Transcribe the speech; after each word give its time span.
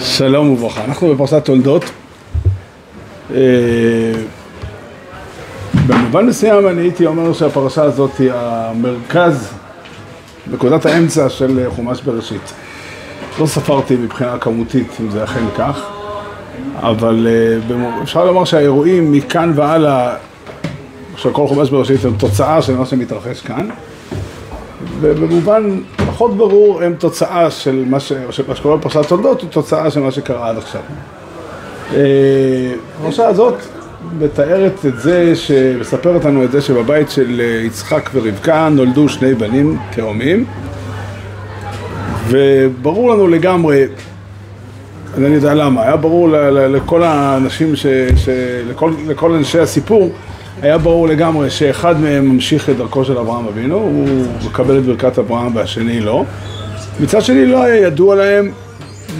שלום 0.00 0.50
וברכה, 0.50 0.84
אנחנו 0.84 1.14
בפרשת 1.14 1.44
תולדות. 1.44 1.84
אה, 3.34 3.38
במובן 5.86 6.26
מסוים 6.26 6.68
אני 6.68 6.82
הייתי 6.82 7.06
אומר 7.06 7.32
שהפרשה 7.32 7.82
הזאת 7.82 8.18
היא 8.18 8.30
המרכז, 8.34 9.52
נקודת 10.52 10.86
האמצע 10.86 11.28
של 11.28 11.66
חומש 11.76 12.02
בראשית. 12.02 12.52
לא 13.40 13.46
ספרתי 13.46 13.96
מבחינה 13.96 14.38
כמותית 14.38 14.88
אם 15.00 15.10
זה 15.10 15.24
אכן 15.24 15.44
כך, 15.58 15.86
אבל 16.76 17.26
אה, 17.30 18.02
אפשר 18.02 18.24
לומר 18.24 18.44
שהאירועים 18.44 19.12
מכאן 19.12 19.52
והלאה 19.54 20.14
של 21.16 21.30
כל 21.32 21.46
חומש 21.46 21.70
בראשית 21.70 22.04
הם 22.04 22.14
תוצאה 22.18 22.62
של 22.62 22.76
מה 22.76 22.86
שמתרחש 22.86 23.40
כאן. 23.40 23.68
ובמובן 25.00 25.80
פחות 26.14 26.36
ברור 26.36 26.82
הם 26.82 26.94
תוצאה 26.98 27.50
של 27.50 27.84
מה, 27.86 28.00
ש... 28.00 28.12
מה 28.48 28.54
שקורה 28.54 28.76
בפרשת 28.76 29.08
תולדות 29.08 29.42
הוא 29.42 29.50
תוצאה 29.50 29.90
של 29.90 30.00
מה 30.00 30.10
שקרה 30.10 30.48
עד 30.48 30.56
עכשיו. 30.56 30.80
אה, 31.94 32.00
הפרשה 33.00 33.26
הזאת 33.26 33.54
מתארת 34.18 34.86
את 34.86 35.00
זה, 35.00 35.32
מספרת 35.80 36.24
לנו 36.24 36.44
את 36.44 36.52
זה 36.52 36.60
שבבית 36.60 37.10
של 37.10 37.40
יצחק 37.66 38.10
ורבקה 38.14 38.68
נולדו 38.68 39.08
שני 39.08 39.34
בנים 39.34 39.78
תאומים 39.96 40.44
וברור 42.28 43.10
לנו 43.14 43.28
לגמרי, 43.28 43.84
אני 45.18 45.34
יודע 45.34 45.54
למה, 45.54 45.82
היה 45.82 45.96
ברור 45.96 46.28
לכל 46.50 47.02
האנשים, 47.02 47.76
ש... 47.76 47.86
ש... 48.16 48.28
לכל, 48.70 48.92
לכל 49.06 49.32
אנשי 49.32 49.58
הסיפור 49.58 50.12
היה 50.62 50.78
ברור 50.78 51.08
לגמרי 51.08 51.50
שאחד 51.50 52.00
מהם 52.00 52.28
ממשיך 52.28 52.70
את 52.70 52.76
דרכו 52.76 53.04
של 53.04 53.18
אברהם 53.18 53.46
אבינו, 53.46 53.76
הוא 53.76 54.26
מקבל 54.46 54.78
את 54.78 54.84
ברכת 54.84 55.18
אברהם 55.18 55.56
והשני 55.56 56.00
לא. 56.00 56.24
מצד 57.00 57.22
שני 57.22 57.46
לא 57.46 57.62
היה 57.62 57.86
ידוע 57.86 58.14
להם 58.14 58.50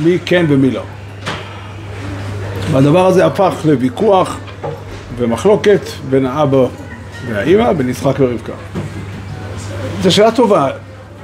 מי 0.02 0.18
כן 0.26 0.46
ומי 0.48 0.70
לא. 0.70 0.82
והדבר 2.70 3.06
הזה 3.06 3.26
הפך 3.26 3.54
לוויכוח 3.64 4.38
ומחלוקת 5.18 5.80
בין 6.10 6.26
האבא 6.26 6.66
והאימא, 7.28 7.72
בין 7.72 7.88
יצחק 7.88 8.14
ורבקה. 8.18 8.52
זו 10.02 10.10
שאלה 10.10 10.30
טובה, 10.30 10.68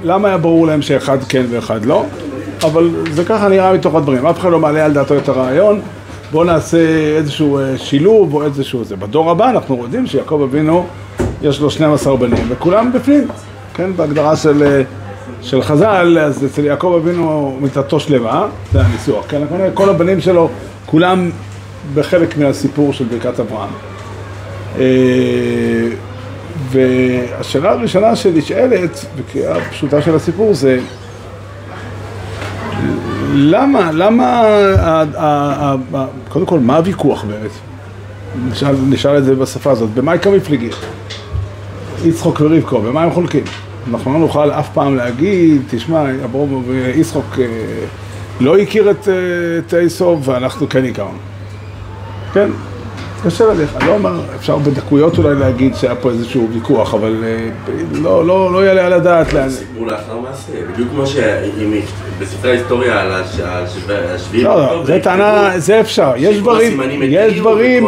למה 0.03 0.27
היה 0.27 0.37
ברור 0.37 0.67
להם 0.67 0.81
שאחד 0.81 1.17
כן 1.23 1.45
ואחד 1.49 1.85
לא? 1.85 2.05
אבל 2.63 2.89
זה 3.11 3.25
ככה 3.25 3.47
נראה 3.47 3.73
מתוך 3.73 3.95
הדברים, 3.95 4.25
אף 4.25 4.39
אחד 4.39 4.51
לא 4.51 4.59
מעלה 4.59 4.85
על 4.85 4.93
דעתו 4.93 5.17
את 5.17 5.29
הרעיון 5.29 5.81
בואו 6.31 6.43
נעשה 6.43 6.77
איזשהו 7.17 7.59
אה, 7.59 7.77
שילוב 7.77 8.33
או 8.33 8.43
איזשהו 8.43 8.83
זה. 8.83 8.95
בדור 8.95 9.31
הבא 9.31 9.49
אנחנו 9.49 9.83
יודעים 9.83 10.07
שיעקב 10.07 10.41
אבינו 10.49 10.85
יש 11.41 11.59
לו 11.59 11.71
12 11.71 12.17
בנים 12.17 12.45
וכולם 12.49 12.91
בפנים, 12.93 13.27
כן, 13.73 13.93
בהגדרה 13.95 14.35
של, 14.35 14.63
אה, 14.63 14.81
של 15.41 15.61
חז"ל, 15.61 16.17
אז 16.19 16.45
אצל 16.45 16.65
יעקב 16.65 16.99
אבינו 17.01 17.57
מיתתו 17.61 17.99
שלמה, 17.99 18.47
זה 18.73 18.81
הניסוח, 18.81 19.25
כן, 19.29 19.41
כל 19.73 19.89
הבנים 19.89 20.21
שלו, 20.21 20.49
כולם 20.85 21.29
בחלק 21.93 22.37
מהסיפור 22.37 22.93
של 22.93 23.05
ברכת 23.05 23.39
אברהם. 23.39 23.73
אה, 24.79 24.83
והשאלה 26.69 27.71
הראשונה 27.71 28.15
שנשאלת, 28.15 29.05
בקריאה 29.17 29.55
פשוטה 29.69 30.01
של 30.01 30.15
הסיפור, 30.15 30.53
זה 30.53 30.79
למה, 33.33 33.91
למה, 33.91 34.43
קודם 36.29 36.45
כל, 36.45 36.59
מה 36.59 36.77
הוויכוח 36.77 37.23
באמת? 37.23 37.51
נשאל, 38.49 38.75
נשאל 38.89 39.17
את 39.17 39.23
זה 39.23 39.35
בשפה 39.35 39.71
הזאת, 39.71 39.89
במה 39.89 40.15
יקרה 40.15 40.35
מפליגים? 40.35 40.71
יצחוק 42.05 42.41
ורבקו, 42.41 42.81
במה 42.81 43.03
הם 43.03 43.11
חולקים? 43.11 43.43
אנחנו 43.91 44.13
לא 44.13 44.19
נוכל 44.19 44.51
אף 44.51 44.69
פעם 44.73 44.95
להגיד, 44.95 45.61
תשמע, 45.69 46.03
יצחוק 46.95 47.39
אה, 47.39 47.45
לא 48.39 48.57
הכיר 48.57 48.91
את, 48.91 49.07
אה, 49.07 49.13
את 49.59 49.73
ואנחנו 50.23 50.69
כן 50.69 50.85
הכרנו. 50.85 51.17
כן, 52.33 52.49
ללך, 53.25 53.75
אני 53.75 53.87
לא 53.87 53.93
אומר, 53.93 54.19
אפשר 54.35 54.57
בדקויות 54.57 55.17
אולי 55.17 55.35
להגיד 55.35 55.75
שהיה 55.75 55.95
פה 55.95 56.09
איזשהו 56.09 56.47
ויכוח, 56.53 56.93
אבל 56.93 57.23
אה, 57.23 57.49
לא, 57.91 58.25
לא, 58.25 58.53
לא 58.53 58.65
יעלה 58.65 58.85
על 58.85 58.93
הדעת 58.93 59.33
לאן... 59.33 59.49
סיפור 59.49 59.87
לאחר 59.87 60.19
מעשה, 60.19 60.51
בדיוק 60.73 60.89
כמו 60.89 61.03
שבספרי 61.07 62.51
ההיסטוריה 62.51 63.01
על 63.01 63.11
השביעי... 63.89 64.43
לא, 64.43 64.55
לא, 64.55 64.85
זה 64.85 64.99
טענה, 65.03 65.51
זה 65.57 65.79
אפשר, 65.79 66.13
יש 66.17 66.37
דברים, 66.37 66.81
יש 67.01 67.39
דברים, 67.39 67.87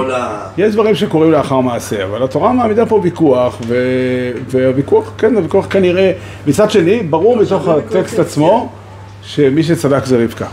יש 0.57 0.73
דברים 0.73 0.95
שקורים 0.95 1.31
לאחר 1.31 1.59
מעשה, 1.59 2.03
אבל 2.03 2.23
התורה 2.23 2.53
מעמידה 2.53 2.85
פה 2.85 2.99
ויכוח, 3.03 3.57
והוויכוח, 4.47 5.11
כן, 5.17 5.35
הוויכוח 5.35 5.67
כנראה, 5.69 6.11
מצד 6.47 6.71
שני, 6.71 7.03
ברור 7.03 7.37
מתוך 7.37 7.67
הטקסט 7.67 8.19
עצמו, 8.19 8.69
שמי 9.21 9.63
שצדק 9.63 10.05
זה 10.05 10.23
רבקה. 10.23 10.47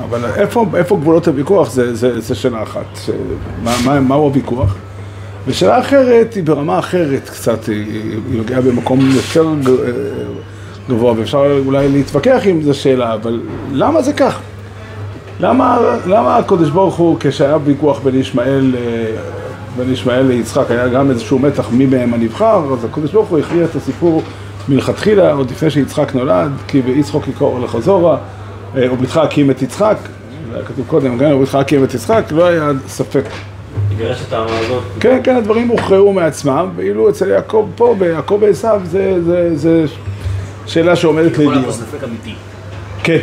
אבל 0.00 0.24
איפה, 0.24 0.66
איפה 0.74 0.96
גבולות 0.96 1.28
הוויכוח 1.28 1.70
זה, 1.70 1.94
זה, 1.94 2.20
זה 2.20 2.34
שאלה 2.34 2.62
אחת, 2.62 2.96
ש... 2.96 3.10
מה, 3.62 3.74
מה, 3.84 4.00
מהו 4.00 4.22
הוויכוח? 4.22 4.76
ושאלה 5.46 5.80
אחרת 5.80 6.34
היא 6.34 6.44
ברמה 6.44 6.78
אחרת 6.78 7.28
קצת, 7.28 7.66
היא, 7.66 8.18
מגיעה 8.30 8.60
במקום 8.60 9.00
יותר 9.10 9.48
גבוה 10.88 11.12
ואפשר 11.16 11.58
אולי 11.66 11.88
להתווכח 11.88 12.42
עם 12.44 12.62
זו 12.62 12.74
שאלה, 12.74 13.14
אבל 13.14 13.40
למה 13.72 14.02
זה 14.02 14.12
כך? 14.12 14.40
למה, 15.40 15.78
למה 16.06 16.36
הקדוש 16.36 16.70
ברוך 16.70 16.94
הוא 16.94 17.16
כשהיה 17.20 17.58
ויכוח 17.64 18.00
בין 18.00 18.14
ישמעאל, 18.14 18.74
בין 19.76 19.92
ישמעאל 19.92 20.26
ליצחק 20.26 20.70
היה 20.70 20.88
גם 20.88 21.10
איזשהו 21.10 21.38
מתח 21.38 21.68
מי 21.72 21.86
מהם 21.86 22.14
הנבחר, 22.14 22.72
אז 22.72 22.84
הקדוש 22.84 23.12
ברוך 23.12 23.28
הוא 23.28 23.38
הכריע 23.38 23.64
את 23.64 23.76
הסיפור 23.76 24.22
מלכתחילה 24.68 25.32
עוד 25.32 25.50
לפני 25.50 25.70
שיצחק 25.70 26.14
נולד, 26.14 26.50
כי 26.68 26.82
ביצחוק 26.82 27.28
יקור 27.28 27.60
לחזורה 27.60 28.16
ובתך 28.74 29.16
הקים 29.16 29.50
את 29.50 29.62
יצחק, 29.62 29.96
זה 30.50 30.56
היה 30.56 30.64
כתוב 30.64 30.86
קודם, 30.86 31.18
כן, 31.18 31.32
ובתך 31.32 31.54
הקים 31.54 31.84
את 31.84 31.94
יצחק, 31.94 32.24
לא 32.30 32.46
היה 32.46 32.70
ספק. 32.88 33.24
יגרש 33.92 34.22
את 34.28 34.32
העם 34.32 34.46
הזאת. 34.48 34.82
כן, 35.00 35.20
כן, 35.24 35.36
הדברים 35.36 35.68
הוכרעו 35.68 36.12
מעצמם, 36.12 36.70
ואילו 36.76 37.10
אצל 37.10 37.28
יעקב 37.28 37.68
פה, 37.76 37.94
ביעקב 37.98 38.38
ועשיו, 38.40 38.80
זה, 38.84 39.22
זה, 39.24 39.56
זה 39.56 39.84
שאלה 40.66 40.96
שעומדת 40.96 41.32
לדיון. 41.32 41.58
יכול 41.58 41.72
ספק 41.72 42.04
אמיתי. 42.04 42.34
כן, 43.02 43.18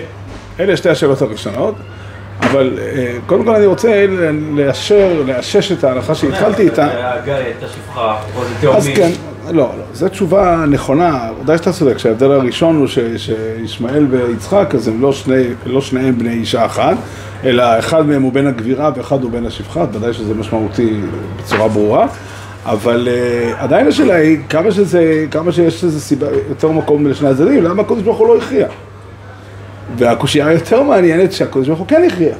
אלה 0.59 0.77
שתי 0.77 0.89
השאלות 0.89 1.21
הראשונות, 1.21 1.75
אבל 2.39 2.79
אה, 2.81 3.17
קודם 3.25 3.45
כל 3.45 3.55
אני 3.55 3.65
רוצה 3.65 4.05
לאשר, 4.55 5.23
לאשש 5.25 5.71
את 5.71 5.83
ההלכה 5.83 6.15
שהתחלתי 6.15 6.61
איתה. 6.61 6.87
הגיא 6.91 7.33
הייתה 7.33 7.65
שפחה, 7.67 8.17
זה 8.39 8.55
תאומים. 8.61 8.77
אז 8.77 8.89
כן. 8.95 9.11
לא, 9.51 9.71
לא, 9.77 9.83
זו 9.93 10.09
תשובה 10.09 10.65
נכונה, 10.69 11.29
ודאי 11.41 11.57
שאתה 11.57 11.71
צודק, 11.71 11.97
שההבדל 11.97 12.31
הראשון 12.31 12.75
הוא 12.75 12.87
שישמעאל 13.17 14.07
ויצחק, 14.09 14.75
אז 14.75 14.87
הם 14.87 15.01
לא, 15.01 15.13
שני, 15.13 15.43
לא 15.65 15.81
שניהם 15.81 16.17
בני 16.17 16.33
אישה 16.33 16.65
אחת, 16.65 16.97
אלא 17.43 17.79
אחד 17.79 18.05
מהם 18.05 18.21
הוא 18.21 18.33
בן 18.33 18.47
הגבירה 18.47 18.91
ואחד 18.95 19.23
הוא 19.23 19.31
בן 19.31 19.45
השפחה, 19.45 19.85
ודאי 19.93 20.13
שזה 20.13 20.33
משמעותי 20.33 21.01
בצורה 21.37 21.67
ברורה, 21.67 22.07
אבל 22.65 23.07
uh, 23.07 23.61
עדיין 23.61 23.87
השאלה 23.87 24.15
היא 24.15 24.37
כמה, 24.49 24.71
שזה, 24.71 25.25
כמה 25.31 25.51
שיש 25.51 25.83
לזה 25.83 26.01
סיבה, 26.01 26.27
יותר 26.49 26.71
מקום 26.71 27.07
לשני 27.07 27.29
הצדדים, 27.29 27.63
למה 27.63 27.81
הקדוש 27.81 28.01
ברוך 28.01 28.17
הוא 28.17 28.27
לא 28.27 28.37
הכריע? 28.37 28.67
והקושייה 29.97 30.47
היותר 30.47 30.83
מעניינת 30.83 31.31
שהקדוש 31.31 31.67
ברוך 31.67 31.79
הוא 31.79 31.87
כן 31.87 32.03
הכריע. 32.07 32.35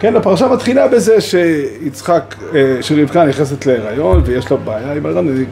כן, 0.00 0.16
הפרשה 0.16 0.48
מתחילה 0.48 0.88
בזה 0.88 1.20
שיצחק, 1.20 2.34
אה, 2.54 2.76
שרבקה 2.80 3.24
נכנסת 3.24 3.66
להיריון 3.66 4.22
ויש 4.24 4.50
לה 4.50 4.56
בעיה 4.56 4.92
עם 4.92 5.06
ההיריון, 5.06 5.28
אני 5.28 5.44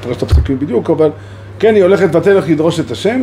אפרש 0.00 0.16
את 0.16 0.22
הפסוקים 0.22 0.58
בדיוק, 0.58 0.90
אבל 0.90 1.10
כן, 1.58 1.74
היא 1.74 1.82
הולכת 1.82 2.14
ותלך 2.14 2.44
לדרוש 2.48 2.80
את 2.80 2.90
השם 2.90 3.22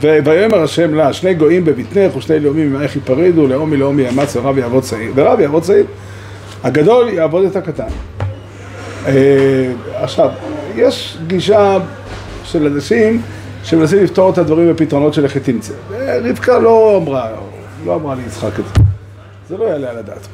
ויאמר 0.00 0.62
השם 0.62 0.94
לה, 0.94 1.12
שני 1.12 1.34
גויים 1.34 1.64
בבטנך 1.64 2.16
ושני 2.16 2.40
לאומים 2.40 2.70
ממעייך 2.70 2.96
ייפרדו, 2.96 3.46
לאומי 3.46 3.76
לאומי 3.76 4.02
יאמץ 4.02 4.36
ורב 4.36 4.58
יעבוד 4.58 4.82
צעיר, 4.82 5.12
ורב 5.14 5.40
יעבוד 5.40 5.62
צעיר, 5.62 5.84
הגדול 6.64 7.08
יעבוד 7.08 7.44
את 7.44 7.56
הקטן. 7.56 7.88
אה, 9.06 9.72
עכשיו, 9.94 10.30
יש 10.76 11.18
גישה 11.26 11.78
של 12.44 12.66
אנשים 12.66 13.22
שמנסים 13.64 14.04
לפתור 14.04 14.30
את 14.30 14.38
הדברים 14.38 14.72
בפתרונות 14.72 15.14
של 15.14 15.24
איך 15.24 15.36
תמצא. 15.36 15.72
רבקה 16.24 16.58
לא 16.58 17.02
אמרה, 17.02 17.28
לא 17.86 17.94
אמרה 17.94 18.14
ליצחק 18.14 18.60
את 18.60 18.64
זה. 18.74 18.85
זה 19.48 19.56
לא 19.56 19.64
יעלה 19.64 19.90
על 19.90 19.98
הדעת. 19.98 20.26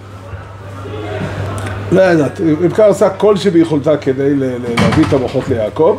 לא 1.92 2.00
יעלה 2.00 2.10
על 2.10 2.20
הדעת. 2.20 2.40
רבקה 2.62 2.86
עושה 2.86 3.10
כל 3.10 3.36
שביכולתה 3.36 3.96
כדי 3.96 4.34
להביא 4.34 5.04
את 5.08 5.12
המוחות 5.12 5.48
ליעקב, 5.48 5.98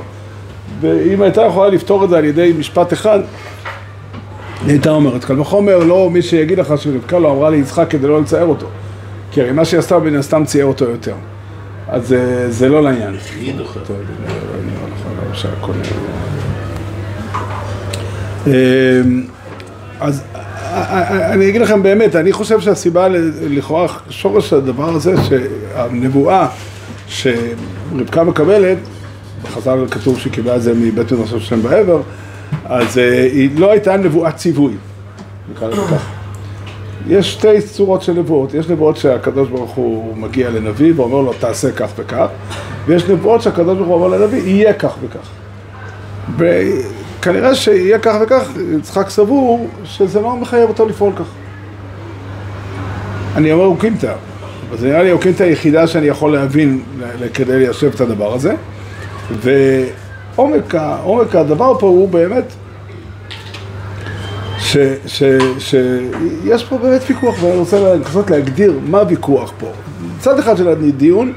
ואם 0.81 1.21
הייתה 1.21 1.42
יכולה 1.42 1.69
לפתור 1.69 2.04
את 2.04 2.10
זה 2.10 2.18
על 2.18 2.25
ידי 2.25 2.54
משפט 2.60 2.94
אחד, 2.94 3.19
היא 4.62 4.69
הייתה 4.69 4.89
אומרת, 4.89 5.25
קל 5.25 5.39
וחומר 5.39 5.77
לא 5.77 6.10
מי 6.10 6.21
שיגיד 6.21 6.60
לך 6.60 6.74
שרבקה 6.77 7.19
לא 7.19 7.31
אמרה 7.31 7.50
ליצחק 7.50 7.86
כדי 7.89 8.07
לא 8.07 8.21
לצייר 8.21 8.45
אותו. 8.45 8.68
כי 9.31 9.42
הרי 9.42 9.51
מה 9.51 9.65
שהיא 9.65 9.80
עשתה 9.80 10.00
בין 10.00 10.15
הסתם 10.15 10.45
צייר 10.45 10.65
אותו 10.65 10.86
יותר. 10.86 11.15
אז 11.88 12.15
זה 12.50 12.69
לא 12.69 12.83
לעניין. 12.83 13.15
אז 20.00 20.24
אני 20.74 21.50
אגיד 21.50 21.62
לכם 21.62 21.84
באמת, 21.84 22.16
אני 22.16 22.34
חושב 22.34 22.60
שהסיבה 22.60 23.08
לכאורה, 23.50 23.88
שורש 24.10 24.54
הדבר 24.54 24.90
הזה, 24.90 25.14
שהנבואה 25.24 26.48
שרבקה 27.08 28.24
מקבלת, 28.24 28.78
בחז"ל 29.44 29.86
כתוב 29.92 30.20
שהיא 30.20 30.34
קיבלה 30.34 30.56
את 30.56 30.62
זה 30.62 30.74
מבית 30.74 31.12
מדרשו 31.12 31.40
של 31.40 31.46
שם 31.46 31.62
בעבר, 31.62 32.02
אז 32.66 32.98
היא 32.98 33.50
לא 33.60 33.72
הייתה 33.72 33.98
נבואת 33.98 34.36
ציווי, 34.36 34.74
נקרא 35.52 35.68
לזה 35.68 35.81
ככה. 35.81 36.24
יש 37.08 37.34
שתי 37.34 37.62
צורות 37.62 38.02
של 38.02 38.14
נבואות, 38.14 38.54
יש 38.54 38.70
נבואות 38.70 38.98
שהקדוש 38.98 39.50
ברוך 39.50 39.72
הוא 39.72 40.18
מגיע 40.18 40.50
לנביא 40.50 40.94
ואומר 40.96 41.22
לו 41.22 41.34
תעשה 41.34 41.72
כך 41.72 41.90
וכך, 41.96 42.28
ויש 42.86 43.04
נבואות 43.10 43.42
שהקדוש 43.42 43.78
ברוך 43.78 43.90
הוא 43.90 43.96
אומר 43.96 44.18
לנביא 44.18 44.42
יהיה 44.44 44.74
כך 44.74 44.96
וכך. 45.02 45.30
וכנראה 47.24 47.56
שיהיה 47.56 48.00
כך 48.00 48.16
וכך, 48.22 48.50
יצחק 48.80 49.10
סבור 49.10 49.68
שזה 49.84 50.22
לא 50.22 50.38
מחייב 50.38 50.70
אותו 50.70 50.86
לפעול 50.86 51.14
כך. 51.16 51.25
אני 53.36 53.52
אומר 53.52 53.66
אוקימתא, 53.66 54.14
אבל 54.70 54.78
זה 54.78 54.88
נראה 54.88 55.04
לי 55.04 55.12
אוקימתא 55.12 55.44
היחידה 55.44 55.88
שאני 55.88 56.08
יכול 56.08 56.34
להבין 56.34 56.84
כדי 57.34 57.60
ליישב 57.60 57.92
את 57.96 58.02
הדבר 58.02 58.34
הזה. 58.34 58.56
ועומק 59.31 60.75
הדבר 61.36 61.80
פה 61.80 61.88
הוא 61.88 62.10
באמת 62.10 62.54
שיש 65.08 66.64
פה 66.70 66.78
באמת 66.78 67.02
ויכוח, 67.08 67.44
ואני 67.44 67.56
רוצה 67.58 67.80
לנסות 67.80 68.30
להגדיר 68.30 68.80
מה 68.86 69.00
הוויכוח 69.00 69.52
פה. 69.60 69.68
צד 70.20 70.40
אחד 70.40 70.58
של 70.58 70.68
הדיון 70.68 71.34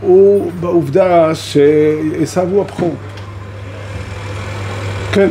הוא 0.00 0.52
בעובדה 0.60 1.34
שעשו 1.34 2.40
הוא 2.40 2.60
הבכור. 2.60 2.94
כן, 5.12 5.28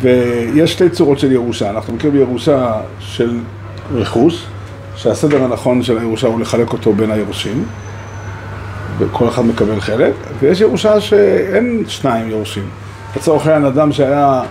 ויש 0.00 0.72
שתי 0.72 0.90
צורות 0.90 1.18
של 1.18 1.32
ירושה. 1.32 1.70
אנחנו 1.70 1.94
מכירים 1.94 2.16
בירושה 2.16 2.72
של 3.00 3.38
רכוש, 3.94 4.46
שהסדר 4.96 5.44
הנכון 5.44 5.82
של 5.82 5.98
הירושה 5.98 6.26
הוא 6.26 6.40
לחלק 6.40 6.72
אותו 6.72 6.92
בין 6.92 7.10
היורשים, 7.10 7.64
וכל 8.98 9.28
אחד 9.28 9.44
מקבל 9.44 9.80
חלק, 9.80 10.12
ויש 10.40 10.60
ירושה 10.60 11.00
שאין 11.00 11.84
שניים 11.88 12.30
יורשים. 12.30 12.68
לצורך 13.16 13.46
העניין, 13.46 13.64
אדם 13.64 13.92
שהיה 13.92 14.42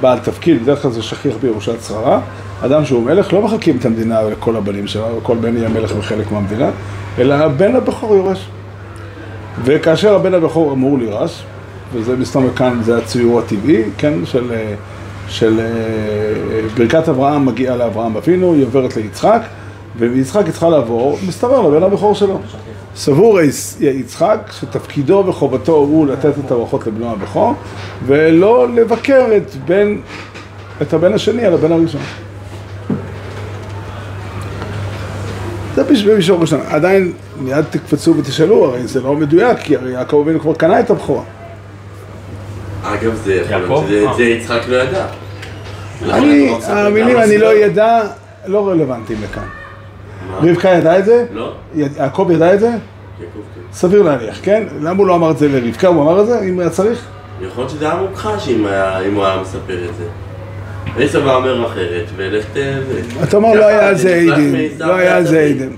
בעל 0.00 0.18
תפקיד, 0.18 0.62
בדרך 0.62 0.82
כלל 0.82 0.90
זה 0.90 1.02
שכיח 1.02 1.34
בירושת 1.42 1.82
שררה, 1.82 2.20
אדם 2.64 2.84
שהוא 2.84 3.04
מלך, 3.04 3.32
לא 3.32 3.42
מחלקים 3.42 3.76
את 3.76 3.84
המדינה 3.84 4.22
לכל 4.22 4.56
הבנים 4.56 4.86
שלו, 4.86 5.16
וכל 5.18 5.36
בן 5.36 5.56
יהיה 5.56 5.68
מלך 5.68 5.92
וחלק 5.98 6.32
מהמדינה, 6.32 6.70
אלא 7.18 7.34
הבן 7.34 7.76
הבכור 7.76 8.16
יורש. 8.16 8.48
וכאשר 9.64 10.14
הבן 10.14 10.34
הבכור 10.34 10.72
אמור 10.72 10.98
לירש, 10.98 11.42
וזה 11.92 12.16
מסתובב 12.16 12.54
כאן, 12.56 12.80
זה 12.82 12.98
הציור 12.98 13.38
הטבעי, 13.40 13.82
כן, 13.98 14.14
של, 14.24 14.52
אה, 14.52 14.74
של 15.28 15.60
אה, 15.60 15.64
ברכת 16.76 17.08
אברהם 17.08 17.46
מגיעה 17.46 17.76
לאברהם 17.76 18.16
אבינו, 18.16 18.54
היא 18.54 18.64
עוברת 18.64 18.96
ליצחק, 18.96 19.40
ומיצחק 19.98 20.44
היא 20.44 20.50
צריכה 20.52 20.68
לעבור, 20.68 21.18
מסתבר 21.28 21.68
לבן 21.68 21.82
הבכור 21.82 22.14
שלו. 22.14 22.40
סבור 22.96 23.40
יצ- 23.40 23.76
יצחק 23.80 24.38
שתפקידו 24.60 25.24
וחובתו 25.26 25.72
הוא 25.72 26.06
לתת 26.06 26.32
את 26.46 26.50
הברכות 26.50 26.86
לבנו 26.86 27.10
הבכור, 27.12 27.54
ולא 28.06 28.68
לבקר 28.68 29.26
את, 29.36 29.54
בן, 29.66 29.96
את 30.82 30.92
הבן 30.94 31.12
השני 31.12 31.44
על 31.44 31.54
הבן 31.54 31.72
הראשון. 31.72 32.00
זה 35.74 35.84
בשביל 35.84 36.14
מישור 36.16 36.40
ראשון. 36.40 36.60
עדיין 36.68 37.12
מיד 37.40 37.64
תקפצו 37.70 38.14
ותשאלו, 38.16 38.64
הרי 38.64 38.86
זה 38.86 39.00
לא 39.00 39.14
מדויק, 39.16 39.58
כי 39.58 39.76
הרי 39.76 39.90
יעקב 39.92 40.22
אבינו 40.24 40.40
כבר 40.40 40.54
קנה 40.54 40.80
את 40.80 40.90
הבכורה. 40.90 41.22
אגב, 42.82 43.14
זה 43.24 43.34
יכול? 43.34 43.56
להיות, 43.58 43.84
שזה- 43.86 44.06
אה. 44.08 44.14
זה 44.14 44.22
יצחק 44.22 44.60
לא 44.68 44.76
ידע. 44.76 45.06
אני, 46.10 46.48
לא 46.48 46.56
המילים 46.74 47.18
אני 47.18 47.38
לא 47.38 47.46
הסיבה? 47.52 47.66
ידע, 47.66 48.00
לא 48.46 48.68
רלוונטיים 48.68 49.18
לכאן. 49.22 49.42
רבקה 50.42 50.68
ידע 50.68 50.98
את 50.98 51.04
זה? 51.04 51.24
לא? 51.32 51.52
יעקב 51.74 52.28
ידע 52.32 52.54
את 52.54 52.60
זה? 52.60 52.70
כן. 53.18 53.24
סביר 53.72 54.02
להניח, 54.02 54.38
כן? 54.42 54.62
למה 54.80 54.98
הוא 54.98 55.06
לא 55.06 55.14
אמר 55.14 55.30
את 55.30 55.38
זה 55.38 55.48
לרבקה? 55.48 55.88
הוא 55.88 56.02
אמר 56.02 56.20
את 56.20 56.26
זה, 56.26 56.40
אם 56.40 56.60
היה 56.60 56.70
צריך? 56.70 57.04
יכול 57.40 57.62
להיות 57.64 57.70
שזה 57.70 57.84
היה 57.90 58.02
מוכחש 58.02 58.48
אם 58.48 58.64
הוא 59.14 59.24
היה 59.24 59.40
מספר 59.42 59.84
את 59.90 59.94
זה. 59.98 60.04
עשב 61.04 61.26
היה 61.26 61.36
אומר 61.36 61.66
אחרת, 61.66 62.04
ולך 62.16 62.44
ת... 62.44 62.56
אתה 63.22 63.36
אומר, 63.36 63.54
לא 63.54 63.64
היה 63.66 63.88
על 63.88 63.96
זה 63.96 64.14
עדים, 64.32 64.54
לא 64.78 64.94
היה 64.94 65.16
על 65.16 65.24
זה. 65.26 65.40
עדים. 65.40 65.76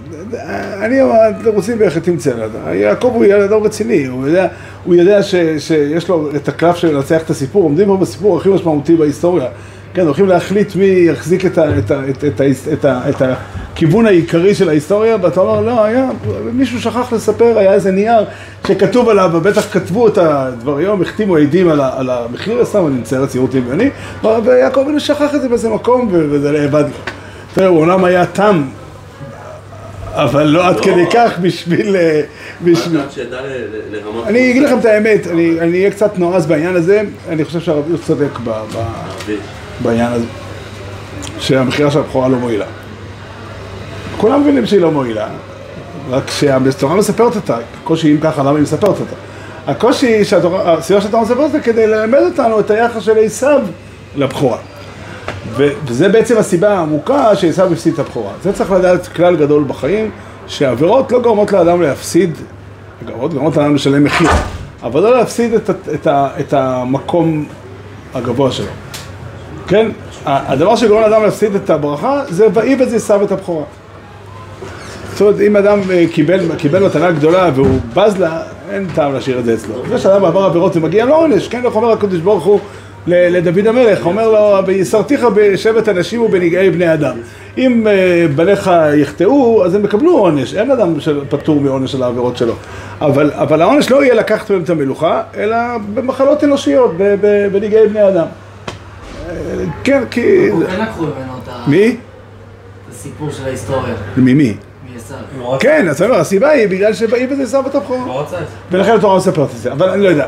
אני 0.82 1.02
אומר, 1.02 1.14
אתם 1.40 1.50
רוצים 1.50 1.76
ואיך 1.80 1.98
תמצא 1.98 2.30
לדעת. 2.30 2.74
יעקב 2.74 3.10
הוא 3.14 3.24
ילד 3.24 3.52
אדם 3.52 3.62
רציני, 3.62 4.06
הוא 4.06 4.26
יודע, 4.26 4.46
הוא 4.84 4.94
יודע 4.94 5.22
ש, 5.22 5.34
שיש 5.58 6.08
לו 6.08 6.30
את 6.36 6.48
הקלף 6.48 6.76
של 6.76 6.94
לנצח 6.94 7.22
את 7.22 7.30
הסיפור, 7.30 7.62
עומדים 7.62 7.86
פה 7.86 7.96
בסיפור 7.96 8.36
הכי 8.36 8.48
משמעותי 8.48 8.96
בהיסטוריה. 8.96 9.46
כן, 9.94 10.02
הולכים 10.02 10.28
להחליט 10.28 10.76
מי 10.76 10.86
יחזיק 10.86 11.46
את, 11.46 11.58
ה, 11.58 11.78
את, 11.78 11.90
ה, 11.90 12.08
את, 12.10 12.24
את, 12.24 12.40
את, 12.72 12.86
את 12.86 13.22
הכיוון 13.22 14.06
העיקרי 14.06 14.54
של 14.54 14.68
ההיסטוריה, 14.68 15.16
ואתה 15.22 15.40
אומר, 15.40 15.60
לא, 15.60 15.84
היה, 15.84 16.10
מישהו 16.52 16.80
שכח 16.80 17.12
לספר, 17.12 17.58
היה 17.58 17.72
איזה 17.72 17.90
נייר 17.90 18.24
שכתוב 18.66 19.08
עליו, 19.08 19.30
ובטח 19.32 19.72
כתבו 19.72 20.08
את 20.08 20.18
הדבר 20.18 20.76
היום, 20.76 21.02
החתימו 21.02 21.36
עדים 21.36 21.68
על, 21.68 21.80
על 21.80 22.10
המחיר, 22.10 22.64
סתם 22.64 22.86
אני 22.86 23.00
מצייר 23.00 23.26
ציור 23.26 23.48
דמיוני, 23.48 23.90
ויעקב 24.44 24.80
אבינו 24.80 25.00
שכח 25.00 25.34
את 25.34 25.42
זה 25.42 25.48
באיזה 25.48 25.68
מקום, 25.68 26.08
וזה 26.12 26.52
לאבד 26.52 26.84
לו. 26.84 26.96
תראה, 27.54 27.68
הוא 27.68 27.80
אומנם 27.80 28.04
היה 28.04 28.26
תם, 28.26 28.62
אבל 30.12 30.42
לא 30.42 30.66
עד 30.66 30.80
כדי 30.80 31.04
כך 31.12 31.38
בשביל... 31.38 31.96
אה. 31.96 32.20
אני 34.26 34.50
אגיד 34.50 34.62
לכם 34.62 34.78
את 34.78 34.84
האמת, 34.84 35.26
אני 35.26 35.78
אהיה 35.78 35.90
קצת 35.90 36.18
נועז 36.18 36.46
בעניין 36.46 36.76
הזה, 36.76 37.02
אני 37.28 37.44
חושב 37.44 37.60
שהרב 37.60 37.90
יוסף 37.90 38.06
צודק. 38.06 38.38
בעניין 39.82 40.12
הזה, 40.12 40.24
שהמכירה 41.38 41.90
של 41.90 41.98
הבכורה 41.98 42.28
לא 42.28 42.36
מועילה. 42.36 42.66
כולם 44.16 44.40
מבינים 44.40 44.66
שהיא 44.66 44.80
לא 44.80 44.90
מועילה, 44.90 45.28
רק 46.10 46.30
שהתורה 46.30 46.94
מספרת 46.94 47.36
אותה, 47.36 47.56
הקושי 47.82 48.12
אם 48.12 48.20
ככה, 48.20 48.42
למה 48.42 48.50
היא 48.50 48.62
מספרת 48.62 49.00
אותה? 49.00 49.16
הקושי, 49.66 50.20
הסיבה 50.64 51.00
שהתורה 51.00 51.22
מספרת 51.22 51.38
אותה 51.38 51.60
כדי 51.60 51.86
ללמד 51.86 52.20
אותנו 52.30 52.60
את 52.60 52.70
היחס 52.70 53.02
של 53.02 53.18
עשיו 53.18 53.60
לבכורה. 54.16 54.58
וזה 55.56 56.08
בעצם 56.08 56.38
הסיבה 56.38 56.68
העמוקה 56.78 57.36
שעשיו 57.36 57.72
הפסיד 57.72 57.92
את 57.92 57.98
הבכורה. 57.98 58.32
זה 58.42 58.52
צריך 58.52 58.70
לדעת 58.72 59.06
כלל 59.08 59.36
גדול 59.36 59.64
בחיים, 59.66 60.10
שעבירות 60.46 61.12
לא 61.12 61.20
גורמות 61.22 61.52
לאדם 61.52 61.82
להפסיד, 61.82 62.30
עבירות 63.04 63.34
גורמות 63.34 63.56
לאדם 63.56 63.74
לשלם 63.74 64.04
מחיר, 64.04 64.28
אבל 64.82 65.00
לא 65.02 65.16
להפסיד 65.18 65.54
את, 65.54 65.70
את, 65.94 66.06
ה- 66.06 66.28
את 66.40 66.52
המקום 66.52 67.44
הגבוה 68.14 68.50
שלו. 68.50 68.66
כן? 69.66 69.90
הדבר 70.26 70.76
שגורם 70.76 71.00
לאדם 71.02 71.22
להפסיד 71.22 71.54
את 71.54 71.70
הברכה 71.70 72.22
זה 72.28 72.46
ואיבד 72.54 72.94
עשיו 72.94 73.24
את 73.24 73.32
הבכורה. 73.32 73.64
זאת 75.12 75.20
אומרת, 75.20 75.40
אם 75.40 75.56
אדם 75.56 75.78
אה, 75.90 76.04
קיבל, 76.12 76.56
קיבל 76.56 76.86
מתנה 76.86 77.10
גדולה 77.10 77.50
והוא 77.54 77.78
בז 77.94 78.16
לה, 78.18 78.42
אין 78.70 78.86
טעם 78.94 79.12
להשאיר 79.14 79.38
את 79.38 79.44
זה 79.44 79.54
אצלו. 79.54 79.74
זה 79.88 79.98
שאדם 79.98 80.24
עבר 80.24 80.44
עבירות 80.44 80.76
ומגיע 80.76 81.04
לו 81.04 81.14
עונש, 81.14 81.48
כן? 81.48 81.64
איך 81.66 81.76
אומר 81.76 81.92
הקדוש 81.92 82.20
ברוך 82.20 82.44
הוא 82.44 82.60
לדוד 83.06 83.66
המלך, 83.66 84.06
אומר 84.06 84.28
לו, 84.30 84.66
ויסרתיך 84.66 85.26
בשבט 85.34 85.88
אנשים 85.88 86.22
ובנגעי 86.22 86.70
בני 86.70 86.94
אדם. 86.94 87.16
אם 87.58 87.86
אה, 87.86 88.26
בניך 88.34 88.70
יחטאו, 88.96 89.64
אז 89.64 89.74
הם 89.74 89.84
יקבלו 89.84 90.18
עונש, 90.18 90.54
אין 90.54 90.70
אדם 90.70 90.94
פטור 91.28 91.60
מעונש 91.60 91.94
על 91.94 92.02
העבירות 92.02 92.36
שלו. 92.36 92.54
אבל, 93.00 93.30
אבל 93.34 93.62
העונש 93.62 93.90
לא 93.90 94.04
יהיה 94.04 94.14
לקחת 94.14 94.50
מהם 94.50 94.62
את 94.62 94.70
המלוכה, 94.70 95.22
אלא 95.36 95.56
במחלות 95.94 96.44
אנושיות, 96.44 96.94
בנגעי 97.52 97.88
בני 97.88 98.08
אדם. 98.08 98.26
אה, 99.28 99.34
כן, 99.84 100.02
כי... 100.10 100.48
הוא 100.48 100.64
כן 100.66 100.80
לקחו 100.82 101.02
ממנו 101.02 101.32
את 101.44 101.48
ה- 101.48 101.64
מי? 101.70 101.96
הסיפור 102.90 103.30
של 103.30 103.44
ההיסטוריה, 103.44 103.94
ממי? 104.16 104.54
כן, 105.60 105.88
אז 105.88 106.02
אני 106.02 106.10
אומר, 106.10 106.20
הסיבה 106.20 106.48
היא 106.48 106.68
בגלל 106.68 106.92
את 107.66 107.74
הבכורה. 107.74 108.06
לא 108.06 108.20
רצה 108.20 108.36
את 108.36 108.40
זה. 108.40 108.76
ולכן 108.78 108.94
התורה 108.94 109.16
מספרת 109.16 109.50
את 109.50 109.56
זה, 109.56 109.72
אבל 109.72 109.88
אני 109.88 110.02
לא 110.02 110.08
יודע. 110.08 110.26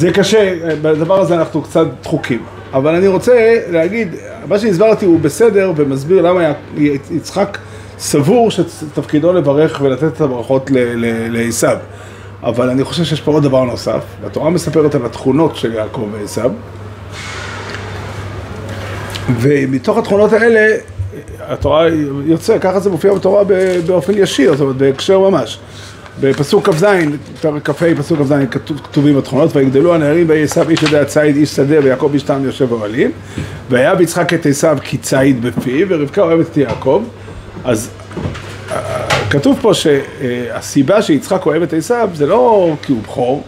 זה 0.00 0.12
קשה, 0.12 0.54
בדבר 0.82 1.20
הזה 1.20 1.34
אנחנו 1.34 1.62
קצת 1.62 1.86
דחוקים. 2.02 2.42
אבל 2.72 2.94
אני 2.94 3.06
רוצה 3.06 3.58
להגיד, 3.70 4.14
מה 4.48 4.58
שהסברתי 4.58 5.06
הוא 5.06 5.20
בסדר 5.20 5.72
ומסביר 5.76 6.22
למה 6.22 6.52
יצחק 7.10 7.58
סבור 7.98 8.50
שתפקידו 8.50 9.32
לברך 9.32 9.80
ולתת 9.84 10.04
את 10.04 10.20
הברכות 10.20 10.70
ל- 10.70 10.78
ל- 10.78 11.36
לעשיו. 11.36 11.76
אבל 12.42 12.70
אני 12.70 12.84
חושב 12.84 13.04
שיש 13.04 13.20
פה 13.20 13.30
עוד 13.32 13.42
דבר 13.42 13.64
נוסף, 13.64 14.02
והתורה 14.22 14.50
מספרת 14.50 14.94
על 14.94 15.06
התכונות 15.06 15.56
של 15.56 15.74
יעקב 15.74 16.08
ועשיו. 16.12 16.50
ומתוך 19.40 19.98
התכונות 19.98 20.32
האלה, 20.32 20.76
התורה 21.40 21.86
יוצא, 22.26 22.58
ככה 22.58 22.80
זה 22.80 22.90
מופיע 22.90 23.14
בתורה 23.14 23.42
באופן 23.86 24.12
ישיר, 24.16 24.52
זאת 24.52 24.60
אומרת 24.60 24.76
בהקשר 24.76 25.18
ממש. 25.18 25.58
בפסוק 26.20 26.68
כ"ז, 26.68 26.84
כ"ה, 27.64 27.72
פסוק 27.98 28.18
כ"ז, 28.18 28.34
כתוב- 28.50 28.80
כתובים 28.84 29.18
התכונות, 29.18 29.56
ויגדלו 29.56 29.94
הנערים 29.94 30.28
ויהי 30.28 30.42
עשיו 30.42 30.70
איש 30.70 30.82
יודע 30.82 31.04
ציד 31.04 31.36
איש 31.36 31.48
שדה 31.50 31.76
ויעקב 31.84 32.10
איש 32.14 32.22
תם 32.22 32.44
יושב 32.44 32.72
אוהלים, 32.72 33.10
והיה 33.70 33.94
ביצחק 33.94 34.34
את 34.34 34.46
עשיו 34.46 34.78
ציד 35.02 35.42
בפיו, 35.42 35.86
ורבקה 35.90 36.22
אוהבת 36.22 36.46
את 36.52 36.56
יעקב. 36.56 37.02
אז 37.64 37.90
אה, 38.70 39.06
כתוב 39.30 39.58
פה 39.62 39.74
שהסיבה 39.74 41.02
שיצחק 41.02 41.46
אוהב 41.46 41.62
את 41.62 41.72
עשיו 41.72 42.08
זה 42.14 42.26
לא 42.26 42.72
כי 42.82 42.92
הוא 42.92 43.02
בכור, 43.02 43.42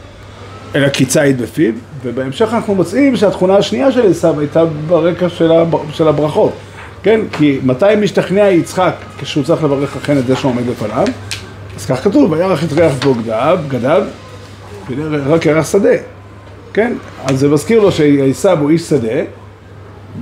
אלא 0.75 0.89
כי 0.89 1.07
ציד 1.07 1.43
בפיו, 1.43 1.73
ובהמשך 2.05 2.49
אנחנו 2.53 2.75
מוצאים 2.75 3.17
שהתכונה 3.17 3.57
השנייה 3.57 3.93
של 3.93 4.11
עשיו 4.11 4.41
הייתה 4.41 4.65
ברקע 4.65 5.29
של. 5.29 5.51
של 5.93 6.09
הברכות, 6.09 6.53
כן? 7.03 7.21
כי 7.39 7.59
מתי 7.65 7.87
משתכנע 8.01 8.49
יצחק 8.49 8.95
כשהוא 9.19 9.45
צריך 9.45 9.65
לברך 9.65 9.97
אכן 9.97 10.19
את 10.19 10.27
זה 10.27 10.37
שעומד 10.37 10.67
בפניו? 10.67 11.07
אז 11.77 11.87
כך 11.87 12.05
כתוב, 12.05 12.33
וירח 12.33 12.65
את 12.65 12.73
ריח 12.73 12.93
בגדיו, 13.07 13.59
בגדיו, 13.69 14.03
רק 15.27 15.47
ירח 15.47 15.73
שדה, 15.73 15.97
כן? 16.73 16.93
אז 17.25 17.39
זה 17.39 17.49
מזכיר 17.49 17.81
לו 17.81 17.93
שעשיו 17.93 18.59
הוא 18.61 18.71
איש 18.71 18.83
שדה, 18.83 19.23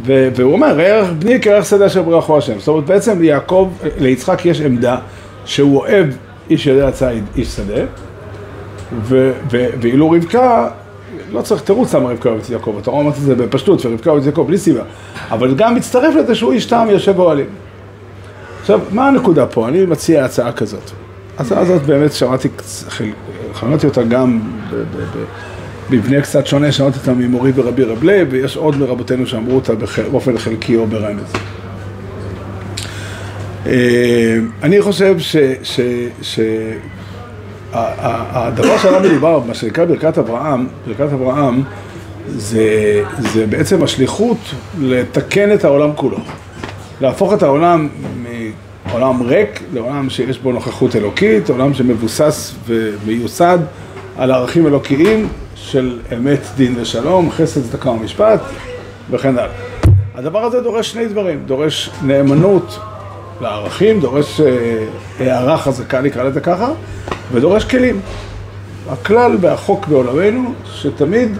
ו- 0.07 0.28
והוא 0.37 0.52
אומר, 0.52 0.80
ערך 0.80 1.11
בני 1.19 1.42
כערך 1.42 1.66
שדה 1.66 1.87
אשר 1.87 2.02
ברכו 2.02 2.38
השם. 2.38 2.59
זאת 2.59 2.69
אומרת, 2.69 2.85
בעצם 2.85 3.25
יעקב, 3.25 3.71
ליצחק 3.99 4.47
יש 4.47 4.61
עמדה 4.61 4.97
שהוא 5.45 5.78
אוהב 5.78 6.07
איש 6.50 6.66
יודע 6.66 6.90
ציד, 6.90 7.25
איש 7.37 7.49
שדה, 7.49 7.83
ו- 9.02 9.33
ו- 9.50 9.66
ואילו 9.80 10.11
רבקה, 10.11 10.69
לא 11.33 11.42
צריך 11.42 11.62
תירוץ 11.62 11.95
למה 11.95 12.11
רבקה 12.11 12.28
אוהבת 12.28 12.45
את 12.45 12.50
יעקב, 12.50 12.75
התורה 12.78 12.99
אומרת 12.99 13.14
את 13.16 13.23
זה 13.23 13.35
בפשטות, 13.35 13.87
ורבקה 13.87 14.11
אוהבת 14.11 14.23
את 14.23 14.26
יעקב 14.26 14.45
בלי 14.47 14.59
סיבה, 14.59 14.83
אבל 15.30 15.54
גם 15.54 15.75
מצטרף 15.75 16.14
לזה 16.14 16.35
שהוא 16.35 16.52
איש 16.52 16.66
טעם 16.66 16.90
יושב 16.90 17.19
אוהלים. 17.19 17.47
עכשיו, 18.61 18.80
מה 18.90 19.09
הנקודה 19.09 19.47
פה? 19.47 19.69
אני 19.69 19.87
מציע 19.87 20.25
הצעה 20.25 20.52
כזאת. 20.52 20.90
ההצעה 21.40 21.61
הזאת 21.61 21.82
באמת 21.82 22.12
שמעתי, 22.12 22.49
שמעתי 23.61 23.87
אותה 23.87 24.02
גם 24.02 24.40
במבנה 25.90 26.20
קצת 26.20 26.47
שונה, 26.47 26.73
שמעתי 26.73 26.99
אותה 26.99 27.12
ממורי 27.12 27.52
ורבי 27.54 27.85
רב 27.85 28.04
לייב, 28.04 28.28
ויש 28.30 28.56
עוד 28.56 28.76
מרבותינו 28.76 29.26
שאמרו 29.26 29.54
אותה 29.54 29.73
באופן 30.11 30.38
חלקי 30.38 30.76
או 30.76 30.87
ברמז. 30.87 31.32
אה, 33.66 34.38
אני 34.62 34.82
חושב 34.82 35.18
ש... 35.18 35.37
ש, 35.62 35.80
ש 36.23 36.40
ה- 37.73 37.78
ה- 37.78 38.47
הדבר 38.47 38.78
שעליו 38.78 39.00
מדובר, 39.00 39.40
מה 39.47 39.54
שנקרא 39.54 39.85
ברכת 39.85 40.18
אברהם, 40.18 40.66
ברכת 40.87 41.12
אברהם, 41.12 41.62
זה, 42.28 42.64
זה 43.18 43.47
בעצם 43.47 43.82
השליחות 43.82 44.38
לתקן 44.80 45.52
את 45.52 45.64
העולם 45.64 45.90
כולו. 45.94 46.18
להפוך 47.00 47.32
את 47.32 47.42
העולם 47.42 47.88
מעולם 48.90 49.23
ריק 49.23 49.62
לעולם 49.73 50.11
שיש 50.11 50.38
בו 50.38 50.52
נוכחות 50.52 50.97
אלוקית, 50.97 51.50
עולם 51.50 51.75
שמבוסס 51.75 52.54
ומיוסד 52.66 53.59
על 54.16 54.30
ערכים 54.30 54.66
אלוקיים 54.66 55.28
של 55.54 55.99
אמת, 56.16 56.40
דין 56.56 56.75
ושלום, 56.76 57.30
חסד, 57.30 57.62
צדקה 57.62 57.90
ומשפט 57.90 58.40
וכן 59.11 59.38
הלאה. 59.38 59.52
הדבר 60.14 60.44
הזה 60.44 60.61
דורש 60.61 60.90
שני 60.92 61.09
דברים, 61.09 61.42
דורש 61.47 61.90
נאמנות 62.02 62.78
לערכים, 63.40 64.00
דורש 64.00 64.40
אה, 64.40 64.87
הערה 65.18 65.59
חזקה, 65.59 66.00
נקרא 66.00 66.23
לזה 66.23 66.40
ככה, 66.40 66.73
ודורש 67.32 67.64
כלים. 67.64 68.00
הכלל 68.90 69.37
והחוק 69.40 69.87
בעולמנו, 69.87 70.52
שתמיד 70.64 71.37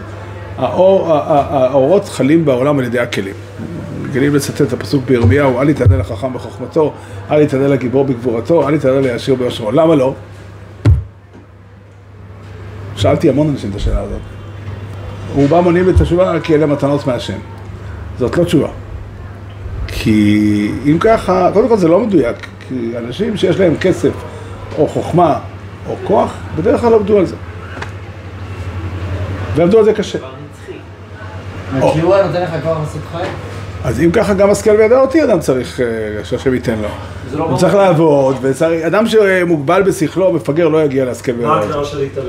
האור, 0.57 1.13
האורות 1.13 2.09
חלים 2.09 2.45
בעולם 2.45 2.79
על 2.79 2.85
ידי 2.85 2.99
הכלים. 2.99 3.35
רגילים 4.11 4.35
לצטט 4.35 4.63
את 4.63 4.73
הפסוק 4.73 5.05
בירמיהו, 5.05 5.61
אל 5.61 5.69
יתענה 5.69 5.97
לחכם 5.97 6.35
בחוכמתו, 6.35 6.93
אל 7.31 7.43
יתענה 7.43 7.69
לגיבור 7.69 8.05
בגבורתו, 8.05 8.69
אל 8.69 8.75
יתענה 8.75 9.01
לעשיר 9.01 9.35
ביושרו. 9.35 9.73
למה 9.73 9.95
לא? 9.95 10.15
שאלתי 12.97 13.29
המון 13.29 13.49
אנשים 13.49 13.71
את 13.71 13.77
השאלה 13.77 14.01
הזאת. 14.01 14.21
רובם 15.35 15.65
עונים 15.65 15.91
את 15.91 16.01
התשובה 16.01 16.41
כי 16.41 16.55
אלה 16.55 16.67
מתנות 16.67 17.07
מהשם. 17.07 17.39
זאת 18.19 18.39
לא 18.39 18.45
תשובה. 18.45 18.69
כי 19.87 20.73
אם 20.87 20.97
ככה, 21.01 21.51
קודם 21.53 21.69
כל 21.69 21.77
זה 21.77 21.89
לא 21.89 22.01
מדויק, 22.01 22.37
כי 22.69 22.93
אנשים 22.99 23.37
שיש 23.37 23.61
להם 23.61 23.77
כסף 23.81 24.13
או 24.79 24.89
חוכמה 24.89 25.39
או 25.89 25.97
כוח, 26.05 26.33
בדרך 26.57 26.81
כלל 26.81 26.95
עבדו 26.95 27.19
על 27.19 27.27
זה. 27.27 27.37
ועבדו 29.55 29.79
על 29.79 29.85
זה 29.85 29.93
קשה. 29.93 30.19
או. 31.81 31.93
כי 31.93 32.01
הוא 32.01 32.17
נותן 32.17 32.43
לך 32.43 32.51
כוח 32.63 32.79
לעשות 32.79 33.03
חי? 33.13 33.50
אז 33.85 34.01
אם 34.01 34.11
ככה 34.11 34.35
גם 34.35 34.51
השכל 34.51 34.71
וידע 34.79 35.01
אותי 35.01 35.25
אדם 35.25 35.41
צריך 35.41 35.81
אה, 35.81 35.87
שהשם 36.25 36.55
ייתן 36.55 36.75
לו. 36.83 36.89
לא 37.39 37.45
הוא 37.45 37.59
צריך 37.59 37.75
לעבוד, 37.75 38.37
וצריך, 38.43 38.85
אדם 38.85 39.07
שמוגבל 39.07 39.83
בשכלו, 39.83 40.33
מפגר, 40.33 40.69
לא 40.69 40.83
יגיע 40.85 41.05
להשכל 41.05 41.33
וידע 41.33 41.47
מה 41.47 41.55
אותי. 41.55 41.67
ההגדרה 41.67 41.85
של 41.85 41.99
להתעלל? 41.99 42.27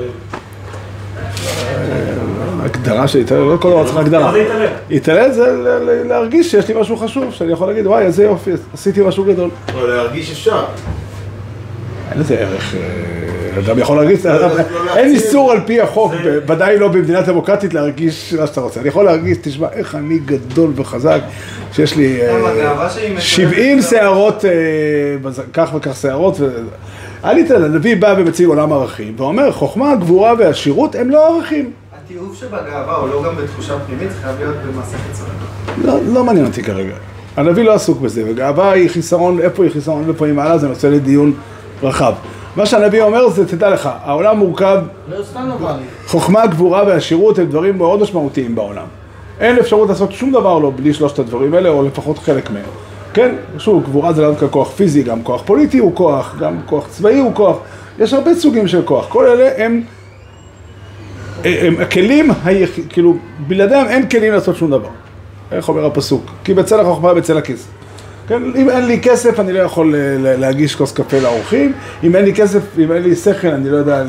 הגדרה 2.64 3.08
של 3.08 3.18
התעלל, 3.18 3.40
לא 3.40 3.56
כל 3.56 3.70
דבר 3.70 3.84
צריך 3.84 3.96
הגדרה. 3.96 4.26
מה 4.26 4.32
זה 4.32 4.38
להתעלל? 4.38 4.66
התעלל 4.90 5.32
זה 5.32 5.46
ל- 5.46 5.90
ל- 5.90 6.08
להרגיש 6.08 6.50
שיש 6.50 6.68
לי 6.68 6.80
משהו 6.80 6.96
חשוב, 6.96 7.24
שאני 7.32 7.52
יכול 7.52 7.68
להגיד, 7.68 7.86
וואי, 7.86 8.04
איזה 8.04 8.24
יופי, 8.24 8.50
עשיתי 8.74 9.00
משהו 9.06 9.24
גדול. 9.24 9.50
אבל 9.72 9.88
להרגיש 9.94 10.30
אפשר. 10.30 10.64
אין 12.12 12.20
לזה 12.20 12.38
ערך, 12.38 12.74
אה, 12.74 12.80
אדם 13.58 13.78
יכול 13.78 13.96
להרגיש, 13.96 14.26
לא 14.26 14.36
אדם- 14.36 14.56
להציע. 14.56 14.96
אין 14.96 15.14
איסור 15.14 15.52
על 15.52 15.60
פי 15.66 15.80
החוק, 15.80 16.12
ודאי 16.48 16.78
לא 16.78 16.88
במדינה 16.88 17.20
דמוקרטית 17.20 17.74
להרגיש 17.74 18.34
מה 18.34 18.46
שאתה 18.46 18.60
רוצה. 18.60 18.80
אני 18.80 18.88
יכול 18.88 19.04
להרגיש, 19.04 19.38
תשמע, 19.42 19.66
איך 19.72 19.94
אני 19.94 20.18
גדול 20.18 20.70
וחזק, 20.76 21.20
שיש 21.72 21.96
לי 21.96 22.20
אה, 22.22 22.38
למה, 22.38 22.48
הגאווה 22.48 22.90
שלי 22.90 23.04
מטורפת. 23.08 23.22
70 23.22 23.82
שערות, 23.82 24.44
אה, 24.44 24.50
כך 25.52 25.70
וכך 25.74 25.96
שערות. 25.96 26.36
אל 27.24 27.38
יתן, 27.38 27.62
הנביא 27.62 27.96
בא 27.96 28.14
ומציג 28.18 28.46
עולם 28.46 28.72
ערכים, 28.72 29.14
ואומר, 29.16 29.52
חוכמה, 29.52 29.94
גבורה 29.96 30.34
ועשירות 30.38 30.94
הם 30.94 31.10
לא 31.10 31.36
ערכים. 31.36 31.70
התיעוב 32.04 32.36
שבגאווה 32.36 32.94
הוא 32.96 33.08
לא 33.08 33.22
גם 33.26 33.36
בתחושה 33.36 33.74
פנימית, 33.86 34.08
חייב 34.22 34.36
להיות 34.40 34.56
במעשה 34.72 34.96
חיצוני. 34.98 35.30
לא, 35.86 36.14
לא 36.14 36.24
מעניין 36.24 36.46
אותי 36.46 36.62
כרגע. 36.62 36.94
הנביא 37.36 37.64
לא 37.64 37.74
עסוק 37.74 38.00
בזה, 38.00 38.22
וגאווה 38.26 38.70
היא 38.72 38.90
חיסרון, 38.90 39.40
איפה 39.40 39.64
היא 39.64 39.72
חיסרון 39.72 40.04
ואיפה 40.06 40.26
היא 40.26 40.34
מעלה, 40.34 40.58
זה 40.58 40.68
נושא 40.68 40.86
לדיון 40.86 41.32
רחב. 41.82 42.12
מה 42.56 42.66
שהנביא 42.66 43.02
אומר 43.02 43.28
זה, 43.28 43.48
תדע 43.48 43.70
לך, 43.70 43.90
העולם 44.04 44.38
מורכב, 44.38 44.78
לא, 45.10 45.18
לא. 45.60 45.68
חוכמה, 46.06 46.46
גבורה 46.46 46.84
ועשירות 46.86 47.38
הם 47.38 47.46
דברים 47.46 47.78
מאוד 47.78 48.00
משמעותיים 48.00 48.54
בעולם. 48.54 48.86
אין 49.40 49.58
אפשרות 49.58 49.88
לעשות 49.88 50.12
שום 50.12 50.32
דבר 50.32 50.58
לא 50.58 50.72
בלי 50.76 50.94
שלושת 50.94 51.18
הדברים 51.18 51.54
האלה, 51.54 51.68
או 51.68 51.82
לפחות 51.82 52.18
חלק 52.18 52.50
מהם. 52.50 52.64
כן, 53.14 53.34
שוב, 53.58 53.84
גבורה 53.84 54.12
זה 54.12 54.22
לא 54.22 54.30
דווקא 54.30 54.46
כוח 54.50 54.70
פיזי, 54.70 55.02
גם 55.02 55.22
כוח 55.22 55.42
פוליטי 55.42 55.78
הוא 55.78 55.94
כוח, 55.94 56.36
גם 56.40 56.56
כוח 56.66 56.86
צבאי 56.88 57.18
הוא 57.18 57.34
כוח, 57.34 57.56
יש 57.98 58.12
הרבה 58.14 58.34
סוגים 58.34 58.68
של 58.68 58.82
כוח. 58.82 59.06
כל 59.08 59.26
אלה 59.26 59.64
הם, 59.64 59.82
הם 61.44 61.76
הכלים, 61.80 62.30
היח... 62.44 62.70
כאילו, 62.88 63.16
בלעדיהם 63.46 63.86
אין 63.86 64.08
כלים 64.08 64.32
לעשות 64.32 64.56
שום 64.56 64.70
דבר. 64.70 64.88
איך 65.52 65.68
אומר 65.68 65.86
הפסוק? 65.86 66.24
כי 66.44 66.54
בצל 66.54 66.80
החוכמה 66.80 67.14
בצל 67.14 67.38
הכיס. 67.38 67.68
כן, 68.28 68.42
אם 68.56 68.70
אין 68.70 68.86
לי 68.86 69.00
כסף 69.00 69.40
אני 69.40 69.52
לא 69.52 69.58
יכול 69.58 69.96
ל- 69.96 70.36
להגיש 70.40 70.74
כוס 70.76 70.92
קפה 70.92 71.18
לאורחים, 71.18 71.72
אם 72.04 72.16
אין 72.16 72.24
לי 72.24 72.34
כסף, 72.34 72.60
אם 72.78 72.92
אין 72.92 73.02
לי 73.02 73.16
שכל 73.16 73.48
אני 73.48 73.70
לא 73.70 73.76
יודע 73.76 74.02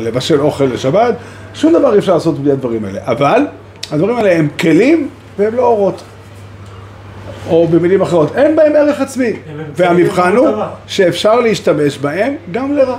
לבשל 0.00 0.40
אוכל 0.40 0.64
לשבת, 0.64 1.14
שום 1.54 1.72
דבר 1.72 1.94
אי 1.94 1.98
אפשר 1.98 2.14
לעשות 2.14 2.38
בלי 2.38 2.52
הדברים 2.52 2.84
האלה. 2.84 3.00
אבל 3.04 3.46
הדברים 3.90 4.16
האלה 4.16 4.32
הם 4.36 4.48
כלים 4.60 5.08
והם 5.38 5.54
לא 5.54 5.62
אורות. 5.62 6.02
או 7.48 7.68
במילים 7.68 8.02
אחרות, 8.02 8.36
אין 8.36 8.56
בהם 8.56 8.76
ערך 8.76 9.00
עצמי. 9.00 9.32
והמבחן 9.76 10.36
הוא. 10.36 10.48
שאפשר 10.86 11.40
להשתמש 11.40 11.98
בהם 11.98 12.34
גם 12.52 12.72
לרע. 12.72 12.96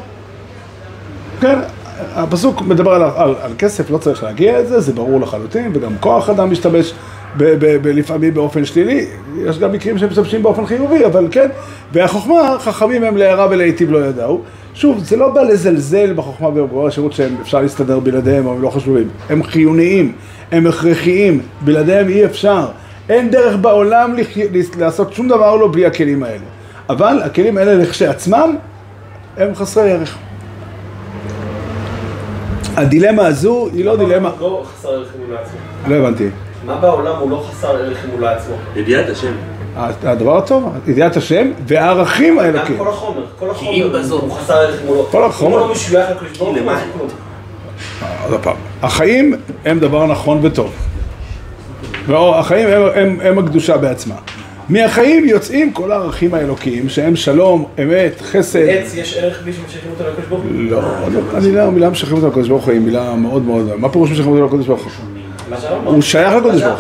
כן, 1.41 1.59
הפסוק 2.15 2.61
מדבר 2.61 2.91
על, 2.91 3.03
על, 3.03 3.35
על 3.41 3.51
כסף, 3.57 3.89
לא 3.89 3.97
צריך 3.97 4.23
להגיע 4.23 4.59
את 4.59 4.67
זה, 4.67 4.93
ברור 4.93 5.21
לחלוטין, 5.21 5.71
וגם 5.73 5.91
כוח 5.99 6.29
אדם 6.29 6.51
משתמש 6.51 6.93
לפעמים 7.84 8.34
באופן 8.34 8.65
שלילי, 8.65 9.06
יש 9.46 9.60
גם 9.60 9.72
מקרים 9.72 9.98
שהם 9.98 10.10
משתמשים 10.10 10.44
באופן 10.44 10.65
חיובי, 10.65 11.06
אבל 11.06 11.27
כן, 11.32 11.48
והחוכמה, 11.94 12.58
חכמים 12.60 13.03
הם 13.03 13.17
להרע 13.17 13.48
ולהיטיב 13.51 13.91
לא 13.91 14.06
ידעו. 14.06 14.41
שוב, 14.74 15.03
זה 15.03 15.15
לא 15.15 15.29
בא 15.29 15.41
לזלזל 15.41 16.13
בחוכמה 16.13 16.48
ובגבורה 16.48 16.88
השירות 16.88 17.13
שאפשר 17.13 17.62
להסתדר 17.62 18.00
בלעדיהם, 18.00 18.48
אבל 18.48 18.56
הם 18.56 18.62
לא 18.62 18.70
חשובים. 18.70 19.10
הם 19.29 19.44
חיוניים, 19.44 20.12
הם 20.51 20.67
הכרחיים, 20.67 21.41
בלעדיהם 21.62 22.08
אי 22.10 22.25
אפשר. 22.25 22.65
אין 23.10 23.29
דרך 23.29 23.56
בעולם. 23.56 24.15
לעשות 24.77 25.13
שום 25.13 25.27
דבר 25.27 25.56
לא 25.56 25.70
בלי 25.72 25.86
הכלים 25.86 26.24
האלה. 26.24 26.46
אבל 26.89 27.22
הכלים 27.24 27.58
האלה 27.58 27.75
לכשעצמם, 27.75 28.56
הם 29.38 29.56
חסרי 29.56 29.91
ערך. 29.91 30.17
הדילמה 32.75 33.25
הזו 33.25 33.70
היא 33.74 33.86
לא 33.86 33.98
דילמה... 33.98 34.32
לא 34.39 34.65
חסר 34.65 34.89
ערך 34.89 35.08
אמון 35.15 35.32
לעצמו. 35.32 35.60
לא 35.88 35.96
הבנתי. 35.96 36.29
מה 36.67 36.75
בעולם 36.75 37.15
הוא 37.19 37.31
לא 37.31 37.45
חסר 37.50 37.67
ערך 37.67 38.05
אמון 38.05 38.21
לעצמו? 38.21 38.55
ידיעת 38.75 39.09
השם. 39.09 39.31
הדבר 40.03 40.38
הטוב, 40.38 40.74
ידיעת 40.88 41.17
השם 41.17 41.51
והערכים 41.67 42.33
גם 42.33 42.39
האלוקיים. 42.39 42.77
כל 42.77 42.88
החומר, 42.88 43.25
כל 43.39 43.50
החומר 43.50 43.88
אם 43.88 43.93
בזאת. 43.93 44.21
הוא 44.21 44.31
חסר 44.31 44.53
ערך 44.53 44.81
אמונו. 44.83 45.03
כל 45.03 45.24
החומר. 45.25 45.51
אם 45.51 45.59
הוא 45.59 45.67
לא 45.67 45.71
משוייך 45.71 46.09
לקדוש 46.09 46.38
ברוך 46.38 46.50
הוא? 46.50 46.57
לא 46.57 46.71
כלום. 46.93 47.07
עוד 48.29 48.39
פעם, 48.43 48.55
החיים 48.81 49.33
הם 49.65 49.79
דבר 49.79 50.05
נכון 50.05 50.39
וטוב. 50.41 50.71
והחיים 52.07 52.69
הם, 52.69 52.81
הם, 52.95 53.17
הם 53.21 53.39
הקדושה 53.39 53.77
בעצמה. 53.77 54.15
מהחיים 54.69 55.25
יוצאים 55.25 55.74
כל 55.74 55.91
הערכים 55.91 56.33
האלוקיים 56.33 56.89
שהם 56.89 57.15
שלום, 57.15 57.65
אמת, 57.83 58.21
חסד. 58.21 58.59
עץ 58.69 58.95
יש 58.95 59.17
ערך 59.17 59.41
בלי 59.43 59.53
שמשייכים 59.53 59.91
אותו 59.91 60.03
לקדוש 60.09 60.25
ברוך 60.25 60.41
הוא? 60.41 60.51
לא, 60.53 60.81
לא, 61.13 61.19
אני 61.38 61.51
לא, 61.51 61.62
המילה 61.62 61.89
משייכים 61.89 62.17
אותו 62.17 62.27
לקדוש 62.27 62.47
ברוך 62.47 62.65
הוא 62.65 62.74
היא 62.74 62.81
מילה 62.81 63.15
מאוד 63.15 63.45
מאוד, 63.45 63.71
מה 63.77 63.89
פירוש 63.89 64.12
משייכים 64.12 64.31
אותו 64.31 64.45
לקדוש 64.45 64.67
ברוך 64.67 64.83
הוא? 64.83 65.16
הוא 65.85 66.01
שייך 66.01 66.33
לקדוש 66.33 66.61
ברוך 66.61 66.79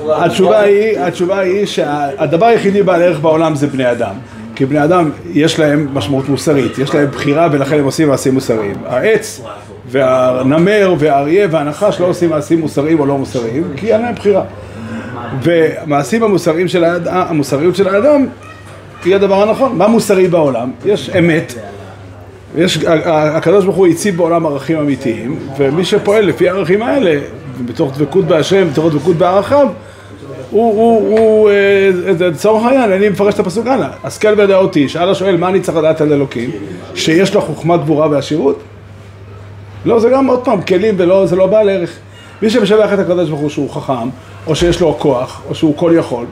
הוא. 0.00 0.14
התשובה 0.14 0.60
היא, 0.60 1.00
התשובה 1.00 1.38
היא 1.38 1.66
שהדבר 1.66 2.46
היחידי 2.46 2.82
בעל 2.82 3.02
ערך 3.02 3.20
בעולם 3.20 3.54
זה 3.54 3.66
בני 3.66 3.90
אדם. 3.90 4.14
כי 4.54 4.66
בני 4.66 4.84
אדם 4.84 5.10
יש 5.32 5.58
להם 5.58 5.88
משמעות 5.94 6.28
מוסרית, 6.28 6.78
יש 6.78 6.94
להם 6.94 7.06
בחירה 7.06 7.48
ולכן 7.52 7.78
הם 7.78 7.84
עושים 7.84 8.08
מעשים 8.08 8.34
מוסריים. 8.34 8.74
העץ 8.86 9.40
והנמר 9.88 10.94
והאריה 10.98 11.48
והנחש 11.50 12.00
לא 12.00 12.06
עושים 12.06 12.30
מעשים 12.30 12.60
מוסריים 12.60 13.00
או 13.00 13.06
לא 13.06 13.18
מוסריים, 13.18 13.64
כי 13.76 13.92
אין 13.92 14.02
להם 14.02 14.14
בחירה. 14.14 14.42
והמעשים 15.42 16.22
המוסריים 16.22 16.68
של 16.68 16.84
האדם, 16.84 17.12
המוסריות 17.14 17.76
של 17.76 17.88
האדם 17.88 18.26
היא 19.04 19.14
הדבר 19.14 19.42
הנכון. 19.42 19.78
מה 19.78 19.88
מוסרי 19.88 20.28
בעולם? 20.28 20.70
יש 20.84 21.10
אמת. 21.18 21.54
יש, 22.56 22.78
הקדוש 23.06 23.64
ברוך 23.64 23.76
הוא 23.76 23.86
הציב 23.86 24.16
בעולם 24.16 24.46
ערכים 24.46 24.78
אמיתיים, 24.78 25.38
ומי 25.58 25.84
שפועל 25.84 26.24
לפי 26.24 26.48
הערכים 26.48 26.82
האלה, 26.82 27.20
בתוך 27.64 27.98
דבקות 27.98 28.24
בהשם, 28.24 28.68
בתוך 28.72 28.92
דבקות 28.92 29.16
בערכיו, 29.16 29.68
הוא, 30.50 30.74
הוא, 30.74 31.18
הוא, 31.18 31.50
אה, 31.50 31.90
לצורך 32.28 32.64
העניין, 32.64 32.92
אני 32.92 33.08
מפרש 33.08 33.34
את 33.34 33.38
הפסוק 33.38 33.66
הלאה. 33.66 33.88
השכל 34.04 34.34
וידע 34.36 34.56
אותי, 34.56 34.88
שאל 34.88 35.10
השואל, 35.10 35.36
מה 35.36 35.48
אני 35.48 35.60
צריך 35.60 35.78
לדעת 35.78 36.00
על 36.00 36.12
אלוקים? 36.12 36.50
שיש 36.94 37.34
לו 37.34 37.40
חוכמה 37.40 37.76
גבורה 37.76 38.08
ועשירות? 38.10 38.58
לא, 39.84 40.00
זה 40.00 40.08
גם 40.10 40.26
עוד 40.26 40.44
פעם, 40.44 40.62
כלים 40.62 40.94
ולא, 40.98 41.26
זה 41.26 41.36
לא 41.36 41.46
בעל 41.46 41.68
ערך. 41.68 41.96
מי 42.42 42.50
שמשבח 42.50 42.92
את 42.92 42.98
הקדוש 42.98 43.28
ברוך 43.28 43.40
הוא 43.40 43.50
שהוא 43.50 43.70
חכם, 43.70 44.08
או 44.46 44.56
שיש 44.56 44.80
לו 44.80 44.96
כוח, 44.98 45.42
או 45.48 45.54
שהוא 45.54 45.76
כל 45.76 45.92
יכול, 45.96 46.26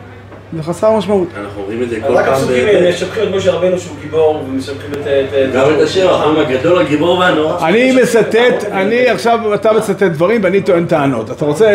זה 0.56 0.62
חסר 0.62 0.96
משמעות. 0.96 1.28
אנחנו 1.44 1.62
אומרים 1.62 1.82
את 1.82 1.90
זה 1.90 2.00
כל 2.00 2.06
אז 2.06 2.12
רק 2.12 2.24
פעם, 2.24 2.34
הפסוקים 2.34 2.64
ב- 2.66 2.88
משבחים 2.88 3.22
את 3.22 3.34
משה 3.34 3.52
רבנו 3.52 3.78
שהוא 3.78 3.96
גיבור, 4.02 4.44
ומשבחים 4.48 4.92
את... 4.92 4.98
את- 5.06 5.54
גם 5.54 5.66
את 5.76 5.80
השם, 5.80 6.08
אנחנו 6.08 6.24
אומרים 6.24 6.46
הגדול, 6.48 6.78
הגיבור 6.78 7.18
והנורא. 7.18 7.68
אני 7.68 7.92
מצטט, 8.02 8.64
אני 8.72 9.08
עכשיו, 9.08 9.54
אתה 9.54 9.72
מצטט 9.72 10.02
דברים 10.02 10.40
ואני 10.44 10.62
טוען 10.62 10.86
טענות. 10.86 11.30
אתה 11.30 11.44
רוצה, 11.44 11.74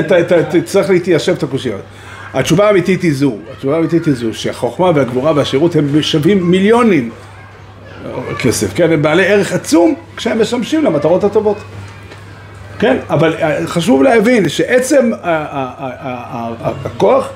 תצטרך 0.50 0.90
להתיישב 0.90 1.34
את 1.38 1.44
הקושיות. 1.44 1.82
התשובה 2.34 2.68
האמיתית 2.68 3.02
היא 3.02 3.14
זו, 3.14 3.36
התשובה 3.54 3.76
האמיתית 3.76 4.06
היא 4.06 4.14
זו, 4.14 4.34
שהחוכמה 4.34 4.92
והגבורה 4.96 5.32
והשירות 5.36 5.76
הם 5.76 6.02
שווים 6.02 6.52
מיליונים 6.52 7.10
כסף, 8.40 8.74
כן? 8.76 8.92
הם 8.92 9.02
בעלי 9.02 9.26
ערך 9.28 9.54
עצום 9.54 9.96
כשהם 10.18 10.42
משמשים 10.42 10.84
למטרות 10.86 11.24
הטובות. 11.24 11.58
כן, 12.80 12.98
אבל 13.10 13.34
אה, 13.42 13.68
חשוב 13.68 14.04
להבין 14.04 14.50
שעצם 14.50 15.12
הכוח, 16.86 17.30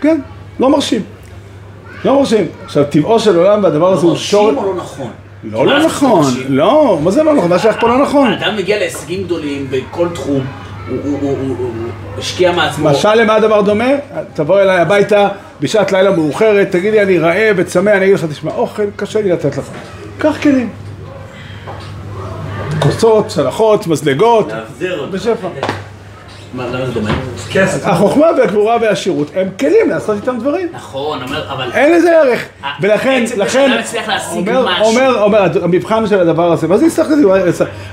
כן, 0.00 0.20
לא 0.60 0.70
מרשים. 0.70 1.02
לא 2.04 2.18
מרשים. 2.18 2.46
עכשיו, 2.64 2.84
טבעו 2.90 3.18
של 3.20 3.36
עולם 3.36 3.64
והדבר 3.64 3.92
הזה 3.92 4.06
הוא 4.06 4.16
שור... 4.16 4.52
מרשים 4.52 4.58
או 4.64 4.72
לא 4.72 4.76
נכון? 4.76 5.10
לא, 5.44 5.66
לא 5.66 5.78
נכון, 5.84 6.24
לא, 6.48 6.98
מה 7.02 7.10
זה 7.10 7.22
לא 7.22 7.34
נכון? 7.34 7.50
מה 7.50 7.58
שייך 7.58 7.76
פה 7.80 7.88
לא 7.88 8.02
נכון? 8.02 8.32
האדם 8.32 8.56
מגיע 8.56 8.78
להישגים 8.78 9.22
גדולים 9.24 9.66
בכל 9.70 10.08
תחום, 10.14 10.44
הוא- 10.88 11.70
השקיע 12.18 12.52
מעצמו. 12.52 12.90
משל 12.90 13.14
למה 13.14 13.34
הדבר 13.34 13.60
דומה? 13.62 13.84
תבוא 14.34 14.60
אליי 14.60 14.78
הביתה 14.80 15.28
בשעת 15.60 15.92
לילה 15.92 16.10
מאוחרת, 16.16 16.70
תגיד 16.70 16.92
לי 16.92 17.02
אני 17.02 17.18
רעב 17.18 17.54
וצמא, 17.56 17.90
אני 17.90 18.04
אגיד 18.04 18.14
לך, 18.14 18.24
תשמע, 18.24 18.52
אוכל 18.54 18.82
קשה 18.96 19.20
לי 19.20 19.28
לתת 19.32 19.56
לך. 19.56 19.64
קח 20.18 20.36
כלים. 20.42 20.68
כוסות, 22.80 23.26
צלחות, 23.26 23.86
מזלגות, 23.86 24.52
לאבזר 24.52 25.00
אותו. 25.00 25.12
בשפע. 25.12 25.48
מה, 26.54 26.66
למה 26.66 26.86
זה 26.86 26.92
דומה? 26.92 27.10
החוכמה 27.84 28.26
והגבורה 28.38 28.76
והשירות 28.80 29.30
הם 29.34 29.48
כלים 29.60 29.88
לעשות 29.88 30.16
איתם 30.16 30.38
דברים. 30.38 30.68
נכון, 30.72 31.22
אומר, 31.22 31.52
אבל... 31.52 31.72
אין 31.72 31.92
לזה 31.92 32.20
ערך. 32.20 32.44
ולכן, 32.80 33.24
לכן, 33.36 33.70
להשיג 34.06 34.50
אומר. 34.50 35.22
אומר, 35.22 35.64
המבחן 35.64 36.06
של 36.06 36.20
הדבר 36.20 36.52
הזה, 36.52 36.68
מה 36.68 36.78
זה 36.78 36.86
השגתי? 36.86 37.22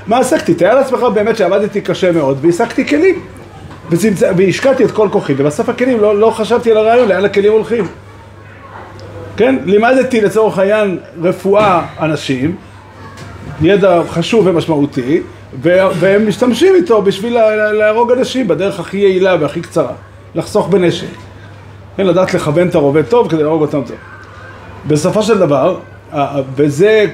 מה 0.06 0.18
עסקתי? 0.18 0.54
תאר 0.54 0.74
לעצמך 0.74 1.00
באמת 1.00 1.36
שעבדתי 1.36 1.80
קשה 1.80 2.12
מאוד 2.12 2.38
והשגתי 2.42 2.88
כלים. 2.88 3.20
והשקעתי 4.36 4.84
את 4.84 4.90
כל 4.90 5.08
כוחי, 5.12 5.34
ובסוף 5.36 5.68
הכלים 5.68 6.00
לא, 6.00 6.18
לא 6.18 6.30
חשבתי 6.30 6.70
על 6.70 6.76
הרעיון, 6.76 7.08
לאן 7.08 7.24
הכלים 7.24 7.52
הולכים. 7.52 7.86
כן? 9.36 9.56
לימדתי 9.64 10.20
לצורך 10.20 10.58
העניין 10.58 10.98
רפואה 11.22 11.86
אנשים, 12.00 12.56
ידע 13.62 14.00
חשוב 14.08 14.46
ומשמעותי, 14.46 15.22
והם 15.62 16.28
משתמשים 16.28 16.74
איתו 16.74 17.02
בשביל 17.02 17.34
לה- 17.34 17.56
לה- 17.56 17.72
להרוג 17.72 18.12
אנשים 18.12 18.48
בדרך 18.48 18.80
הכי 18.80 18.96
יעילה 18.96 19.36
והכי 19.40 19.60
קצרה, 19.60 19.92
לחסוך 20.34 20.68
בנשק. 20.68 21.06
כן, 21.96 22.06
לדעת 22.06 22.34
לכוון 22.34 22.68
את 22.68 22.74
הרובה 22.74 23.02
טוב 23.02 23.28
כדי 23.30 23.42
להרוג 23.42 23.62
אותם 23.62 23.80
טוב. 23.86 23.96
בסופו 24.86 25.22
של 25.22 25.38
דבר, 25.38 25.76
וזה 26.56 27.06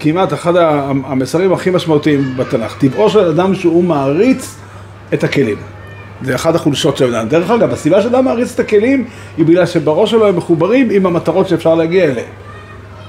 כמעט 0.00 0.32
אחד 0.32 0.52
המסרים 1.04 1.52
הכי 1.52 1.70
משמעותיים 1.70 2.34
בתנ"ך, 2.36 2.74
טבעו 2.78 3.10
של 3.10 3.18
אדם 3.28 3.54
שהוא 3.54 3.84
מעריץ 3.84 4.56
את 5.14 5.24
הכלים. 5.24 5.56
זה 6.22 6.34
אחת 6.34 6.54
החולשות 6.54 6.96
של 6.96 7.14
אדם. 7.14 7.28
דרך 7.28 7.50
אגב, 7.50 7.72
הסיבה 7.72 8.02
שאדם 8.02 8.24
מעריץ 8.24 8.52
את 8.54 8.60
הכלים 8.60 9.04
היא 9.36 9.46
בגלל 9.46 9.66
שבראש 9.66 10.10
שלו 10.10 10.26
הם 10.26 10.36
מחוברים 10.36 10.88
עם 10.90 11.06
המטרות 11.06 11.48
שאפשר 11.48 11.74
להגיע 11.74 12.04
אליהן. 12.04 12.26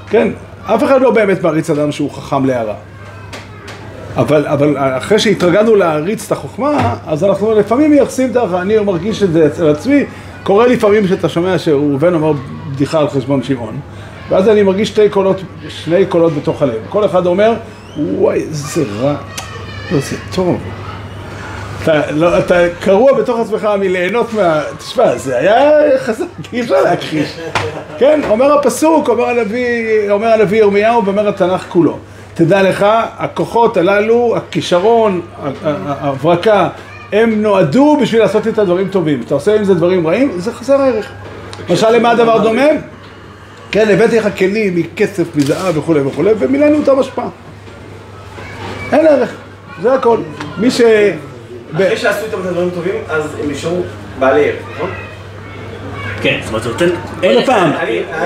כן, 0.10 0.27
אף 0.65 0.84
אחד 0.84 1.01
לא 1.01 1.12
באמת 1.12 1.44
מעריץ 1.44 1.70
אדם 1.70 1.92
שהוא 1.92 2.12
חכם 2.12 2.46
להערה. 2.46 2.75
אבל, 4.18 4.48
אבל 4.48 4.75
אחרי 4.78 5.20
שהתרגלנו 5.20 5.75
להעריץ 5.75 6.25
את 6.25 6.32
החוכמה, 6.32 6.96
אז 7.08 7.24
אנחנו 7.24 7.60
לפעמים 7.60 7.92
מייחסים 7.92 8.32
את 8.32 8.36
ה... 8.36 8.62
אני 8.62 8.80
מרגיש 8.80 9.24
את 9.24 9.34
זה 9.34 9.48
אצל 9.48 9.70
עצמי, 9.70 10.06
קורה 10.44 10.68
לפעמים 10.68 11.08
שאתה 11.08 11.30
שומע 11.30 11.58
שראובן 11.58 12.14
אומר 12.14 12.34
בדיחה 12.72 13.00
על 13.00 13.10
חשבון 13.10 13.44
שמעון, 13.44 13.80
ואז 14.30 14.50
אני 14.50 14.64
מרגיש 14.64 14.90
שתי 14.90 15.10
קולות, 15.10 15.42
שני 15.70 16.06
קולות 16.06 16.34
בתוך 16.34 16.62
הלב. 16.62 16.80
כל 16.90 17.06
אחד 17.06 17.25
אומר, 17.25 17.54
וואי, 17.98 18.40
איזה 18.40 18.84
רע, 19.00 19.16
לא, 19.92 20.00
זה 20.00 20.16
טוב. 20.36 20.60
אתה, 21.84 22.12
לא, 22.12 22.40
אתה 22.40 22.56
קרוע 22.80 23.14
בתוך 23.14 23.40
עצמך 23.40 23.70
מליהנות 23.80 24.34
מה... 24.34 24.62
תשמע, 24.78 25.18
זה 25.18 25.38
היה 25.38 25.72
חזק, 25.98 26.25
אי 26.54 26.62
אפשר 26.62 26.82
להכחיש. 26.82 27.40
כן, 27.98 28.22
אומר 28.30 28.60
הפסוק, 28.60 29.10
אומר 29.10 29.30
הנביא, 29.30 30.12
אומר 30.12 30.28
הנביא 30.28 30.60
ירמיהו 30.60 31.06
ואומר 31.06 31.28
התנ"ך 31.28 31.66
כולו. 31.70 31.98
תדע 32.36 32.64
לך, 32.64 32.86
הכוחות 33.18 33.78
הללו, 33.78 34.38
הכישרון, 34.38 35.22
ההברקה, 35.64 36.70
הם 37.12 37.42
נועדו 37.42 37.98
בשביל 38.02 38.22
לעשות 38.22 38.48
את 38.48 38.60
הדברים 38.60 38.88
טובים. 38.88 39.22
אתה 39.26 39.34
עושה 39.34 39.56
עם 39.56 39.64
זה 39.64 39.74
דברים 39.74 40.08
רעים, 40.08 40.32
זה 40.38 40.54
חסר 40.54 40.82
ערך. 40.82 41.12
משל 41.70 41.90
למה 41.90 42.12
הדבר 42.12 42.38
דומה? 42.44 42.68
כן, 43.72 43.90
הבאתי 43.90 44.20
לך 44.20 44.28
כלים 44.38 44.76
מכסף, 44.76 45.36
מזהב 45.36 45.78
וכולי 45.78 46.02
וכולי, 46.02 46.32
ומילאנו 46.40 46.78
אותם 46.78 47.00
השפעה. 47.00 47.28
אין 48.92 49.08
ערך, 49.08 49.34
זה 49.82 49.94
הכל. 49.94 50.18
מי 50.58 50.72
ש... 50.72 50.82
אחרי 51.76 51.98
שעשו 51.98 52.26
איתם 52.26 52.42
את 52.42 52.46
הדברים 52.46 52.70
טובים, 52.70 52.96
אז 53.10 53.24
הם 53.44 53.52
נשארו 53.52 53.82
בעלי 54.20 54.44
ערך, 54.44 54.62
נכון? 54.76 54.90
כן, 56.22 56.40
זאת 56.44 56.48
אומרת, 56.48 56.64
זה 56.64 56.70
נותן... 56.70 56.90
עוד 57.24 57.46
פעם, 57.46 57.72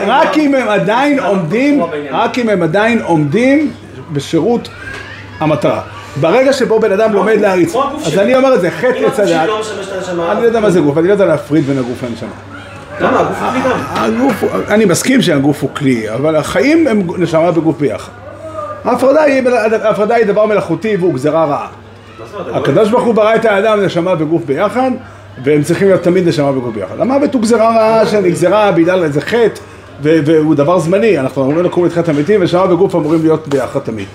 רק 0.07 0.37
אם 0.37 0.55
הם 0.55 0.67
עדיין 0.67 1.19
עומדים. 1.19 1.81
רק 2.11 2.37
אם 2.39 2.49
הם 2.49 2.63
עדיין 2.63 3.01
עומדים 3.01 3.71
בשירות 4.13 4.69
המטרה. 5.39 5.81
ברגע 6.21 6.53
שבו 6.53 6.79
בן 6.79 6.91
אדם 6.91 7.13
לומד 7.13 7.41
להריץ, 7.41 7.75
אז. 7.75 8.17
אני 8.17 8.35
אומר 8.35 8.55
את 8.55 8.61
זה, 8.61 8.71
חטא 8.71 9.05
עץ 9.05 9.19
הדעת, 9.19 9.47
לא 9.47 9.61
הנשמה, 9.95 10.31
אני 10.31 10.41
לא 10.41 10.45
יודע 10.45 10.59
מה 10.59 10.69
זה 10.69 10.79
גוף, 10.79 10.97
אני 10.97 11.07
לא 11.07 11.13
יודע 11.13 11.25
להפריד 11.25 11.65
בין 11.65 11.77
הגוף 11.77 12.03
לנשמה. 12.03 12.29
למה? 12.99 13.19
הגוף 13.19 13.41
הוא 13.41 13.51
כלי 13.51 13.59
גם. 13.61 13.79
הגוף, 13.95 14.43
אני 14.69 14.85
מסכים 14.85 15.21
שהגוף 15.21 15.61
הוא 15.61 15.69
כלי, 15.73 16.09
אבל 16.13 16.35
החיים 16.35 16.87
הם 16.87 17.07
נשמה 17.17 17.49
וגוף 17.55 17.77
ביחד. 17.77 18.11
ההפרדה 18.85 20.15
היא, 20.15 20.25
דבר 20.25 20.45
מלאכותי 20.45 20.95
והוא 20.95 21.13
גזרה 21.13 21.45
רעה. 21.45 21.67
הקדוש 22.53 22.89
ברוך 22.89 23.03
הוא 23.03 23.13
ברא 23.13 23.35
את 23.35 23.45
האדם 23.45 23.81
נשמה 23.81 24.13
וגוף 24.19 24.43
ביחד, 24.45 24.91
והם 25.43 25.63
צריכים 25.63 25.87
להיות 25.87 26.01
תמיד 26.01 26.27
נשמה 26.27 26.49
וגוף 26.49 26.73
ביחד. 26.73 26.99
המוות 26.99 27.33
הוא 27.33 27.41
גזרה 27.41 27.69
רעה 27.69 28.05
שנגזרה 28.05 28.71
בגלל 28.71 29.03
איזה 29.03 29.21
חטא, 29.21 29.61
והוא 30.01 30.55
דבר 30.55 30.79
זמני, 30.79 31.19
אנחנו 31.19 31.41
אמורים 31.43 31.65
לקום 31.65 31.89
חטא 31.89 32.11
המתים, 32.11 32.41
ונשמה 32.41 32.73
וגוף 32.73 32.95
אמורים 32.95 33.21
להיות 33.21 33.47
ביחד 33.47 33.79
תמיד. 33.79 34.07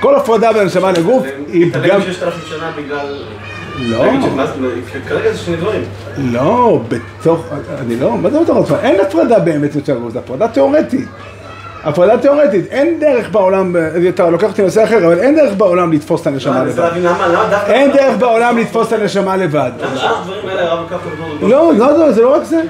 כל 0.00 0.14
הפרדה 0.14 0.52
בין 0.52 0.62
נשמה 0.66 0.92
לגוף 0.92 1.22
היא 1.52 1.72
פגם... 1.72 2.00
שנה 2.48 2.70
בגלל... 2.76 3.16
לא, 3.78 4.04
להגיד 4.06 4.20
שמה 4.22 4.46
זה- 4.46 4.52
כרגע 5.08 5.32
זה 5.32 5.38
שני 5.38 5.56
דברים. 5.56 5.82
לא, 6.18 6.80
בתוך... 6.88 7.46
אני 7.80 7.96
לא... 8.00 8.18
מה 8.18 8.30
זה 8.30 8.38
עצמם? 8.40 8.76
אין 8.82 9.00
הפרדה 9.00 9.38
באמת 9.38 9.74
יותר 9.74 9.98
גוף, 9.98 10.12
זה 10.12 10.18
הפרדה 10.18 10.48
תיאורטית. 10.48 11.08
הפרדה 11.84 12.18
תיאורטית, 12.18 12.66
אין 12.70 13.00
דרך 13.00 13.30
בעולם, 13.30 13.76
אתה 14.08 14.30
לוקח 14.30 14.48
אותי 14.48 14.62
לנושא 14.62 14.84
אחר, 14.84 15.06
אבל 15.06 15.18
אין 15.18 15.36
דרך 15.36 15.54
בעולם 15.56 15.92
לתפוס 15.92 16.22
את 16.22 16.26
הנשמה 16.26 16.64
לבד. 16.64 16.90
אין 17.66 17.92
דרך 17.92 18.16
בעולם 18.18 18.58
לתפוס 18.58 18.88
את 18.88 18.92
הנשמה 18.92 19.36
לבד. 19.36 19.70
לא, 21.42 21.72
לא, 21.78 21.98
לא, 21.98 22.12
זה 22.12 22.22
לא 22.22 22.34
רק 22.34 22.44
זה. 22.44 22.62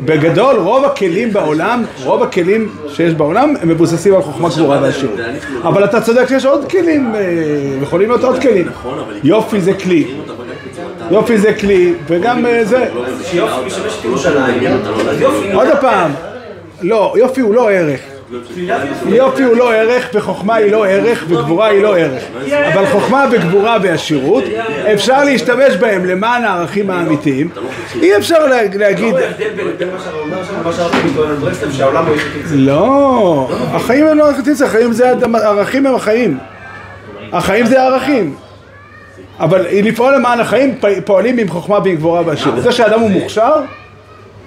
בגדול, 0.00 0.56
רוב 0.56 0.84
הכלים 0.84 1.32
בעולם, 1.32 1.84
רוב 2.04 2.22
הכלים 2.22 2.68
שיש 2.88 3.14
בעולם, 3.14 3.54
הם 3.60 3.68
מבוססים 3.68 4.14
על 4.14 4.22
חוכמה 4.22 4.48
גבורה 4.48 4.78
ועשירות. 4.82 5.18
אבל 5.62 5.84
אתה 5.84 6.00
צודק 6.00 6.28
שיש 6.28 6.46
עוד 6.46 6.70
כלים, 6.70 7.14
אה, 7.14 7.20
יכולים 7.82 8.08
להיות 8.08 8.24
עוד 8.24 8.38
כלים. 8.38 8.68
נכון. 8.68 8.98
יופי 9.22 9.60
זה 9.60 9.74
כלי, 9.74 10.06
יופי 11.10 11.38
זה 11.38 11.54
כלי, 11.54 11.94
וגם 12.06 12.46
אה, 12.46 12.64
זה. 12.64 12.88
עוד 15.54 15.68
פעם, 15.80 16.10
לא, 16.82 17.14
יופי 17.18 17.40
הוא 17.40 17.54
לא 17.54 17.70
ערך. 17.70 18.00
יופי 19.06 19.42
הוא 19.42 19.56
לא 19.56 19.72
ערך, 19.72 20.08
וחוכמה 20.14 20.54
היא 20.54 20.72
לא 20.72 20.86
ערך, 20.86 21.24
וגבורה 21.28 21.66
היא 21.66 21.82
לא 21.82 21.96
ערך. 21.98 22.22
אבל 22.74 22.86
חוכמה 22.86 23.26
וגבורה 23.32 23.76
ועשירות, 23.82 24.44
אפשר 24.94 25.24
להשתמש 25.24 25.76
בהם 25.76 26.04
למען 26.04 26.44
הערכים 26.44 26.90
האמיתיים. 26.90 27.48
אי 28.02 28.16
אפשר 28.16 28.46
לה- 28.46 28.62
להגיד, 28.74 29.14
לא. 29.14 29.20
לא, 32.52 33.48
החיים 33.72 34.06
הם 34.06 34.18
לא 34.18 34.26
ערכים, 34.28 34.54
החיים 34.64 34.92
זה, 34.92 35.12
הערכים 35.34 35.86
הם 35.86 35.94
החיים. 35.94 36.38
החיים 37.32 37.66
זה 37.66 37.82
הערכים. 37.82 38.34
אבל 39.40 39.66
לפעול 39.72 40.14
למען 40.14 40.40
החיים 40.40 40.74
פועלים 41.04 41.38
עם 41.38 41.48
חוכמה 41.48 41.78
ועם 41.84 41.96
גבורה 41.96 42.22
ועשירות. 42.26 42.62
זה 42.62 42.72
שאדם 42.72 43.00
הוא 43.00 43.10
מוכשר, 43.10 43.52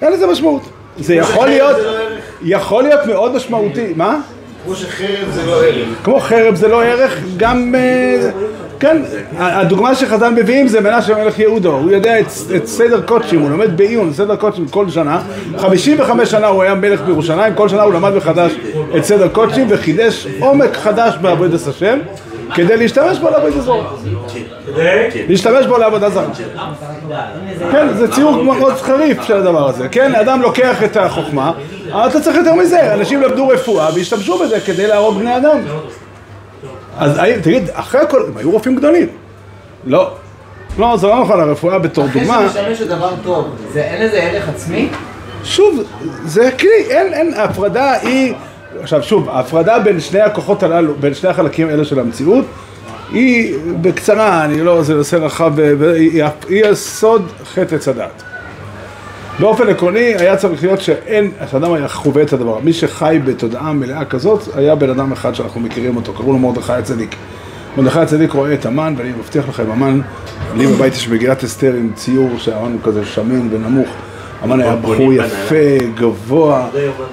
אין 0.02 0.12
לזה 0.12 0.26
משמעות. 0.26 0.62
זה 0.98 1.14
יכול 1.14 1.46
להיות, 1.46 1.76
יכול 2.44 2.82
להיות 2.82 3.06
מאוד 3.06 3.34
משמעותי. 3.36 3.92
מה? 3.96 4.18
כמו 4.64 4.74
שחרב 4.74 5.30
זה 5.34 5.46
לא 5.46 5.64
ערך. 5.64 5.88
כמו 6.04 6.20
חרב 6.20 6.54
זה 6.54 6.68
לא 6.68 6.82
ערך, 6.82 7.18
גם, 7.36 7.74
אה, 7.74 8.30
כן, 8.80 9.02
הדוגמה 9.38 9.94
שחז"ל 9.94 10.28
מביאים 10.28 10.68
זה 10.68 10.80
מנשה 10.80 11.24
מלך 11.24 11.38
יהודו, 11.38 11.72
הוא 11.72 11.90
יודע 11.90 12.20
את, 12.20 12.26
את 12.56 12.66
סדר 12.66 13.02
קודשים, 13.02 13.40
הוא 13.40 13.50
לומד 13.50 13.76
בעיון, 13.76 14.12
סדר 14.12 14.36
קודשים 14.36 14.68
כל 14.68 14.90
שנה, 14.90 15.22
55 15.58 16.30
שנה 16.30 16.46
הוא 16.46 16.62
היה 16.62 16.74
מלך 16.74 17.00
בירושלים, 17.00 17.54
כל 17.54 17.68
שנה 17.68 17.82
הוא 17.82 17.94
למד 17.94 18.14
מחדש 18.14 18.52
את 18.96 19.04
סדר 19.04 19.28
קודשים 19.28 19.66
וחידש 19.70 20.26
עומק 20.40 20.76
חדש 20.76 21.14
בעבודת 21.20 21.66
השם 21.66 21.98
כדי 22.54 22.76
להשתמש 22.76 23.18
בו 23.18 23.30
לעבודת 23.30 23.60
זרה. 23.62 23.84
להשתמש 25.28 25.66
בו 25.66 25.78
לעבודה 25.78 26.10
זרה. 26.10 26.26
כן, 27.72 27.88
זה 27.94 28.12
ציור 28.12 28.42
מאוד 28.44 28.72
חריף 28.74 29.22
של 29.22 29.36
הדבר 29.36 29.68
הזה, 29.68 29.88
כן, 29.88 30.14
אדם 30.14 30.42
לוקח 30.42 30.82
את 30.84 30.96
החוכמה, 30.96 31.52
אבל 31.92 32.08
אתה 32.08 32.20
צריך 32.20 32.36
יותר 32.36 32.54
מזה, 32.54 32.94
אנשים 32.94 33.22
למדו 33.22 33.48
רפואה 33.48 33.88
והשתמשו 33.94 34.38
בזה 34.38 34.60
כדי 34.60 34.86
להרוג 34.86 35.18
בני 35.18 35.36
אדם. 35.36 35.58
אז 36.98 37.20
תגיד, 37.42 37.62
אחרי 37.72 38.00
הכל, 38.00 38.22
הם 38.28 38.36
היו 38.36 38.50
רופאים 38.50 38.76
גדולים. 38.76 39.06
לא. 39.84 40.10
לא, 40.78 40.96
זה 40.96 41.06
לא 41.06 41.20
נכון, 41.22 41.40
הרפואה 41.40 41.78
בתור 41.78 42.06
אחרי 42.06 42.20
דוגמה, 42.20 42.48
שזה 42.48 42.62
משמש 42.62 42.80
לדבר 42.80 43.10
טוב, 43.24 43.48
זה- 43.72 43.82
אין 43.82 44.06
לזה 44.06 44.16
ערך 44.22 44.48
עצמי? 44.48 44.88
שוב, 45.44 45.82
זה 46.24 46.50
כלי, 46.60 46.84
אין, 46.90 47.14
אין, 47.14 47.34
ההפרדה 47.36 47.92
היא, 47.92 48.34
עכשיו 48.80 49.02
שוב, 49.02 49.28
ההפרדה 49.28 49.78
בין 49.78 50.00
שני 50.00 50.20
הכוחות 50.20 50.62
הללו, 50.62 50.94
בין 51.00 51.14
שני 51.14 51.30
החלקים 51.30 51.68
האלה 51.68 51.84
של 51.84 51.98
המציאות, 51.98 52.44
היא 53.12 53.56
בקצרה, 53.80 54.44
אני 54.44 54.60
לא, 54.60 54.82
זה 54.82 54.94
נושא 54.94 55.16
רחב, 55.16 55.52
ו- 55.56 55.74
והיא 55.78 56.24
היא 56.48 56.64
יסוד 56.66 57.28
חטא 57.54 57.74
עץ 57.74 57.88
הדעת. 57.88 58.22
באופן 59.40 59.68
עקרוני 59.68 60.14
היה 60.18 60.36
צריך 60.36 60.62
להיות 60.62 60.80
שאין, 60.80 61.30
שאדם 61.50 61.72
היה 61.72 61.88
חווה 61.88 62.22
את 62.22 62.32
הדבר, 62.32 62.58
מי 62.58 62.72
שחי 62.72 63.18
בתודעה 63.24 63.72
מלאה 63.72 64.04
כזאת, 64.04 64.42
היה 64.54 64.74
בן 64.74 64.90
אדם 64.90 65.12
אחד 65.12 65.34
שאנחנו 65.34 65.60
מכירים 65.60 65.96
אותו, 65.96 66.12
קראו 66.12 66.32
לו 66.32 66.38
מרדכי 66.38 66.72
הצדיק. 66.72 67.16
מרדכי 67.76 67.98
הצדיק 67.98 68.32
רואה 68.32 68.54
את 68.54 68.66
המן, 68.66 68.94
ואני 68.96 69.10
מבטיח 69.10 69.48
לכם, 69.48 69.70
המן, 69.70 70.00
לי 70.56 70.66
בבית 70.66 70.92
יש 70.94 71.08
מגילת 71.08 71.44
אסתר 71.44 71.72
עם 71.74 71.90
ציור 71.94 72.38
שהמן 72.38 72.72
הוא 72.72 72.80
כזה 72.84 73.04
שמן 73.04 73.48
ונמוך. 73.54 73.88
המן 74.42 74.60
היה 74.60 74.76
בחור 74.76 75.12
יפה, 75.12 75.54
גבוה, 75.94 76.66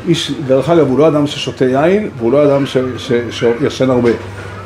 איש, 0.07 0.31
דרך 0.47 0.69
אגב, 0.69 0.87
הוא 0.89 0.99
לא 0.99 1.07
אדם 1.07 1.27
ששותה 1.27 1.65
יין, 1.65 2.09
והוא 2.17 2.31
לא 2.31 2.43
אדם 2.45 2.65
ש- 2.65 2.77
ש- 2.97 3.11
שישן 3.31 3.89
הרבה. 3.89 4.09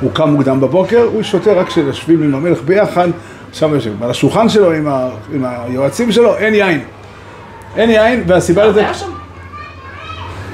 הוא 0.01 0.11
קם 0.13 0.29
מוקדם 0.29 0.61
בבוקר, 0.61 1.03
הוא 1.13 1.23
שותה 1.23 1.53
רק 1.53 1.67
כשיושבים 1.67 2.23
עם 2.23 2.35
המלך 2.35 2.61
ביחד, 2.65 3.07
שם 3.53 3.73
יושבים. 3.73 3.95
על 4.01 4.09
השולחן 4.09 4.49
שלו 4.49 4.71
עם, 4.71 4.87
ה, 4.87 5.09
עם 5.33 5.45
היועצים 5.45 6.11
שלו 6.11 6.35
אין 6.37 6.53
יין. 6.53 6.81
אין 7.77 7.89
יין, 7.89 8.23
והסיבה 8.27 8.65
לזה... 8.65 8.85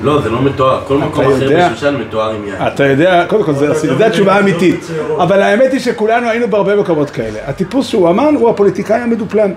לא, 0.04 0.22
זה 0.22 0.30
לא 0.30 0.41
מתואר, 0.41 0.82
כל 0.88 0.98
מקום 0.98 1.26
אחר 1.26 1.48
בשושן 1.69 1.95
מתואר 1.95 2.30
עם 2.36 2.43
יין. 2.48 2.56
אתה 2.67 2.86
יודע, 2.86 3.26
קודם 3.28 3.43
כל, 3.43 3.54
זה- 3.54 3.74
זו 3.74 4.04
התשובה 4.04 4.34
האמיתית. 4.36 4.88
אבל 5.17 5.41
האמת 5.41 5.72
היא 5.72 5.80
שכולנו 5.80 6.30
היינו 6.30 6.48
בהרבה 6.48 6.76
מקומות 6.76 7.10
כאלה. 7.10 7.39
הטיפוס 7.48 7.88
שהוא 7.88 8.10
אמן 8.10 8.36
הוא 8.39 8.50
הפוליטיקאי 8.50 8.98
המדופלם. 9.02 9.50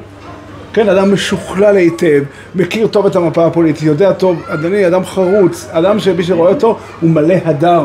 כן, 0.73 0.89
אדם 0.89 1.13
משוכלל 1.13 1.77
היטב, 1.77 2.23
מכיר 2.55 2.87
טוב 2.87 3.07
את 3.07 3.17
המפה 3.17 3.47
הפוליטית, 3.47 3.83
יודע 3.83 4.13
טוב, 4.13 4.43
אדוני, 4.49 4.87
אדם 4.87 5.05
חרוץ, 5.05 5.69
אדם 5.71 5.99
שמי 5.99 6.25
שרואה 6.25 6.53
אותו 6.53 6.79
הוא 7.01 7.11
מלא 7.11 7.35
הדר. 7.45 7.85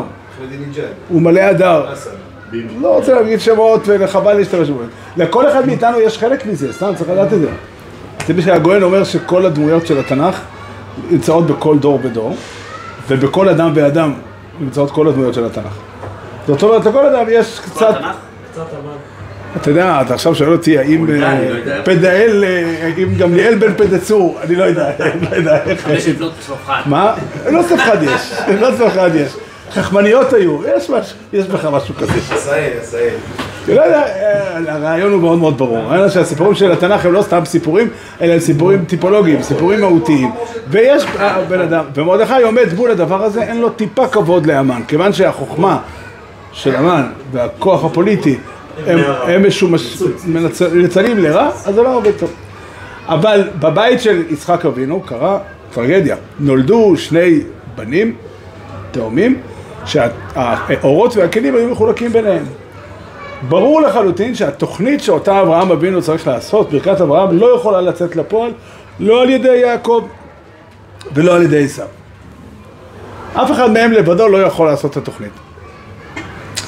הוא 1.08 1.22
מלא 1.22 1.40
הדר. 1.40 1.86
לא 2.80 2.96
רוצה 2.96 3.14
להגיד 3.14 3.40
שמות 3.40 3.82
וחבל 3.86 4.32
להשתמש 4.34 4.70
בהם. 4.70 4.88
לכל 5.16 5.48
אחד 5.48 5.66
מאיתנו 5.66 6.00
יש 6.00 6.18
חלק 6.18 6.46
מזה, 6.46 6.72
סתם 6.72 6.92
צריך 6.96 7.10
לדעת 7.10 7.32
את 7.32 7.40
זה. 7.40 7.48
אתה 8.16 8.30
יודע 8.30 8.42
שהגויין 8.42 8.82
אומר 8.82 9.04
שכל 9.04 9.46
הדמויות 9.46 9.86
של 9.86 9.98
התנ"ך 9.98 10.40
נמצאות 11.10 11.46
בכל 11.46 11.78
דור 11.78 12.00
ודור, 12.02 12.36
ובכל 13.08 13.48
אדם 13.48 13.72
ואדם 13.74 14.12
נמצאות 14.60 14.90
כל 14.90 15.08
הדמויות 15.08 15.34
של 15.34 15.44
התנ"ך. 15.46 15.74
זאת 16.46 16.62
אומרת, 16.62 16.86
לכל 16.86 17.06
אדם 17.06 17.26
יש 17.30 17.60
קצת... 17.60 17.94
אתה 19.62 19.70
יודע, 19.70 20.02
אתה 20.06 20.14
עכשיו 20.14 20.34
שואל 20.34 20.52
אותי 20.52 20.78
האם 20.78 21.06
אה, 21.10 21.38
לא. 21.66 21.84
פדאל, 21.84 22.44
אה, 22.44 22.92
אם 22.98 23.14
גמליאל 23.18 23.54
בן 23.54 23.74
פדצור, 23.74 24.38
אני 24.42 24.54
לא 24.54 24.64
יודע, 24.64 24.90
לא 25.30 25.36
יודע 25.36 25.62
איך... 25.66 25.88
יש 25.92 26.08
לבנות 26.08 26.32
צלופחד. 26.40 26.82
מה? 26.86 27.14
לא 27.50 27.62
צלפחד 27.68 28.02
יש, 28.02 28.32
לא 28.60 28.68
צלפחד 28.78 29.10
יש. 29.14 29.32
חכמניות 29.72 30.32
היו, 30.32 30.58
יש 30.76 30.90
משהו, 30.90 31.16
יש 31.32 31.46
בך 31.46 31.64
משהו 31.64 31.94
כזה. 31.94 32.12
עשהאל, 32.34 32.70
עשהאל. 32.82 33.14
לא 33.68 33.82
יודע, 33.82 34.02
אה, 34.02 34.74
הרעיון 34.74 35.12
הוא 35.12 35.20
מאוד 35.20 35.38
מאוד 35.38 35.58
ברור. 35.58 35.78
הרעיון 35.78 36.10
שהסיפורים 36.10 36.54
של 36.54 36.72
התנ"ך 36.72 37.04
הם 37.04 37.12
לא 37.12 37.22
סתם 37.22 37.44
סיפורים, 37.44 37.88
אלא 38.20 38.32
הם 38.32 38.40
סיפורים 38.40 38.84
טיפולוגיים, 38.84 39.42
סיפורים 39.42 39.80
מהותיים. 39.80 40.30
ויש 40.68 41.04
בן 41.48 41.60
אדם, 41.60 41.84
ומרדכי 41.94 42.42
עומד 42.42 42.74
מול 42.76 42.90
הדבר 42.90 43.24
הזה, 43.24 43.42
אין 43.42 43.60
לו 43.60 43.70
טיפה 43.70 44.06
כבוד 44.06 44.46
לאמן. 44.46 44.80
כיוון 44.88 45.12
שהחוכמה 45.12 45.78
של 46.52 46.76
אמן 46.76 47.02
והכוח 47.32 47.84
הפוליטי 47.84 48.38
הם, 48.86 49.42
מנצלים 50.72 51.18
לרע, 51.18 51.50
אז 51.64 51.74
זה 51.74 51.82
לא 51.82 51.96
עובד 51.96 52.12
טוב. 52.18 52.32
אבל 53.06 53.48
בבית 53.58 54.00
של 54.00 54.22
יצחק 54.30 54.64
אבינו 54.64 55.00
קרה 55.00 55.38
טרגדיה. 55.74 56.16
נולדו 56.40 56.96
שני 56.96 57.40
בנים, 57.76 58.14
תאומים, 58.90 59.40
שהאורות 59.84 61.16
והכלים 61.16 61.54
היו 61.54 61.68
מחולקים 61.68 62.12
ביניהם. 62.12 62.44
ברור 63.48 63.80
לחלוטין 63.80 64.34
שהתוכנית 64.34 65.02
שאותה 65.02 65.40
אברהם 65.40 65.72
אבינו 65.72 66.02
צריך 66.02 66.26
לעשות, 66.26 66.70
ברכת 66.70 67.00
אברהם, 67.00 67.38
לא 67.38 67.56
יכולה 67.56 67.80
לצאת 67.80 68.16
לפועל, 68.16 68.52
לא 69.00 69.22
על 69.22 69.30
ידי 69.30 69.56
יעקב 69.56 70.06
ולא 71.14 71.36
על 71.36 71.42
ידי 71.42 71.64
עשיו. 71.64 71.86
אף 73.34 73.52
אחד 73.52 73.70
מהם 73.70 73.92
לבדו 73.92 74.28
לא 74.28 74.38
יכול 74.38 74.66
לעשות 74.66 74.92
את 74.92 74.96
התוכנית. 74.96 75.32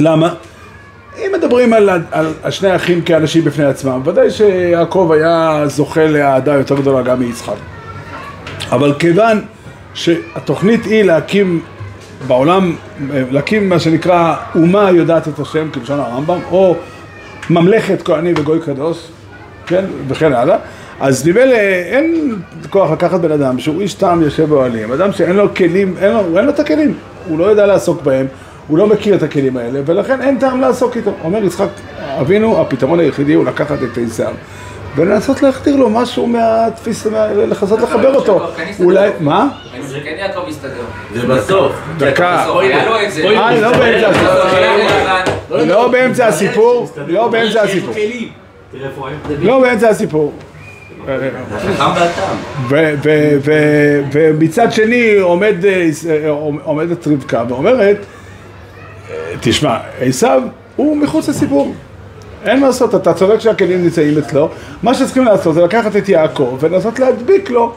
למה? 0.01 0.35
אם 1.27 1.33
מדברים 1.39 1.73
על, 1.73 1.91
על, 2.11 2.51
שני 2.51 2.77
אחים 2.77 3.03
כאנשים 3.03 3.45
בפני 3.45 3.65
עצמם, 3.65 4.01
ודאי 4.05 4.31
שיעקב 4.31 5.11
היה 5.15 5.63
זוכה 5.67 6.07
לאהדה 6.07 6.55
יותר 6.55 6.75
גדולה 6.75 7.03
גם 7.03 7.21
מיצחק. 7.21 7.55
אבל 8.73 8.95
כיוון 8.99 9.41
שהתוכנית 9.95 10.85
היא 10.85 11.03
להקים 11.03 11.61
בעולם, 12.27 12.77
להקים 13.11 13.69
מה 13.69 13.79
שנקרא 13.79 14.35
אומה 14.55 14.91
יודעת 14.91 15.29
את 15.29 15.39
השם, 15.39 15.71
כלשון 15.71 16.01
הרמב"ם, 16.01 16.39
או 16.51 16.77
ממלכת 17.51 18.03
כהנים 18.03 18.35
וגוי 18.39 18.61
קדוש, 18.61 19.09
כן, 19.67 19.85
וכן 20.09 20.33
הלאה, 20.33 20.57
אז 21.01 21.29
ממילא 21.29 21.55
אין 21.93 22.37
כוח 22.71 22.91
לקחת 22.91 23.21
בן 23.21 23.33
אדם 23.33 23.59
שהוא 23.59 23.81
איש 23.81 23.95
טעם 23.95 24.23
יושב 24.23 24.49
באוהלים, 24.49 24.93
אדם 24.93 25.13
שאין 25.13 25.37
לו 25.37 25.55
כלים, 25.55 25.95
אין 26.01 26.13
לו, 26.13 26.39
אין 26.39 26.45
לו 26.45 26.51
את 26.51 26.61
הכלים, 26.61 26.95
הוא 27.29 27.39
לא 27.39 27.45
יודע 27.45 27.67
לעסוק 27.67 28.03
בהם, 28.03 28.27
הוא 28.71 28.79
לא 28.79 28.87
מכיר 28.87 29.15
את 29.15 29.23
הכלים 29.23 29.57
האלה, 29.57 29.81
ולכן 29.87 30.21
אין 30.21 30.39
טעם 30.39 30.61
לעסוק 30.61 30.97
איתו. 30.97 31.13
אומר 31.25 31.45
יצחק 31.45 31.69
אבינו, 32.21 32.61
הפתרון 32.61 33.01
היחידי 33.01 33.35
הוא 33.35 33.45
לקחת 33.45 33.79
את 33.83 33.99
עשיו. 34.07 34.33
ולנסות 34.97 35.43
להכתיר 35.43 35.77
לו 35.77 35.91
משהו 35.91 36.27
מהתפיסה, 36.27 37.11
מה- 37.11 37.27
לנסות 37.33 37.81
לחבר 37.81 38.15
אותו. 38.15 38.41
אולי, 38.81 39.11
מה? 39.21 39.49
זה 39.81 39.99
כן 40.05 40.15
יעקב 40.19 40.41
הסתדר. 40.49 40.71
זה 41.15 41.27
בסוף. 41.27 41.73
דקה. 41.99 42.43
בסוף 42.45 42.59
היה 42.61 42.87
לו 42.89 43.03
את 43.07 43.13
זה. 43.13 43.23
אה, 43.29 43.61
לא 43.61 43.73
באמצע 43.79 44.09
לא, 44.09 44.09
הסיפור. 44.09 45.67
לא 45.67 45.89
באמצע 45.89 46.27
הסיפור, 46.27 46.91
לא 47.07 47.29
באמצע 47.29 47.63
הסיפור. 47.63 47.95
לא 49.41 49.61
באמצע 49.61 49.89
הסיפור. 49.89 50.33
ומצד 54.13 54.73
שני 54.73 55.19
עומד, 55.21 55.65
אה, 55.65 55.89
אה, 56.11 56.29
עומדת 56.65 57.07
רבקה 57.07 57.45
ואומרת, 57.49 57.97
אה, 57.97 58.20
תשמע, 59.41 59.79
עשיו 60.01 60.43
הוא 60.77 60.97
מחוץ 60.97 61.29
לסיפור. 61.29 61.75
אין 62.45 62.61
מה 62.61 62.67
לעשות, 62.67 62.95
אתה 62.95 63.15
צודק 63.15 63.41
שהכלים 63.41 63.83
נמצאים 63.83 64.19
אצלו, 64.19 64.49
מה 64.83 64.95
שצריכים 64.95 65.25
לעשות 65.25 65.55
זה 65.55 65.63
לקחת 65.63 65.97
את 65.97 66.09
יעקב 66.09 66.57
ולנסות 66.61 66.99
להדביק 66.99 67.51
לו 67.51 67.73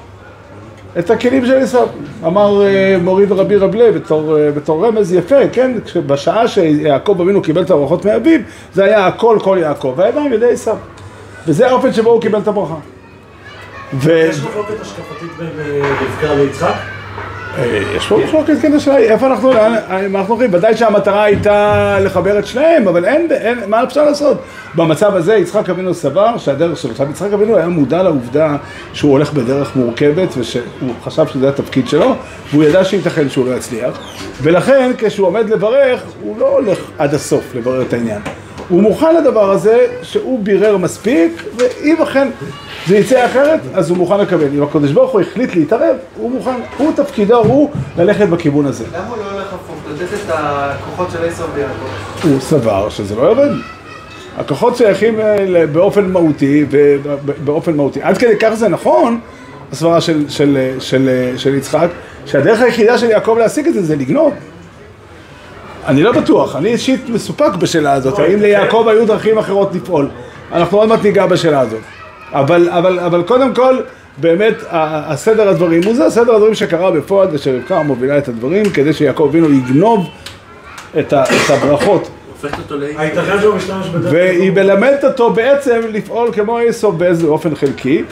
את 1.00 1.10
הכלים 1.10 1.46
של 1.46 1.58
עשיו. 1.58 1.88
אמר 2.26 2.66
אה, 2.66 2.98
מורי 3.02 3.26
ורבי 3.30 3.56
רבלי 3.56 3.92
בתור, 3.92 4.38
אה, 4.40 4.52
בתור 4.52 4.88
רמז 4.88 5.14
יפה, 5.14 5.48
כן? 5.52 5.72
בשעה 6.08 6.48
שיעקב 6.48 7.22
אבינו 7.22 7.42
קיבל 7.42 7.62
את 7.62 7.72
הברכות 7.72 8.06
מאביו, 8.06 8.40
זה 8.74 8.84
היה 8.84 9.08
הכל 9.08 9.38
כל 9.42 9.58
יעקב, 9.62 9.94
והידיים 9.98 10.34
ידי 10.34 10.52
עשיו. 10.52 10.78
וזה 11.48 11.70
האופן 11.70 11.94
שבו 11.94 12.10
הוא 12.10 12.22
קיבל 12.22 12.40
את 12.40 12.48
הברכה. 12.48 12.76
ו... 13.94 14.10
יש 14.12 14.40
מחלוקת 14.40 14.82
השקפתית 14.82 15.30
בין 15.38 15.50
רבקה 15.82 16.34
ליצחק? 16.34 16.93
אה, 17.58 17.66
יש 17.98 18.08
פה 18.08 18.18
מחלוקת 18.18 18.54
כן 18.62 18.74
השאלה 18.74 18.96
היא 18.96 19.10
איפה 19.10 19.28
אנחנו, 19.28 19.54
לאן- 19.54 19.76
מה 20.12 20.20
אנחנו 20.20 20.34
הולכים, 20.34 20.54
ודאי 20.54 20.78
שהמטרה 20.78 21.24
הייתה 21.24 21.98
לחבר 22.02 22.40
את 22.40 22.46
שניהם, 22.46 22.88
אבל 22.88 23.06
אין 23.06 23.28
מה 23.68 23.84
אפשר 23.84 24.06
לעשות? 24.06 24.38
במצב 24.76 25.16
הזה 25.16 25.36
יצחק 25.36 25.70
אבינו 25.70 25.94
סבר 25.94 26.38
שהדרך 26.38 26.78
שלו, 26.78 26.92
עכשיו 26.92 27.10
יצחק 27.10 27.34
אבינו 27.34 27.58
היה 27.58 27.68
מודע 27.68 28.04
לעובדה 28.04 28.56
שהוא 28.94 29.12
הולך 29.12 29.34
בדרך 29.34 29.76
מורכבת 29.76 30.30
ושהוא 30.38 30.64
חשב 31.04 31.28
שזה 31.28 31.50
התפקיד 31.50 31.88
שלו, 31.88 32.16
והוא 32.52 32.64
ידע 32.64 32.84
שייתכן 32.84 33.30
שהוא 33.30 33.46
לא 33.50 33.56
יצליח, 33.56 34.00
ולכן 34.42 34.92
כשהוא 34.98 35.28
עומד 35.28 35.50
לברך, 35.50 36.02
הוא 36.22 36.40
לא 36.40 36.48
הולך 36.48 36.80
עד 36.98 37.14
הסוף 37.14 37.56
לברר 37.56 37.82
את 37.82 37.94
העניין. 37.94 38.22
הוא 38.70 38.82
מוכן 38.82 39.16
לדבר 39.16 39.52
הזה 39.52 39.78
שהוא 40.02 40.40
בירר 40.44 40.78
מספיק, 40.78 41.44
ואם 41.58 41.96
אכן 42.04 42.28
זה 42.88 42.98
יצא 42.98 43.26
אחרת, 43.26 43.60
אז 43.74 43.90
הוא 43.90 43.98
מוכן 43.98 44.20
לקבל. 44.20 44.48
אם 44.58 44.64
הקדוש 44.64 44.92
ברוך 44.92 45.12
הוא 45.12 45.22
החליט 45.22 45.56
להתערב, 45.56 45.96
הוא 46.18 46.32
מוכן, 46.32 46.60
הוא 46.78 46.94
תפקידו, 46.96 47.38
הוא 47.38 47.72
ללכת 47.98 48.28
בכיוון 48.28 48.66
הזה. 48.66 48.84
למה 48.94 49.08
הוא 49.08 49.18
לא 49.18 49.32
הולך 49.32 49.54
הפוך? 49.54 49.76
לתת 49.94 50.14
את 50.14 50.32
הכוחות 50.34 51.12
של 51.12 51.26
עשר 51.26 51.46
ויעקב. 51.54 52.24
הוא 52.24 52.40
סבר 52.40 52.90
שזה 52.90 53.16
לא 53.16 53.22
יורד. 53.22 53.52
הכוחות 54.38 54.78
שייכים 54.78 55.20
אה, 55.20 55.66
באופן 55.72 56.12
מהותי, 56.12 56.66
ובאופן 56.70 57.76
מהותי. 57.76 58.02
עד 58.02 58.18
כדי 58.18 58.36
כך 58.40 58.54
זה 58.54 58.70
נכון, 58.70 59.20
הסברה 59.72 60.02
של, 60.02 60.30
של, 60.30 60.58
אה, 60.58 60.80
של, 60.80 61.10
אה, 61.10 61.38
של 61.38 61.56
יצחק, 61.56 61.88
שהדרך 62.26 62.62
היחידה 62.62 62.98
של 62.98 63.10
יעקב 63.10 63.36
להשיג 63.40 63.68
את 63.68 63.74
זה 63.74 63.84
זה 63.84 63.96
לגנוב. 63.96 64.34
אני 65.88 66.04
לא 66.04 66.12
בטוח, 66.12 66.56
אני 66.56 66.70
אישית 66.70 67.10
מסופק 67.10 67.56
בשאלה 67.60 67.94
הזאת, 67.94 68.20
האם 68.20 68.42
ליעקב 68.42 68.88
היו 68.88 69.08
דרכים 69.08 69.38
אחרות 69.38 69.76
לפעול? 69.76 70.10
אנחנו 70.52 70.78
עוד 70.78 70.90
מעט 70.90 71.04
ניגע 71.04 71.26
בשאלה 71.26 71.60
הזאת. 71.60 71.82
אבל, 72.34 72.70
אבל, 72.70 73.00
אבל 73.00 73.24
קודם 73.24 73.54
כל, 73.54 73.78
באמת, 74.18 74.54
הסדר 74.70 75.50
הדברים 75.50 75.84
הוא 75.84 75.96
זה, 75.96 76.06
הסדר 76.06 76.36
הדברים 76.36 76.56
שקרה 76.56 76.92
בפועל, 76.92 77.32
זה 77.32 77.38
שרבקה 77.38 77.84
מובילה 77.84 78.18
את 78.18 78.28
הדברים, 78.28 78.66
כדי 78.70 78.94
שיעקב 78.94 79.28
אבינו 79.30 79.50
יגנוב 79.50 80.10
את, 81.00 81.14
ה, 81.14 81.24
את 81.24 81.50
הברכות, 81.50 82.10
בדרך 83.94 84.14
והיא 84.14 84.52
מלמדת 84.52 85.04
אותו 85.04 85.30
בעצם 85.30 85.82
לפעול 85.90 86.32
כמו 86.34 86.60
איסוף 86.60 86.96
באיזה 86.96 87.28
אופן 87.28 87.56
חלקי, 87.56 88.04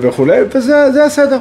וכולי, 0.00 0.40
וזה 0.54 0.92
זה 0.92 1.04
הסדר. 1.04 1.38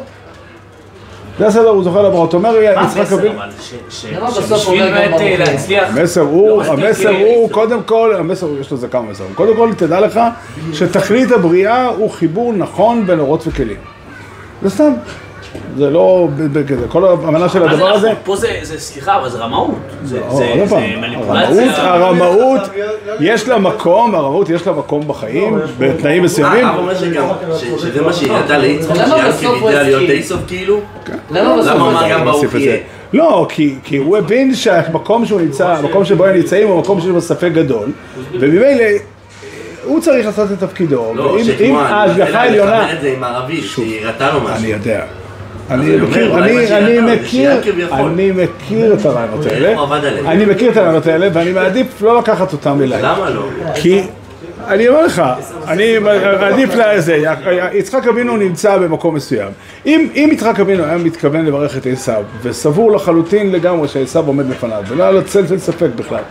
זה 1.39 1.47
הסדר, 1.47 1.69
הוא 1.69 1.83
זוכר 1.83 2.01
לברכות. 2.01 2.33
אומר 2.33 2.51
מה 2.51 2.83
יצחק 2.83 2.97
המסר 2.99 3.15
אבינו, 3.15 3.33
אבל? 3.35 3.49
ש- 3.89 4.05
למה 4.05 4.27
בסוף 4.27 4.45
שבשביל 4.45 4.83
באמת? 4.93 5.39
להצליח... 5.39 5.97
המסר 5.97 6.23
לא 6.23 6.27
הוא, 6.27 6.61
מספיק, 6.61 6.79
המסר 6.85 7.09
הוא, 7.09 7.49
קודם 7.51 7.83
כל, 7.83 8.15
המסר, 8.19 8.47
יש 8.61 8.71
לזה 8.71 8.87
כמה 8.87 9.01
מסרים. 9.01 9.33
קודם 9.35 9.55
כל, 9.55 9.69
תדע 9.77 9.99
לך 9.99 10.19
שתכלית 10.73 11.31
הבריאה 11.31 11.87
הוא 11.87 12.11
חיבור 12.11 12.53
נכון 12.53 13.05
בין 13.07 13.19
אורות 13.19 13.43
וכלים. 13.47 13.77
זה 14.61 14.69
סתם. 14.69 14.91
זה 15.77 15.89
לא, 15.89 16.27
ב- 16.37 16.59
ב- 16.59 16.67
כזה. 16.67 16.87
כל 16.87 17.05
המנה 17.07 17.49
של 17.49 17.63
הדבר 17.63 17.87
הזה, 17.93 18.07
נכון? 18.07 18.19
פה 18.23 18.35
זה, 18.35 18.47
זה- 18.63 18.79
סליחה, 18.79 19.17
אבל 19.17 19.29
זה 19.29 19.37
רמאות. 19.37 19.75
זה 20.03 20.19
מניפולציה. 21.01 21.93
הרמאות, 21.93 22.61
יש 23.19 23.47
לה 23.47 23.57
מקום, 23.57 24.15
הרמאות 24.15 24.49
יש 24.49 24.67
לה 24.67 24.73
מקום 24.73 25.07
בחיים, 25.07 25.59
בתנאים 25.79 26.23
מסוימים. 26.23 26.65
אה, 26.65 26.77
אומר 26.77 26.95
שגם, 26.95 27.27
שזה 27.77 28.01
מה 28.01 28.13
שהיא 28.13 28.29
שיעקב 28.29 29.27
בסוף 29.27 29.61
הוא 29.61 29.69
ידע 29.69 29.83
להיות 29.83 30.01
הסכים? 30.01 30.17
איסוף 30.17 30.39
כאילו? 30.47 30.79
למה 31.31 31.61
בסוף 32.31 32.53
הוא. 32.53 32.61
יהיה? 32.61 32.77
לא, 33.13 33.45
כי, 33.49 33.75
כי 33.83 33.97
הוא 33.97 34.17
הבין 34.17 34.55
שהמקום 34.55 35.25
שהוא 35.25 35.41
נמצא, 35.41 35.67
המקום 35.67 36.05
שבו 36.05 36.25
הם 36.25 36.35
נמצאים 36.35 36.67
הוא 36.67 36.79
מקום 36.79 37.01
שיש 37.01 37.09
בו 37.09 37.21
ספק 37.21 37.49
גדול, 37.53 37.91
וממילא 38.33 38.83
הוא 39.83 40.01
צריך 40.01 40.25
לעשות 40.25 40.51
את 40.51 40.59
תפקידו, 40.59 41.11
לא, 41.15 41.23
ואם 41.23 41.37
אם 41.39 41.43
שכמו, 41.43 41.79
אני 41.81 41.87
ההשגחה 41.93 42.25
מנסה 42.25 42.39
העליונה, 42.39 42.79
לחבר 42.81 42.93
את 42.97 43.01
זה 43.01 43.13
עם 43.17 43.23
הערבית, 43.23 43.63
שהיא 43.63 44.05
הראתה 44.05 44.31
לו 44.33 44.39
אני 44.39 44.55
משהו. 44.55 44.69
יודע, 44.69 45.01
אז 45.01 45.05
אני 45.69 45.97
מכיר, 45.97 46.37
אני, 46.37 46.99
מכיר. 47.15 47.51
אני 47.93 48.31
מכיר 48.31 48.93
את 48.93 49.05
הרעיונות 49.05 49.45
האלה? 49.45 49.83
אני 50.27 50.45
מכיר 50.45 50.71
את 50.71 50.77
הרעיונות 50.77 51.07
האלה, 51.07 51.27
ואני 51.33 51.51
מעדיף 51.51 52.01
לא 52.01 52.19
לקחת 52.19 52.53
אותם 52.53 52.81
אליי, 52.81 53.01
למה 53.01 53.29
לא? 53.29 53.41
כי 53.75 54.01
אני 54.67 54.87
אומר 54.87 55.05
לך, 55.05 55.23
אני 55.67 55.99
מעדיף 56.39 56.75
לזה, 56.75 57.23
יצחק 57.73 58.07
אבינו 58.07 58.37
נמצא 58.37 58.77
במקום 58.77 59.15
מסוים. 59.15 59.51
אם, 59.85 60.09
אם 60.15 60.29
יצחק 60.31 60.59
אבינו 60.59 60.83
היה 60.83 60.97
מתכוון 60.97 61.45
לברך 61.45 61.77
את 61.77 61.87
עשיו, 61.91 62.23
וסבור 62.41 62.91
לחלוטין 62.91 63.51
לגמרי 63.51 63.87
שעשיו 63.87 64.27
עומד 64.27 64.49
לפניו, 64.49 64.83
ולא 64.87 65.03
היה 65.03 65.11
לו 65.11 65.23
צל 65.23 65.47
של 65.47 65.59
ספק 65.59 65.89
בכלל, 65.95 66.21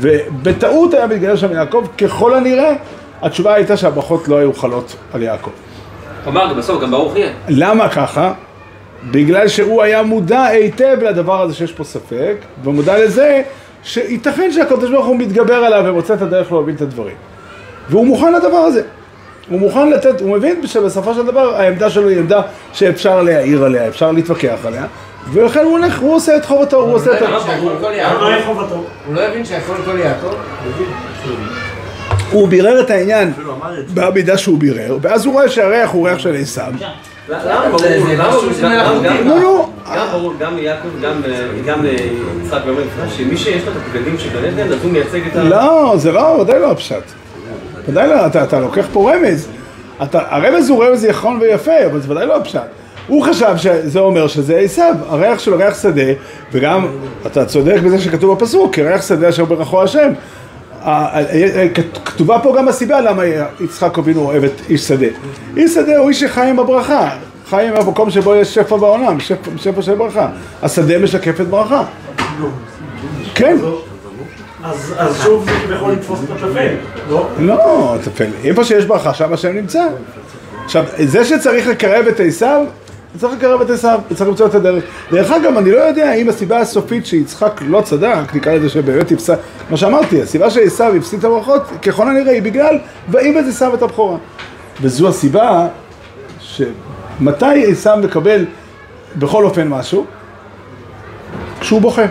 ובטעות 0.00 0.94
היה 0.94 1.06
מתגייר 1.06 1.36
שם 1.36 1.52
יעקב, 1.52 1.86
ככל 1.98 2.34
הנראה, 2.34 2.74
התשובה 3.22 3.54
הייתה 3.54 3.76
שהברכות 3.76 4.28
לא 4.28 4.36
היו 4.36 4.52
חלות 4.52 4.96
על 5.12 5.22
יעקב. 5.22 5.50
אמר 6.28 6.54
בסוף, 6.54 6.82
גם 6.82 6.90
ברוך 6.90 7.16
יהיה. 7.16 7.32
למה 7.48 7.88
ככה? 7.88 8.32
בגלל 9.10 9.48
שהוא 9.48 9.82
היה 9.82 10.02
מודע 10.02 10.44
היטב 10.44 10.96
לדבר 11.02 11.42
הזה 11.42 11.54
שיש 11.54 11.72
פה 11.72 11.84
ספק, 11.84 12.34
ומודע 12.64 13.04
לזה 13.04 13.42
שייתכן 13.82 14.52
שהקדוש 14.52 14.90
ברוך 14.90 15.06
הוא 15.06 15.16
מתגבר 15.16 15.54
עליו 15.54 15.82
ומוצא 15.86 16.14
את 16.14 16.22
הדרך 16.22 16.52
להוביל 16.52 16.74
את 16.74 16.80
הדברים. 16.80 17.16
והוא 17.90 18.06
מוכן 18.06 18.32
לדבר 18.32 18.56
הזה. 18.56 18.82
הוא 19.48 19.60
מוכן 19.60 19.90
לתת, 19.90 20.20
הוא 20.20 20.36
מבין 20.36 20.66
שבסופו 20.66 21.14
של 21.14 21.26
דבר 21.26 21.54
העמדה 21.54 21.90
שלו 21.90 22.08
היא 22.08 22.18
עמדה 22.18 22.40
שאפשר 22.72 23.22
להעיר 23.22 23.64
עליה, 23.64 23.88
אפשר 23.88 24.12
להתווכח 24.12 24.58
עליה, 24.64 24.86
ולכן 25.32 25.64
הוא 25.64 25.72
הולך, 25.72 26.00
הוא 26.00 26.14
עושה 26.14 26.36
את 26.36 26.44
חובתו, 26.44 26.76
הוא 26.76 26.94
עושה 26.94 27.16
את 27.16 27.22
ה... 27.22 27.26
חובתו? 28.46 28.74
הוא 29.06 29.14
לא 29.14 29.20
הבין 29.20 29.44
שהכל 29.44 29.74
כל 29.84 29.98
יעקב? 29.98 30.34
הוא 32.30 32.48
בירר 32.48 32.80
את 32.80 32.90
העניין. 32.90 33.32
במידה 33.94 34.38
שהוא 34.38 34.58
בירר, 34.58 34.98
ואז 35.02 35.26
הוא 35.26 35.34
רואה 35.34 35.48
שהריח 35.48 35.90
הוא 35.90 36.08
ריח 36.08 36.18
של 36.18 36.36
עשיו. 36.40 36.72
למה 37.28 37.66
ברור, 37.68 37.78
זה- 37.78 38.00
זה 38.00 38.14
למה 38.62 38.88
ברור, 38.88 39.02
גם- 39.04 39.28
לא, 39.28 39.40
לא. 39.42 39.68
ברור, 40.12 40.32
גם 40.38 40.56
ליעקב, 40.56 40.88
גם 41.02 41.20
ל- 41.26 41.62
גם 41.66 41.78
ליצחק 41.84 42.60
ואומר 42.66 42.82
שמי 43.16 43.36
שיש 43.36 43.62
לו 43.66 43.72
את 43.72 43.76
הבגדים 43.76 44.18
של 44.18 44.28
גן 44.32 44.44
עדן, 44.44 44.72
אז 44.72 44.78
הוא 44.82 44.92
מייצג 44.92 45.20
את 45.32 45.36
ה... 45.36 45.42
לא, 45.42 45.92
זה 45.96 46.12
לא, 46.12 46.20
ודאי 46.40 46.60
לא 46.60 46.70
הפשט. 46.70 47.02
ודאי 47.88 48.08
לא, 48.08 48.26
אתה, 48.26 48.60
לוקח 48.60 48.86
פה 48.92 49.12
רמז. 49.14 49.48
הרמז 50.12 50.70
הוא 50.70 50.84
רמז 50.84 51.04
נכון 51.06 51.38
ויפה, 51.40 51.86
אבל 51.86 52.00
זה 52.00 52.10
ודאי 52.10 52.26
לא 52.26 52.36
הפשט. 52.36 52.60
הוא 53.06 53.22
חשב 53.24 53.54
שזה 53.56 53.98
אומר 53.98 54.26
שזה 54.26 54.56
עשיו, 54.56 54.94
הריח 55.08 55.38
שלו 55.38 55.56
ריח 55.58 55.82
שדה, 55.82 56.02
וגם, 56.52 56.86
אתה 57.26 57.44
צודק 57.44 57.76
בזה 57.84 57.98
שכתוב 58.00 58.38
בפסוק, 58.38 58.74
כי 58.74 58.82
ריח 58.82 59.02
שדה 59.08 59.28
אשר 59.28 59.44
ברכו 59.44 59.82
השם. 59.82 60.12
כתובה 62.04 62.38
פה 62.38 62.54
גם 62.58 62.68
הסיבה 62.68 63.00
למה 63.00 63.22
יצחק 63.60 63.98
אבינו 63.98 64.20
אוהב 64.20 64.44
את 64.44 64.60
איש 64.68 64.88
שדה. 64.88 65.06
איש 65.56 65.74
שדה 65.74 65.96
הוא 65.96 66.08
איש 66.08 66.20
שחי 66.20 66.48
עם 66.48 66.58
הברכה, 66.58 67.10
חי 67.46 67.68
עם 67.68 67.76
המקום 67.76 68.10
שבו 68.10 68.34
יש 68.34 68.54
שפע 68.54 68.76
בעולם, 68.76 69.20
שפע, 69.20 69.50
שפע 69.56 69.82
של 69.82 69.94
ברכה. 69.94 70.28
השדה 70.62 70.98
משקף 70.98 71.40
את 71.40 71.48
ברכה. 71.48 71.84
כן. 73.34 73.56
אז 74.64 74.94
אז 74.96 75.22
שוב 75.22 75.44
זה 75.44 75.50
כביכול 75.64 75.92
לתפוס 75.92 76.20
את 76.24 76.30
הטפל, 76.30 76.74
לא? 77.10 77.28
לא, 77.38 77.96
טפל. 78.04 78.30
איפה 78.44 78.64
שיש 78.64 78.84
ברכה, 78.84 79.14
שם 79.14 79.32
השם 79.32 79.52
נמצא. 79.52 79.84
עכשיו, 80.64 80.84
זה 80.98 81.24
שצריך 81.24 81.66
לקרב 81.66 82.06
את 82.06 82.20
עשיו, 82.20 82.64
צריך 83.18 83.32
לקרב 83.32 83.60
את 83.60 83.70
עשיו, 83.70 84.00
צריך 84.08 84.28
למצוא 84.28 84.46
את 84.46 84.54
הדרך. 84.54 84.84
דרך 85.10 85.30
אגב, 85.30 85.56
אני 85.56 85.70
לא 85.70 85.76
יודע 85.76 86.10
האם 86.10 86.28
הסיבה 86.28 86.58
הסופית 86.58 87.06
שיצחק 87.06 87.60
לא 87.66 87.80
צדק, 87.80 88.34
נקרא 88.34 88.52
לזה 88.52 88.68
שבאמת 88.68 89.12
הפסד, 89.12 89.36
כמו 89.68 89.76
שאמרתי, 89.76 90.22
הסיבה 90.22 90.50
שעשיו 90.50 90.94
הפסיד 90.96 91.18
את 91.18 91.24
הברכות, 91.24 91.62
ככל 91.82 92.08
הנראה 92.08 92.32
היא 92.32 92.42
בגלל, 92.42 92.78
ואיבד 93.08 93.48
עשיו 93.48 93.74
את 93.74 93.82
הבכורה. 93.82 94.18
וזו 94.80 95.08
הסיבה 95.08 95.68
שמתי 96.40 97.70
עשיו 97.70 97.98
מקבל 98.02 98.44
בכל 99.16 99.44
אופן 99.44 99.68
משהו? 99.68 100.06
כשהוא 101.60 101.80
בוכה. 101.80 102.06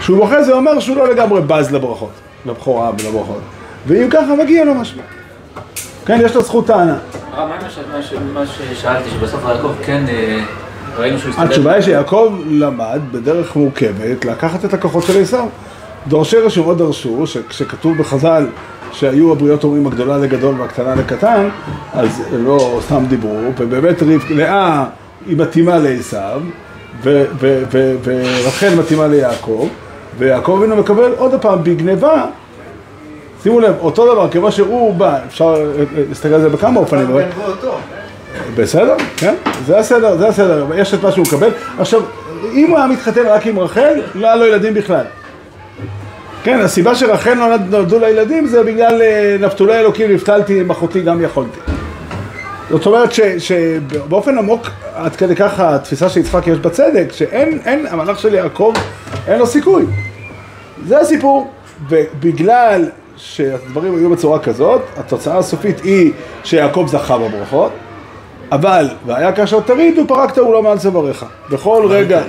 כשהוא 0.00 0.18
בוכה 0.18 0.42
זה 0.42 0.52
אומר 0.52 0.80
שהוא 0.80 0.96
לא 0.96 1.08
לגמרי 1.08 1.40
בז 1.40 1.72
לברכות, 1.72 2.12
לבכורה 2.46 2.90
ולברכות. 2.98 3.40
ואם 3.86 4.08
ככה 4.10 4.34
מגיע 4.34 4.64
לו 4.64 4.74
משהו. 4.74 5.00
כן, 6.06 6.20
יש 6.24 6.34
לו 6.34 6.42
זכות 6.42 6.66
טענה. 6.66 6.98
הרב, 7.32 7.50
מה 8.34 8.46
ששאלתי, 8.46 9.10
שבסוף 9.10 9.40
יעקב 9.48 9.72
כן 9.82 10.04
אה, 10.08 10.44
ראינו 10.96 11.18
שהוא 11.18 11.30
הסתדר? 11.30 11.44
התשובה 11.44 11.72
היא 11.72 11.82
שיעקב 11.82 12.34
למד 12.48 13.00
בדרך 13.12 13.56
מורכבת 13.56 14.24
לקחת 14.24 14.64
את 14.64 14.74
הכוחות 14.74 15.04
של 15.04 15.22
עשיו. 15.22 15.46
דורשי 16.08 16.36
רשומות 16.36 16.78
דרשו 16.78 17.26
שכשכתוב 17.26 17.98
בחז"ל 17.98 18.46
שהיו 18.92 19.32
הבריות 19.32 19.64
אומרים 19.64 19.86
הגדולה 19.86 20.18
לגדול 20.18 20.60
והקטנה 20.60 20.94
לקטן, 20.94 21.48
אז 21.92 22.22
לא 22.32 22.80
סתם 22.86 23.04
דיברו, 23.08 23.38
ובאמת 23.58 24.02
לאה 24.30 24.84
היא 25.26 25.36
מתאימה 25.36 25.78
לעשיו, 25.78 26.40
ורחל 27.02 28.74
מתאימה 28.78 29.06
ליעקב, 29.06 29.68
ויעקב 30.18 30.56
אבינו 30.58 30.76
מקבל 30.76 31.12
עוד 31.18 31.40
פעם 31.40 31.64
בגניבה 31.64 32.24
שימו 33.46 33.60
לב, 33.60 33.74
אותו 33.80 34.12
דבר, 34.12 34.28
כמו 34.30 34.52
שהוא 34.52 34.94
בא, 34.94 35.18
אפשר 35.26 35.54
אה, 35.54 35.84
להסתכל 36.08 36.34
על 36.34 36.40
זה 36.40 36.48
בכמה 36.48 36.80
אופנים, 36.80 37.06
אבל 37.06 37.22
אותו. 37.46 37.78
בסדר, 38.56 38.94
כן, 39.16 39.34
זה 39.66 39.78
הסדר, 39.78 40.16
זה 40.16 40.28
הסדר, 40.28 40.66
יש 40.76 40.94
את 40.94 41.02
מה 41.02 41.12
שהוא 41.12 41.26
מקבל. 41.26 41.50
עכשיו, 41.78 42.00
אם 42.52 42.66
הוא 42.70 42.78
היה 42.78 42.86
מתחתן 42.86 43.26
רק 43.26 43.46
עם 43.46 43.58
רחל, 43.58 44.02
לא 44.14 44.26
היה 44.26 44.36
לו 44.36 44.46
ילדים 44.46 44.74
בכלל. 44.74 45.04
כן, 46.42 46.60
הסיבה 46.60 46.94
שרחל 46.94 47.34
נולד, 47.34 47.60
נולדו 47.70 47.98
לה 47.98 48.10
ילדים 48.10 48.46
זה 48.46 48.62
בגלל 48.62 49.02
אה, 49.02 49.36
נפתולי 49.40 49.78
אלוקים 49.78 50.14
נפתלתי 50.14 50.60
עם 50.60 50.70
אחותי 50.70 51.00
גם 51.00 51.22
יכולתי. 51.22 51.58
זאת 52.70 52.86
אומרת 52.86 53.12
ש, 53.12 53.20
שבאופן 53.20 54.38
עמוק, 54.38 54.66
עד 54.94 55.16
כדי 55.16 55.36
כך 55.36 55.60
התפיסה 55.60 56.08
של 56.08 56.20
יצחק 56.20 56.46
יש 56.46 56.58
בצדק, 56.58 57.12
שאין, 57.12 57.58
אין, 57.64 57.86
המלאך 57.90 58.18
של 58.18 58.34
יעקב, 58.34 58.72
אין 59.26 59.38
לו 59.38 59.46
סיכוי. 59.46 59.84
זה 60.86 61.00
הסיפור, 61.00 61.50
ובגלל 61.88 62.84
שהדברים 63.16 63.96
היו 63.96 64.10
בצורה 64.10 64.38
כזאת, 64.38 64.82
התוצאה 64.96 65.38
הסופית 65.38 65.80
היא 65.80 66.12
שיעקב 66.44 66.86
זכה 66.88 67.18
בברכות, 67.18 67.72
אבל, 68.52 68.88
והיה 69.06 69.32
כאשר 69.32 69.60
תריד, 69.60 69.98
ופרקת 69.98 70.38
הוא 70.38 70.52
לא 70.52 70.62
מעל 70.62 70.78
צוואריך. 70.78 71.24
בכל 71.50 71.86
רגע, 71.88 72.22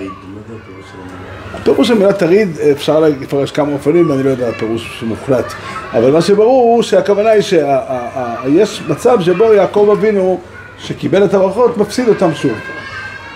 הפירוש 1.54 1.88
של 1.88 1.94
מילה 1.94 2.14
תריד 2.14 2.58
אפשר 2.72 3.00
לפרש 3.00 3.52
כמה 3.52 3.74
אופנים, 3.74 4.10
ואני 4.10 4.24
לא 4.24 4.30
יודע 4.30 4.52
פירוש 4.52 5.04
מוחלט. 5.08 5.54
אבל 5.94 6.12
מה 6.12 6.22
שברור 6.22 6.64
הוא 6.64 6.84
שהכוונה 6.84 7.30
היא 7.30 7.42
שיש 7.42 8.82
מצב 8.90 9.22
שבו 9.22 9.54
יעקב 9.54 9.90
אבינו, 9.92 10.40
שקיבל 10.80 11.26
את 11.26 11.34
הברכות, 11.34 11.78
מפסיד 11.78 12.08
אותם 12.08 12.34
שוב. 12.36 12.52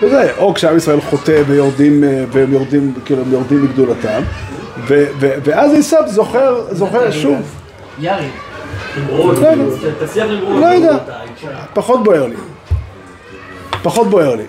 וזה, 0.02 0.32
או 0.38 0.54
כשעם 0.54 0.76
ישראל 0.76 1.00
חוטא 1.00 1.42
ויורדים, 1.46 2.04
אה, 2.04 2.24
והם 2.32 2.52
יורדים, 2.52 2.94
כאילו, 3.04 3.22
הם 3.22 3.32
יורדים 3.32 3.64
מגדולתם, 3.64 4.22
ואז 5.16 5.74
עשיו 5.74 6.02
זוכר, 6.06 6.62
זוכר 6.70 7.10
שוב, 7.10 7.40
יארי. 7.98 8.28
לא 9.08 9.24
יודע. 9.24 9.54
לא 10.48 10.66
יודע, 10.66 10.98
פחות 11.74 12.04
בוער 12.04 12.26
לי. 12.26 12.36
פחות 13.82 14.10
בוער 14.10 14.34
לי. 14.34 14.44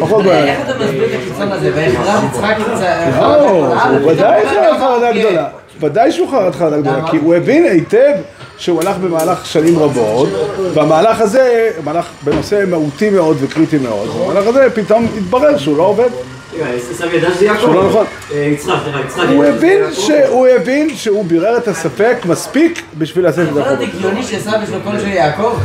פחות 0.00 0.22
בוער 0.24 0.44
לי. 0.44 0.50
איך 0.50 0.60
אתה 0.70 0.78
מסביר 0.78 1.04
את 1.04 1.10
הקיצון 1.22 1.52
הזה? 1.52 1.70
ואיך 1.74 2.00
רב 2.04 2.24
יצחק 2.24 2.56
יצא... 2.74 3.10
לא, 3.20 3.74
ודאי 4.06 4.48
חרד 4.48 4.78
חרדה 4.78 5.12
גדולה. 5.12 5.48
ודאי 5.80 6.12
שהוא 6.12 6.30
חרד 6.30 6.54
חרדה 6.54 6.80
גדולה, 6.80 7.10
כי 7.10 7.16
הוא 7.16 7.34
הבין 7.34 7.64
היטב 7.64 8.12
שהוא 8.58 8.80
הלך 8.82 8.96
במהלך 8.96 9.46
שנים 9.46 9.78
רבות, 9.78 10.28
והמהלך 10.74 11.20
הזה, 11.20 11.70
מהלך 11.84 12.08
בנושא 12.24 12.64
מהותי 12.68 13.10
מאוד 13.10 13.36
וקריטי 13.40 13.78
מאוד, 13.78 14.08
והמהלך 14.08 14.46
הזה 14.46 14.70
פתאום 14.74 15.06
התברר 15.18 15.58
שהוא 15.58 15.76
לא 15.76 15.82
עובד, 15.82 16.08
ידע. 16.56 17.28
שהוא 17.60 17.74
לא 17.74 17.88
נכון. 17.88 18.06
אה. 18.32 18.54
הוא 20.28 20.46
הבין 20.46 20.96
שהוא 20.96 21.24
בירר 21.24 21.56
את 21.56 21.68
הספק 21.68 22.16
מספיק 22.24 22.82
בשביל 22.98 23.24
לעשות 23.24 23.44
את 23.44 23.48
יכול 23.48 23.62
החוק. 23.62 23.78
להיות 23.78 23.94
הגיוני 23.94 24.22
שעשו 24.22 24.50
יש 24.62 24.70
לו 24.70 24.80
קול 24.84 24.98
של 24.98 25.08
יעקב? 25.08 25.58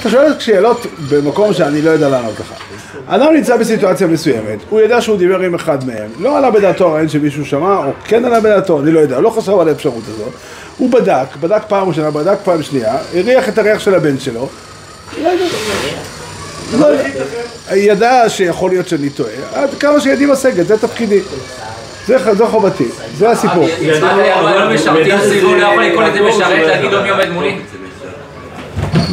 אתה 0.00 0.10
שואל 0.10 0.32
שאלות 0.38 0.86
במקום 1.10 1.52
שאני 1.52 1.82
לא 1.82 1.90
יודע 1.90 2.08
לענות 2.08 2.40
לך. 2.40 2.52
אדם 3.06 3.34
נמצא 3.34 3.56
בסיטואציה 3.56 4.06
מסוימת, 4.06 4.58
הוא 4.70 4.80
יודע 4.80 5.00
שהוא 5.00 5.16
דיבר 5.16 5.40
עם 5.40 5.54
אחד 5.54 5.86
מהם, 5.86 6.10
לא 6.18 6.38
עלה 6.38 6.50
בדעתו 6.50 6.88
הרעיון 6.88 7.08
שמישהו 7.08 7.46
שמע, 7.46 7.76
או 7.76 7.90
כן 8.04 8.24
עלה 8.24 8.40
בדעתו, 8.40 8.80
אני 8.80 8.92
לא 8.92 9.00
יודע, 9.00 9.20
לא 9.20 9.30
חשב 9.30 9.58
על 9.60 9.68
האפשרות 9.68 10.02
הזאת. 10.08 10.32
הוא 10.78 10.90
בדק, 10.90 11.36
בדק 11.40 11.62
פעם 11.68 11.88
ראשונה, 11.88 12.10
בדק 12.10 12.36
פעם 12.44 12.62
שנייה, 12.62 12.96
הריח 13.14 13.48
את 13.48 13.58
הריח 13.58 13.80
של 13.80 13.94
הבן 13.94 14.18
שלו, 14.18 14.48
לא 15.22 15.28
יודע. 15.28 15.44
לא 15.44 15.48
יודע. 15.48 15.98
ידע 17.72 18.28
שיכול 18.28 18.70
להיות 18.70 18.88
שאני 18.88 19.10
טועה, 19.10 19.30
עד 19.54 19.70
כמה 19.80 20.00
שידי 20.00 20.26
משגת, 20.26 20.66
זה 20.66 20.78
תפקידי. 20.78 21.20
זה 22.06 22.46
חובתי, 22.46 22.84
זה 23.16 23.30
הסיפור. 23.30 23.64
לא. 23.64 23.68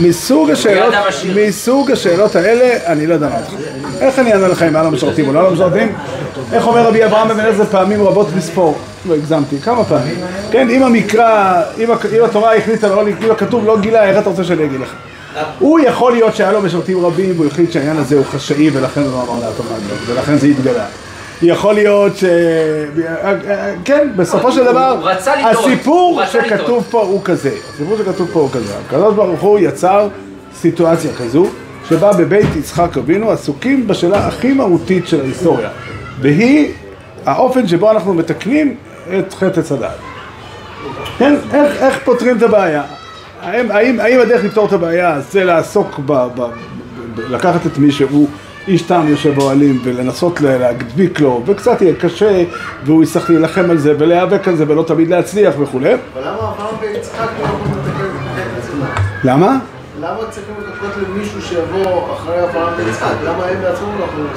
מסוג 0.01 0.51
השאלות. 0.51 0.93
מסוג 1.35 1.91
השאלות 1.91 2.35
האלה, 2.35 2.77
אני 2.85 3.07
לא 3.07 3.13
יודע 3.13 3.29
מה 3.29 3.35
לך. 3.39 3.53
איך 4.01 4.19
אני 4.19 4.33
אענה 4.33 4.47
לך 4.47 4.63
אם 4.63 4.75
היה 4.75 4.83
לו 4.83 4.91
משרתים 4.91 5.27
או 5.27 5.33
לא 5.33 5.39
היה 5.39 5.49
לו 5.49 5.55
משרתים? 5.55 5.95
איך 6.53 6.67
אומר 6.67 6.87
רבי 6.87 7.05
אברהם 7.05 7.31
אבן 7.31 7.45
עזר 7.45 7.65
פעמים 7.65 8.03
רבות 8.03 8.27
לספור? 8.37 8.77
לא 9.05 9.15
הגזמתי, 9.15 9.59
כמה 9.59 9.83
פעמים. 9.83 10.15
כן, 10.51 10.69
אם 10.69 10.83
המקרא, 10.83 11.61
אם 11.77 12.23
התורה 12.23 12.55
החליטה 12.55 12.87
לא, 12.87 13.07
אם 13.07 13.31
הכתוב 13.31 13.65
לא 13.65 13.79
גילה, 13.79 14.09
איך 14.09 14.17
אתה 14.17 14.29
רוצה 14.29 14.43
שאני 14.43 14.65
אגיד 14.65 14.79
לך? 14.79 14.93
הוא 15.59 15.79
יכול 15.79 16.11
להיות 16.11 16.35
שהיה 16.35 16.51
לו 16.51 16.61
משרתים 16.61 17.05
רבים 17.05 17.33
והוא 17.35 17.47
החליט 17.47 17.71
שהעניין 17.71 17.97
הזה 17.97 18.15
הוא 18.15 18.25
חשאי 18.25 18.69
ולכן 18.73 19.01
הוא 19.01 19.11
לא 19.11 19.23
אמר 19.23 19.39
דעתו 19.39 19.63
מהדבר, 19.63 19.95
ולכן 20.13 20.37
זה 20.37 20.47
התגלה. 20.47 20.85
יכול 21.41 21.73
להיות 21.73 22.17
ש... 22.17 22.23
כן, 23.85 24.07
בסופו 24.15 24.51
של 24.51 24.63
דבר. 24.63 25.09
הסיפור 25.51 26.21
שכתוב. 26.25 26.87
פה 26.89 27.01
הוא 27.01 27.21
כזה, 27.23 27.51
הסיפור 27.73 27.97
שכתוב 27.97 28.29
פה 28.33 28.39
הוא 28.39 28.49
כזה, 28.51 28.73
הקדוש 28.85 29.15
ברוך 29.15 29.41
הוא 29.41 29.59
יצר 29.59 30.07
סיטואציה 30.55 31.11
כזו, 31.13 31.45
שבה 31.89 32.13
בבית 32.13 32.55
יצחק 32.55 32.97
אבינו 32.97 33.31
עסוקים 33.31 33.87
בשאלה 33.87 34.27
הכי 34.27 34.53
מהותית 34.53 35.07
של 35.07 35.21
ההיסטוריה, 35.21 35.69
והיא 36.21 36.71
האופן 37.25 37.67
שבו 37.67 37.91
אנחנו 37.91 38.13
מתקנים 38.13 38.75
את 39.19 39.33
חטא 39.33 39.59
עץ 39.59 39.71
הדעת. 39.71 39.91
כן, 41.17 41.35
איך, 41.53 41.81
איך 41.81 41.99
פותרים 42.03 42.37
את 42.37 42.43
הבעיה? 42.43 42.83
האם, 43.41 43.71
האם, 43.71 43.99
האם 43.99 44.19
הדרך 44.19 44.43
לפתור 44.43 44.65
את 44.67 44.73
הבעיה 44.73 45.19
זה 45.19 45.43
לעסוק 45.43 45.99
ב... 46.05 46.11
ב, 46.11 46.13
ב, 46.35 46.41
ב 47.15 47.19
לקחת 47.29 47.65
את 47.65 47.77
מי 47.77 47.91
שהוא 47.91 48.27
איש 48.67 48.81
תם 48.81 49.01
יושב 49.07 49.35
באוהלים 49.35 49.81
ולנסות 49.83 50.41
לה- 50.41 50.57
להדביק 50.57 51.19
לו 51.19 51.43
וקצת 51.45 51.81
יהיה 51.81 51.95
קשה 51.95 52.43
והוא 52.85 53.03
יצטרך 53.03 53.29
להילחם 53.29 53.71
על 53.71 53.77
זה 53.77 53.93
ולהיאבק 53.99 54.47
על 54.47 54.55
זה 54.55 54.65
ולא 54.67 54.83
תמיד 54.83 55.09
להצליח 55.09 55.53
וכולי 55.59 55.93
אבל 55.93 56.21
למה 56.21 56.37
אברהם 56.37 56.75
ויצחק 56.81 57.27
לא 57.39 57.45
יכולים 57.45 57.73
לתקן 57.77 58.03
את 58.57 58.63
עצמם? 58.63 58.85
למה? 59.23 59.57
למה 60.01 60.17
צריכים 60.29 60.53
לחכות 60.69 61.03
למישהו 61.07 61.41
שיבוא 61.41 62.13
אחרי 62.15 62.43
אברהם 62.43 62.73
ויצחק? 62.77 63.13
למה 63.25 63.45
הם 63.45 63.61
בעצמם 63.61 63.87
לא 63.99 64.05
יכולים 64.05 64.27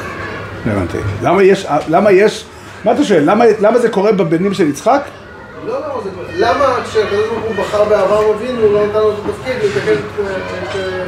הבנתי. 0.67 0.99
למה 1.23 1.43
יש, 1.43 1.67
למה 1.88 2.11
יש, 2.12 2.45
מה 2.85 2.93
אתה 2.93 3.05
שואל, 3.05 3.23
למה, 3.31 3.45
למה 3.61 3.79
זה 3.79 3.88
קורה 3.88 4.12
בבנים 4.12 4.55
של 4.55 4.69
יצחק? 4.69 5.01
לא, 5.66 6.00
זה 6.05 6.11
קורה? 6.11 6.27
למה 6.37 6.64
כשהקדוש 6.90 7.27
ברוך 7.29 7.44
הוא 7.44 7.64
בחר 7.64 7.85
באברהם 7.85 8.24
אבינו 8.35 8.61
הוא 8.62 8.72
לא 8.74 8.87
נתן 8.87 8.98
לו 8.98 9.11
את 9.12 9.16
התפקיד 9.24 9.55
לתקן 9.70 9.92
את- 9.92 10.24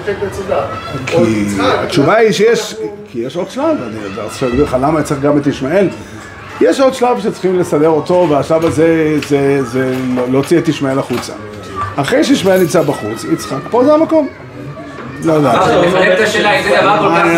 חטא 0.04 0.26
את 0.26 1.06
כי 1.06 1.46
התשובה 1.62 2.14
היא 2.16 2.32
שיש, 2.32 2.74
כי 3.12 3.18
יש 3.18 3.36
עוד 3.36 3.50
שלב, 3.50 3.64
אני 3.64 4.22
רוצה 4.24 4.46
להגיד 4.46 4.60
לך 4.60 4.76
למה 4.80 5.02
צריך 5.02 5.20
גם 5.20 5.38
את 5.38 5.46
ישמעאל. 5.46 5.88
יש 6.60 6.80
עוד 6.80 6.94
שלב 6.94 7.20
שצריכים 7.20 7.58
לסדר 7.58 7.88
אותו, 7.88 8.26
והשלב 8.30 8.64
הזה 8.64 9.18
זה, 9.28 9.62
זה 9.64 9.94
לא- 10.14 10.28
להוציא 10.30 10.58
את 10.58 10.68
ישמעאל 10.68 10.98
החוצה. 10.98 11.32
אחרי 11.96 12.24
שישמעאל 12.24 12.60
נמצא 12.60 12.82
בחוץ, 12.82 13.24
יצחק, 13.32 13.56
פה 13.70 13.84
זה 13.84 13.94
המקום. 13.94 14.28
לא 15.24 15.32
יודע. 15.32 15.52
אני 17.22 17.34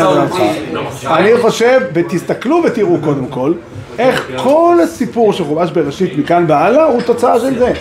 לא. 0.72 0.82
אני 1.16 1.36
חושב, 1.42 1.80
ותסתכלו 1.94 2.62
ותראו 2.64 2.98
קודם 3.04 3.26
כל, 3.26 3.52
איך 3.98 4.30
כל 4.36 4.76
הסיפור 4.84 5.32
של 5.32 5.44
חומש 5.44 5.70
בראשית 5.70 6.18
מכאן 6.18 6.44
והלאה 6.48 6.84
הוא 6.84 7.02
תוצאה 7.02 7.40
של 7.40 7.58
זה. 7.58 7.72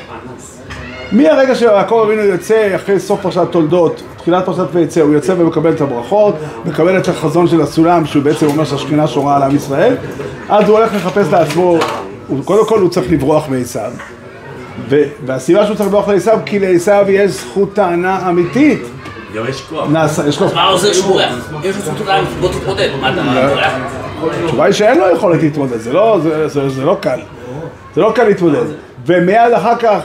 מהרגע 1.12 1.56
שיעקב 1.56 2.02
אבינו 2.06 2.22
יוצא 2.22 2.76
אחרי 2.76 3.00
סוף 3.00 3.22
פרשת 3.22 3.48
תולדות, 3.52 4.04
תחילת 4.18 4.46
פרשת 4.46 4.68
ויצא, 4.74 5.02
הוא 5.02 5.14
יוצא 5.14 5.34
ומקבל 5.38 5.72
את 5.72 5.82
הברכות, 5.82 6.36
מקבל 6.66 6.98
את 6.98 7.08
החזון 7.08 7.48
של 7.48 7.62
הסולם, 7.62 8.06
שהוא 8.06 8.24
בעצם 8.24 8.46
אומר 8.46 8.66
שהשכינה 8.66 9.08
שורה 9.08 9.36
על 9.36 9.44
עם 9.44 9.56
ישראל, 9.56 9.96
אז 10.50 10.70
הוא 10.70 10.78
הולך 10.78 10.94
לחפש 10.94 11.28
לעצמו, 11.32 11.78
הוא, 12.28 12.44
קודם 12.46 12.68
כל 12.68 12.80
הוא 12.80 12.90
צריך 12.90 13.12
לברוח 13.12 13.50
מעשיו, 13.50 13.92
והסיבה 15.26 15.66
שהוא 15.66 15.76
צריך 15.76 15.90
לברוח 15.90 16.08
לעשיו, 16.08 16.40
כי 16.46 16.60
לעשיו 16.60 17.06
יש 17.10 17.32
זכות 17.32 17.74
טענה 17.74 18.30
אמיתית. 18.30 18.82
גם 19.36 19.44
יש 19.50 19.62
כוח. 19.62 19.90
מה 20.54 20.64
עוזר 20.64 20.94
שהוא 20.94 21.06
בורח? 21.06 21.52
יש 21.64 21.76
לו 21.76 21.82
זכות 21.82 22.02
אדם, 22.08 22.24
בוא 22.40 22.50
תתמודד. 22.50 22.90
מה 23.02 23.14
אתה 23.14 23.50
בורח? 23.50 24.07
התשובה 24.44 24.66
היא 24.66 24.74
שאין 24.74 24.98
לו 24.98 25.06
יכולת 25.16 25.44
להתמודד, 25.44 25.78
זה 25.78 25.94
לא, 25.94 26.20
זה, 26.24 26.48
זה, 26.48 26.70
זה 26.70 26.86
לא 26.86 26.98
קל. 27.02 27.20
זה 27.96 28.02
לא 28.02 28.12
קל 28.16 28.24
להתמודד. 28.24 28.66
ומיד 29.06 29.54
אחר 29.54 29.76
כך, 29.76 30.00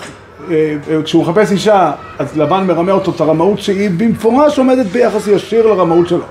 אה, 0.51 0.77
אה, 0.91 1.03
כשהוא 1.03 1.23
מחפש 1.25 1.53
אישה, 1.53 1.93
אז 2.19 2.39
לבן 2.39 2.67
מרמה 2.67 2.93
אותו 2.93 3.11
את 3.11 3.21
הרמאות 3.21 3.59
שהיא 3.59 3.91
במפורש 3.97 4.59
עומדת 4.59 4.87
ביחס 4.87 5.27
ישיר 5.27 5.67
לרמאות 5.67 6.09
שלו. 6.09 6.25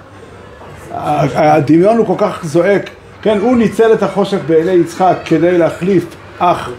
הדמיון 0.92 1.98
הוא 1.98 2.08
כל 2.08 2.16
כך 2.18 2.46
זועק, 2.46 2.90
כן, 3.22 3.38
הוא 3.42 3.58
ניצל 3.58 3.94
את 3.94 4.04
החושך 4.04 4.38
בעיני 4.48 4.72
יצחק 4.72 5.16
כדי 5.26 5.58
להחליף 5.58 6.06
אח 6.40 6.70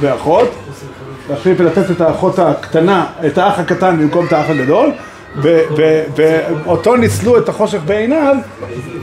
ואחות, 0.00 0.54
להחליף 1.30 1.60
ולתת 1.60 1.90
את 1.90 2.00
האחות 2.00 2.38
הקטנה, 2.38 3.06
את 3.26 3.38
האח 3.38 3.58
הקטן 3.58 3.98
במקום 3.98 4.26
את 4.26 4.32
האח 4.32 4.50
הגדול, 4.50 4.90
ואותו 5.36 6.96
ניצלו 6.96 7.38
את 7.38 7.48
החושך 7.48 7.78
בעיניו 7.86 8.36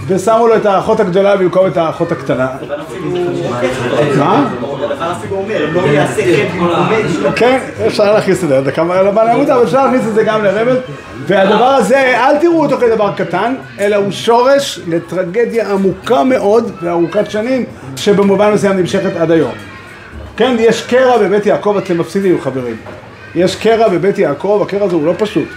ושמו 0.07 0.47
לו 0.47 0.55
את 0.55 0.65
האחות 0.65 0.99
הגדולה 0.99 1.37
במקום 1.37 1.67
את 1.67 1.77
האחות 1.77 2.11
הקטנה. 2.11 2.47
מה? 4.17 4.49
כן, 7.35 7.59
אפשר 7.87 8.13
להכניס 8.13 8.43
את 8.43 8.49
זה, 8.49 8.59
אבל 8.59 8.71
אפשר 9.63 9.85
להכניס 9.85 10.07
את 10.07 10.13
זה 10.13 10.23
גם 10.23 10.43
לרמז. 10.43 10.77
והדבר 11.27 11.65
הזה, 11.65 11.99
אל 11.99 12.37
תראו 12.37 12.63
אותו 12.63 12.77
כדבר 12.77 13.11
קטן, 13.17 13.55
אלא 13.79 13.95
הוא 13.95 14.11
שורש 14.11 14.79
לטרגדיה 14.87 15.71
עמוקה 15.71 16.23
מאוד 16.23 16.71
וארוכת 16.81 17.31
שנים, 17.31 17.65
שבמובן 17.95 18.53
מסוים 18.53 18.77
נמשכת 18.77 19.15
עד 19.15 19.31
היום. 19.31 19.51
כן, 20.37 20.55
יש 20.59 20.85
קרע 20.85 21.17
בבית 21.17 21.45
יעקב, 21.45 21.75
אתם 21.77 21.97
מפסידים 21.97 22.41
חברים. 22.41 22.75
יש 23.35 23.55
קרע 23.55 23.87
בבית 23.87 24.17
יעקב, 24.17 24.59
הקרע 24.65 24.85
הזה 24.85 24.95
הוא 24.95 25.05
לא 25.05 25.13
פשוט. 25.17 25.47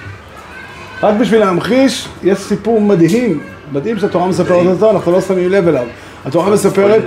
רק 1.02 1.14
בשביל 1.20 1.40
להמחיש, 1.40 2.08
יש 2.22 2.38
סיפור 2.38 2.80
מדהים, 2.80 3.40
מדהים 3.72 3.98
שהתורה 3.98 4.26
מספרת 4.26 4.66
אותו, 4.66 4.90
אנחנו 4.90 5.12
לא 5.12 5.20
שמים 5.20 5.50
לב 5.50 5.68
אליו. 5.68 5.84
התורה 6.24 6.50
מספרת. 6.50 7.02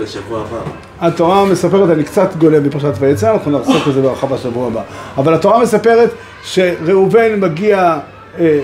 התורה 1.02 1.46
מספרת, 1.46 1.90
אני 1.90 2.04
קצת 2.04 2.36
גולה 2.36 2.60
בפרשת 2.60 2.94
ויצא, 3.00 3.34
אנחנו 3.34 3.52
נעסוק 3.52 3.88
בזה 3.88 4.02
בהרחבה 4.02 4.36
בשבוע 4.36 4.68
הבא. 4.68 4.82
אבל 5.18 5.34
התורה 5.34 5.60
מספרת 5.60 6.10
שראובן 6.44 7.40
מגיע, 7.40 7.78
אה, 7.80 8.00
אה, 8.40 8.60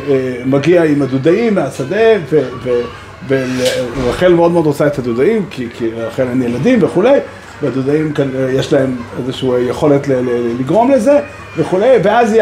מגיע 0.46 0.84
עם 0.84 1.02
הדודאים 1.02 1.56
מהשדה, 1.56 2.10
ו- 2.30 2.50
ו- 2.64 2.82
ורחל 3.28 4.34
מאוד 4.34 4.52
מאוד 4.52 4.66
רוצה 4.66 4.88
את 4.88 5.00
הדודאים, 5.00 5.46
כי, 5.50 5.68
כי 5.74 5.90
רחל 5.96 6.28
אין 6.30 6.42
ילדים 6.42 6.80
וכולי, 6.82 7.20
והדודאים 7.62 8.14
אה, 8.20 8.52
יש 8.52 8.74
להם 8.74 8.96
איזושהי 9.20 9.62
יכולת 9.62 10.08
ל- 10.08 10.14
ל- 10.14 10.60
לגרום 10.60 10.92
לזה 10.92 11.20
וכולי, 11.58 11.90
ואז 12.04 12.36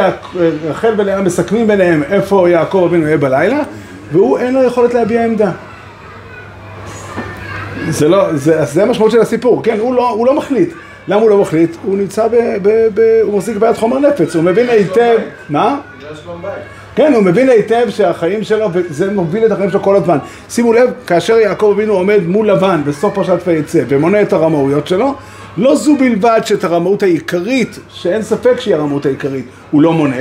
רחל 0.70 0.94
ולאה 0.98 1.22
מסכמים 1.22 1.68
ביניהם 1.68 2.04
איפה 2.04 2.50
יעקב 2.50 2.84
אבינו 2.90 3.06
יהיה 3.06 3.18
בלילה, 3.18 3.60
והוא 4.12 4.38
אין 4.40 4.54
לו 4.54 4.64
יכולת 4.64 4.94
להביע 4.94 5.26
עמדה. 5.26 5.52
זה 7.90 8.08
לא, 8.08 8.36
זה, 8.36 8.66
זה 8.66 8.84
המשמעות 8.84 9.12
של 9.12 9.22
הסיפור, 9.22 9.64
כן, 9.64 9.78
הוא 9.80 9.96
לא, 9.96 10.10
הוא 10.10 10.26
לא 10.28 10.34
מחליט. 10.34 10.74
למה 11.08 11.22
הוא 11.22 11.30
לא 11.30 11.38
מחליט? 11.38 11.76
הוא 11.84 11.98
נמצא 11.98 12.28
ב... 12.28 12.36
ב, 12.62 12.70
ב 12.94 13.20
הוא 13.24 13.38
מחזיק 13.38 13.58
ביד 13.58 13.76
חומר 13.76 14.00
נפץ, 14.00 14.36
הוא 14.36 14.44
מבין 14.44 14.70
היטב... 14.70 15.18
מה? 15.50 15.80
בגלל 15.98 16.16
שלום 16.24 16.42
בית. 16.42 16.52
כן, 16.98 17.14
הוא 17.14 17.24
מבין 17.24 17.50
היטב 17.50 17.90
שהחיים 17.90 18.44
שלו, 18.44 18.70
וזה 18.74 19.12
מוביל 19.12 19.46
את 19.46 19.52
החיים 19.52 19.70
שלו 19.70 19.82
כל 19.82 19.96
הזמן. 19.96 20.18
שימו 20.50 20.74
לב, 20.74 20.90
כאשר 21.08 21.38
יעקב 21.38 21.72
אבינו 21.76 21.94
עומד 21.94 22.20
מול 22.28 22.52
לבן 22.52 22.82
בסוף 22.86 23.14
פרשת 23.14 23.38
ויצא 23.48 23.84
ומונה 23.88 24.22
את 24.22 24.34
הרמאויות 24.34 24.88
שלו, 24.88 25.14
לא 25.58 25.76
זו 25.76 25.96
בלבד 25.96 26.42
שאת 26.46 26.64
הרמאות 26.64 27.04
העיקרית, 27.04 27.80
שאין 27.90 28.22
ספק 28.22 28.60
שהיא 28.60 28.76
הרמאות 28.76 29.06
העיקרית, 29.06 29.46
הוא 29.72 29.82
לא 29.82 29.94
מונה. 29.94 30.16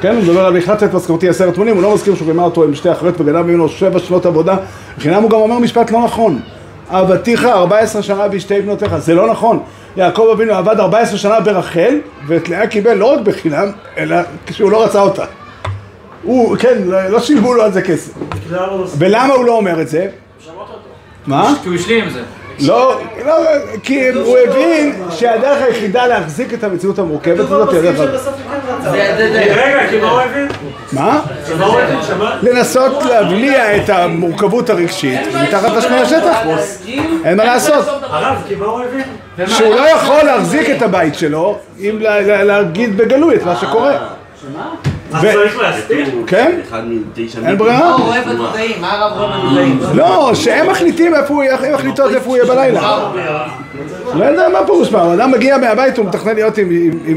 כן, 0.00 0.14
הוא 0.14 0.22
מדבר 0.22 0.46
על 0.46 0.54
והחלטת 0.54 0.82
את 0.82 0.94
משכורתי 0.94 1.28
עשרת 1.28 1.58
מונים, 1.58 1.74
הוא 1.74 1.82
לא 1.82 1.94
מזכיר 1.94 2.14
שהוא 2.14 2.28
רימה 2.28 2.42
אותו 2.42 2.64
עם 2.64 2.74
שתי 2.74 2.92
אחריות 2.92 3.20
וגנב 3.20 3.46
ממנו 3.46 3.68
שבע 3.68 3.98
שנות 3.98 4.26
עבודה, 4.26 4.56
בחינם 4.98 5.22
הוא 5.22 5.30
גם 5.30 5.38
אומר 5.38 5.58
משפט 5.58 5.90
לא 5.90 6.04
נכון. 6.04 6.40
אהבתיך 6.90 7.44
14 7.44 8.02
שנה 8.02 8.28
בשתי 8.28 8.62
בנותיך, 8.62 8.96
זה 8.96 9.14
לא 9.14 9.30
נכון. 9.30 9.62
יעקב 9.96 10.28
אבינו 10.32 10.54
עבד 10.54 10.80
14 10.80 11.18
שנה 11.18 11.40
ברחל, 11.40 11.98
ואת 12.26 12.48
לאה 12.48 12.66
קיבל 12.66 12.94
לא 12.94 13.12
רק 13.12 13.20
בחינם, 13.20 13.72
אלא 13.96 14.16
כשהוא 14.46 14.70
לא 14.70 14.84
רצה 14.84 15.00
אותה. 15.00 15.24
הוא, 16.22 16.56
כן, 16.56 16.82
לא 16.84 17.08
לא 17.08 17.20
שילמו 17.20 17.54
לו 17.54 17.62
על 17.62 17.72
זה 17.72 17.82
כסף. 17.82 18.12
ולמה 18.98 19.34
הוא 19.34 19.44
לא 19.44 19.56
אומר 19.56 19.80
את 19.80 19.88
זה? 19.88 20.08
מה? 21.26 21.54
כי 21.62 21.68
הוא 21.68 21.76
השלים 21.76 22.04
עם 22.04 22.10
זה. 22.10 22.22
לא, 22.60 23.00
לא, 23.26 23.34
כי 23.82 24.08
הוא 24.08 24.38
הבין 24.38 25.02
שהדרך 25.10 25.62
היחידה 25.62 26.06
להחזיק 26.06 26.54
את 26.54 26.64
המציאות 26.64 26.98
המורכבת 26.98 27.38
הזאת 27.40 27.68
היא 27.72 27.78
הדרך 27.78 28.00
הזאת. 28.00 28.24
רגע, 29.56 29.88
כי 29.90 30.00
מה 30.00 30.10
הוא 30.10 30.20
הבין? 30.20 30.48
מה? 30.92 31.20
שמה? 31.48 31.66
שמה? 32.06 32.36
לנסות 32.42 33.02
להבליע 33.02 33.76
את 33.76 33.90
המורכבות 33.90 34.70
הרגשית 34.70 35.20
מתחת 35.42 35.70
לשמי 35.76 35.96
השטח. 35.96 36.38
אין 37.24 37.36
מה 37.36 37.44
לעשות. 37.44 37.84
הרב, 38.02 38.36
כי 38.48 38.54
מה 38.54 38.66
הוא 38.66 38.80
הבין? 38.82 39.04
שהוא 39.48 39.74
לא 39.74 39.80
יכול 39.88 40.22
להחזיק 40.22 40.70
את 40.70 40.82
הבית 40.82 41.14
שלו 41.14 41.58
אם 41.80 41.96
לה- 42.00 42.20
לה- 42.20 42.44
להגיד 42.44 42.96
בגלוי 42.96 43.36
את 43.36 43.42
מה 43.42 43.56
שקורה. 43.56 43.92
ו- 43.92 44.56
צריך 45.10 45.58
להסתיר? 45.58 46.06
כן? 46.26 46.60
מתשע 46.86 47.38
אין 47.46 47.58
ברירה? 47.58 47.78
מה 47.78 47.94
הוא? 47.94 48.14
מה 48.80 48.92
הרב 48.92 49.32
בתודעים? 49.38 49.80
לא, 49.94 50.30
שהם 50.34 50.70
מחליטים 50.70 51.14
איפה 51.14 51.34
הוא, 51.34 51.42
איך 51.42 51.62
הם 51.64 51.74
מחליטות 51.74 52.14
איפה 52.14 52.26
הוא 52.28 52.36
יהיה 52.36 52.46
בלילה. 52.46 52.98
לא 54.14 54.24
יודע 54.24 54.48
מה 54.48 54.66
פירוש 54.66 54.92
מה, 54.92 55.14
אדם 55.14 55.30
מגיע 55.30 55.56
מהבית, 55.58 55.98
הוא 55.98 56.06
מתכנן 56.06 56.34
להיות 56.34 56.58
עם, 56.58 56.68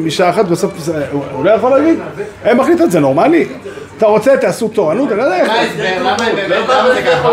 אישה 0.05 0.29
אחת, 0.29 0.45
בסוף 0.45 0.89
הוא, 1.11 1.45
לא 1.45 1.51
יכול 1.51 1.71
להגיד? 1.71 1.99
הם 2.43 2.57
מחליטות, 2.57 2.91
זה 2.91 2.99
נורמלי? 2.99 3.45
אתה 3.97 4.05
רוצה, 4.07 4.37
תעשו 4.37 4.67
תורנות, 4.67 5.09
אני 5.11 5.17
לא 5.17 5.23
יודע 5.23 5.35
איך. 5.35 5.51
למה 6.01 6.15
הם 6.25 6.35
באמת? 6.35 6.69
למה 6.69 6.93
זה 6.93 7.01
ככה? 7.01 7.29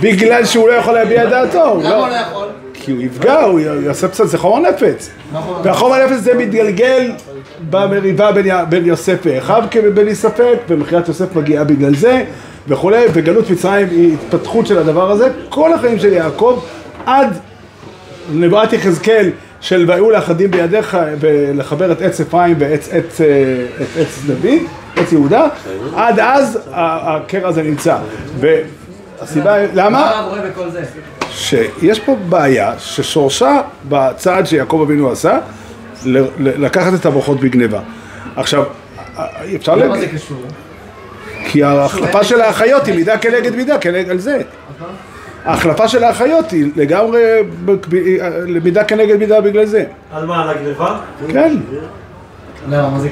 בגלל 0.00 0.44
שהוא 0.44 0.68
לא 0.68 0.72
יכול 0.72 0.94
להביע 0.94 1.24
את 1.24 1.28
דעתו. 1.28 1.80
למה 1.80 1.90
לא- 1.90 1.96
הוא 1.96 2.08
לא 2.08 2.14
יכול? 2.14 2.46
כי 2.88 2.92
הוא 2.92 3.02
יפגע, 3.02 3.40
הוא 3.40 3.60
יעשה 3.60 4.08
פצצה, 4.08 4.26
זה 4.26 4.38
חומר 4.38 4.70
נפץ. 4.70 5.10
והחומר 5.62 6.06
נפץ 6.06 6.16
זה 6.16 6.34
מתגלגל 6.34 7.12
במריבה 7.70 8.32
בין, 8.68 8.86
יוסף 8.86 9.18
ואחיו 9.24 9.64
כבלי 9.70 10.14
ספק, 10.14 10.58
ומכירת 10.68 11.08
יוסף 11.08 11.36
מגיעה 11.36 11.64
בגלל 11.64 11.94
זה, 11.94 12.24
וכולי, 12.68 13.04
וגלות 13.12 13.50
מצרים 13.50 13.88
היא 13.90 14.14
התפתחות 14.14 14.66
של 14.66 14.78
הדבר 14.78 15.10
הזה. 15.10 15.28
כל 15.48 15.72
החיים 15.72 15.98
של 15.98 16.12
יעקב, 16.12 16.60
עד 17.06 17.38
נבואת 18.32 18.72
יחזקאל 18.72 19.30
של 19.60 19.84
ויהיו 19.88 20.10
לאחדים 20.10 20.50
בידיך 20.50 20.98
ולחבר 21.20 21.92
את 21.92 22.02
עץ 22.02 22.20
אפרים 22.20 22.56
ועץ 22.58 22.88
עץ, 22.92 23.20
אה, 23.20 23.26
עץ 23.96 24.22
דוד, 24.26 24.58
עץ 24.96 25.12
יהודה, 25.12 25.48
עד 25.96 26.20
אז 26.20 26.58
הקרע 26.72 27.48
הזה 27.48 27.62
נמצא. 27.62 27.96
והסיבה, 28.40 29.66
למה? 29.74 29.90
מה 29.90 30.10
הרב 30.10 30.28
רואה 30.28 30.50
בכל 30.50 30.70
זה? 30.70 30.82
שיש 31.30 32.00
פה 32.00 32.16
בעיה 32.28 32.72
ששורשה 32.78 33.60
בצעד 33.88 34.46
שיעקב 34.46 34.80
אבינו 34.86 35.10
עשה, 35.10 35.38
לקחת 36.38 36.94
את 36.94 37.06
הברכות 37.06 37.40
בגניבה. 37.40 37.80
עכשיו, 38.36 38.64
אפשר 39.56 39.74
למה 39.76 39.86
להגיד, 39.96 40.10
זה 40.10 40.16
קשור? 40.16 40.42
כי 41.50 41.62
ההחלפה 41.64 42.24
של 42.24 42.40
האחיות 42.40 42.86
היא 42.86 42.94
מידה 42.94 43.18
כנגד 43.18 43.56
מידה, 43.56 43.78
כנגד 43.78 44.10
על 44.10 44.18
זה. 44.18 44.40
ההחלפה 45.44 45.88
של 45.88 46.04
האחיות 46.04 46.50
היא 46.50 46.66
לגמרי 46.76 47.20
בקב- 47.64 47.94
מידה 48.64 48.84
כנגד 48.84 49.16
מידה 49.18 49.40
בגלל 49.40 49.64
זה. 49.66 49.84
על 50.12 50.26
מה, 50.26 50.42
על 50.42 50.48
הגניבה? 50.50 50.98
כן, 51.32 51.56
לא, 52.68 52.90
מה 52.90 52.98
זה 53.00 53.08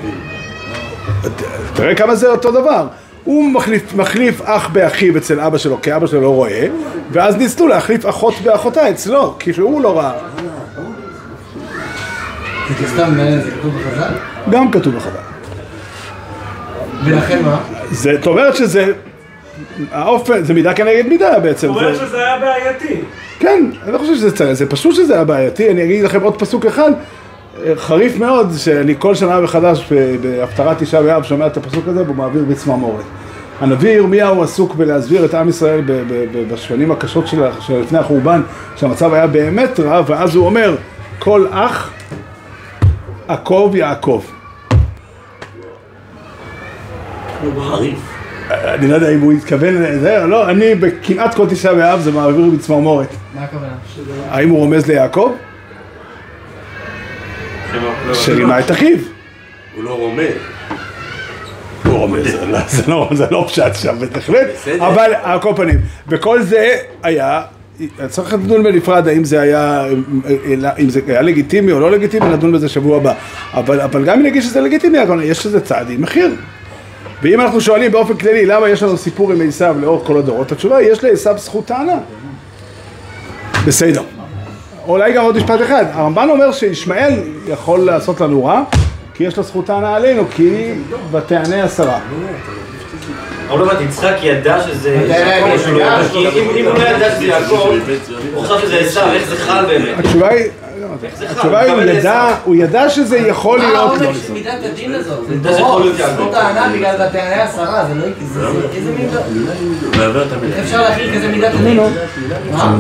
תראה 1.75 1.95
כמה 1.95 2.15
זה 2.15 2.29
אותו 2.31 2.51
דבר. 2.51 2.87
הוא 3.27 3.51
מחליף, 3.51 3.95
מחליף 3.95 4.41
אח 4.45 4.69
באחיו 4.69 5.17
אצל 5.17 5.41
אבא 5.41 5.59
שלו, 5.59 5.83
כי 5.83 5.97
אבא 5.97 6.07
שלו 6.07 6.21
לא 6.21 6.35
רואה, 6.35 6.67
ואז 7.13 7.37
ניסו 7.37 7.69
להחליף 7.69 8.07
אחות 8.07 8.35
באחותה 8.45 8.91
אצלו, 8.91 9.35
כי 9.39 9.53
שהוא 9.53 9.81
לא 9.81 9.99
ראה. 9.99 10.13
זה 12.81 12.89
סתם, 12.89 13.21
אה, 13.21 13.39
זה 13.39 13.51
כתוב 13.51 13.75
בחז"ל? 13.75 14.15
גם 14.51 14.71
כתוב 14.71 14.95
בחז"ל. 14.95 15.19
ולכן 17.05 17.43
מה? 17.43 17.61
זה, 17.91 18.15
זאת 18.17 18.27
אומרת 18.27 18.57
שזה, 18.57 18.93
האופן, 19.93 20.45
זה 20.45 20.55
מידה 20.55 20.75
כנגד 20.75 21.07
מידה 21.07 21.39
בעצם. 21.39 21.67
זאת 21.67 21.77
אומרת 21.77 21.95
זה, 21.97 22.07
שזה 22.07 22.17
היה 22.17 22.39
בעייתי. 22.39 23.01
כן, 23.39 23.65
אני 23.85 23.93
לא 23.93 23.99
חושב 23.99 24.15
שזה 24.15 24.37
צריך, 24.37 24.53
זה 24.53 24.67
פשוט 24.67 24.95
שזה 24.95 25.15
היה 25.15 25.25
בעייתי, 25.25 25.71
אני 25.71 25.85
אגיד 25.85 26.05
לכם 26.05 26.23
עוד 26.23 26.39
פסוק 26.39 26.67
אחד, 26.67 26.91
חריף 27.77 28.19
מאוד, 28.19 28.53
שאני 28.57 28.95
כל 28.99 29.15
שנה 29.15 29.41
מחדש 29.41 29.93
בהפטרת 30.23 30.83
תשעה 30.83 31.03
באב 31.03 31.23
שומע 31.23 31.47
את 31.47 31.57
הפסוק 31.57 31.89
הזה 31.89 32.03
והוא 32.03 32.17
מעביר 32.17 32.45
בצמרמורת. 32.49 33.05
הנביא 33.61 33.91
ירמיהו 33.91 34.43
עסוק 34.43 34.75
בלהסביר 34.75 35.25
את 35.25 35.35
עם 35.35 35.49
ישראל 35.49 35.81
בשנים 36.51 36.91
הקשות 36.91 37.27
של 37.27 37.45
לפני 37.81 37.99
החורבן, 37.99 38.43
שהמצב 38.77 39.13
היה 39.13 39.27
באמת 39.27 39.81
רע, 39.81 40.03
ואז 40.07 40.35
הוא 40.35 40.47
אומר, 40.47 40.77
כל 41.19 41.47
אח 41.51 41.93
עקוב 43.29 43.77
יעקב. 43.77 44.23
אני 48.51 48.89
לא 48.89 48.95
יודע 48.95 49.11
אם 49.11 49.21
הוא 49.21 49.33
התכוון 49.33 49.75
לזה 49.75 50.25
לא, 50.27 50.51
אני 50.51 50.75
בכמעט 50.75 51.35
כל 51.35 51.47
תשעה 51.49 51.75
באב 51.75 52.01
זה 52.01 52.13
מעביר 52.13 52.51
בצמרמורת. 52.55 53.09
מה 53.35 53.45
הכוונה? 53.45 53.73
האם 54.29 54.49
הוא 54.49 54.59
רומז 54.59 54.87
ליעקב? 54.87 55.33
שרימה 58.15 58.59
את 58.61 58.71
אחיו. 58.71 58.99
הוא 59.77 59.85
לא 59.85 59.91
רומז. 59.91 60.25
הוא 61.85 61.95
רומז, 61.95 62.25
זה 62.33 62.47
לא- 62.47 62.59
לא- 62.89 63.09
זה 63.13 63.27
לא 63.31 63.45
פשט 63.49 63.75
שם 63.75 63.97
בהחלט. 64.13 64.47
אבל 64.79 65.13
על 65.23 65.41
כל 65.41 65.53
פנים, 65.57 65.79
וכל 66.09 66.43
זה 66.43 66.77
היה, 67.03 67.43
צריך 68.09 68.35
לדון 68.35 68.63
בנפרד 68.63 69.09
האם 69.09 69.25
זה 69.25 69.41
היה, 69.41 69.85
אם 70.79 70.89
זה 70.91 71.01
היה 71.09 71.23
לגיטימי 71.23 71.73
או 71.73 71.81
לא 71.81 71.91
לגיטימי, 71.91 72.29
נדון 72.29 72.53
בזה 72.53 72.69
שבוע 72.69 72.97
הבא, 72.97 73.13
אבל, 73.55 73.81
אבל 73.81 74.05
גם 74.05 74.19
אם 74.19 74.27
נגיד 74.27 74.43
שזה 74.43 74.61
לגיטימי, 74.61 74.99
יש 75.23 75.47
לזה 75.47 75.61
צעד 75.61 75.91
עם 75.91 76.03
מחיר. 76.03 76.35
ואם 77.23 77.41
אנחנו 77.41 77.61
שואלים 77.61 77.93
באופן 77.93 78.17
כללי 78.17 78.47
למה 78.47 78.69
יש 78.69 78.83
לנו 78.83 78.97
סיפור 78.97 79.33
עם 79.33 79.49
עשיו 79.49 79.77
לאורך 79.81 80.07
כל 80.07 80.17
הדורות, 80.19 80.53
התשובה 80.53 80.77
היא 80.77 80.91
יש 80.93 81.05
לעשיו 81.05 81.39
זכות 81.39 81.67
טענה. 81.67 81.99
בסדר. 83.67 84.03
אולי 84.87 85.13
גם 85.13 85.25
עוד 85.25 85.37
משפט 85.37 85.63
אחד, 85.63 85.85
הרמב"ן 85.93 86.29
אומר 86.31 86.53
שישמעאל 86.53 87.13
יכול 87.49 87.81
לעשות 87.81 88.21
לנו 88.21 88.45
רע, 88.45 88.63
כי 89.15 89.25
יש 89.25 89.37
לו 89.37 89.43
זכות 89.43 89.67
טענה 89.67 89.97
עלינו, 89.97 90.23
כי 90.35 90.73
ותענה 91.13 91.65
עשרה. 91.65 91.99
אבל 93.49 93.59
לא 93.59 93.65
הבנתי, 93.65 93.85
יצחק 93.85 94.15
ידע 94.23 94.61
שזה 94.63 94.91
יעקב, 94.95 95.47
לא 95.73 95.81
כי 96.13 96.41
אם 96.61 96.65
הוא 96.67 96.75
לא 96.75 96.89
ידע 96.89 97.11
שזה 97.17 97.25
יעקב, 97.25 97.69
הוא 98.35 98.45
חשב 98.45 98.67
שזה 98.67 98.77
עשיו, 98.79 99.09
איך 99.13 99.29
זה 99.29 99.37
חל 99.37 99.65
באמת? 99.67 99.99
התשובה 99.99 100.29
היא, 100.29 100.45
התשובה 101.31 101.61
היא, 101.61 101.73
הוא 101.73 101.83
ידע, 101.83 102.35
הוא 102.45 102.55
ידע 102.57 102.91
שזה 102.91 103.19
יכול 103.19 103.59
מה 103.59 103.65
להיות 103.65 103.75
לא 103.75 103.81
העומק 104.07 104.17
של. 104.27 104.33
מידת 104.33 104.53
הדין 104.65 104.95
הזאת? 104.95 105.25
זה 105.43 105.51
להיות 105.81 105.99
יעקב. 105.99 106.13
זכות 106.15 106.33
טענה 106.33 106.69
בגלל 106.75 106.95
בטענה 107.09 107.43
עשרה, 107.43 107.85
זה 107.89 107.95
לא... 107.95 108.07
זה- 108.35 108.41
זה- 108.53 108.69
איזה 108.77 108.91
איך 109.95 110.33
המילה. 110.33 110.61
אפשר 110.63 110.81
להכיל 110.83 111.15
כזה 111.17 111.29
מידת 111.29 111.51
הדין? 111.55 111.77
מה? 112.53 112.77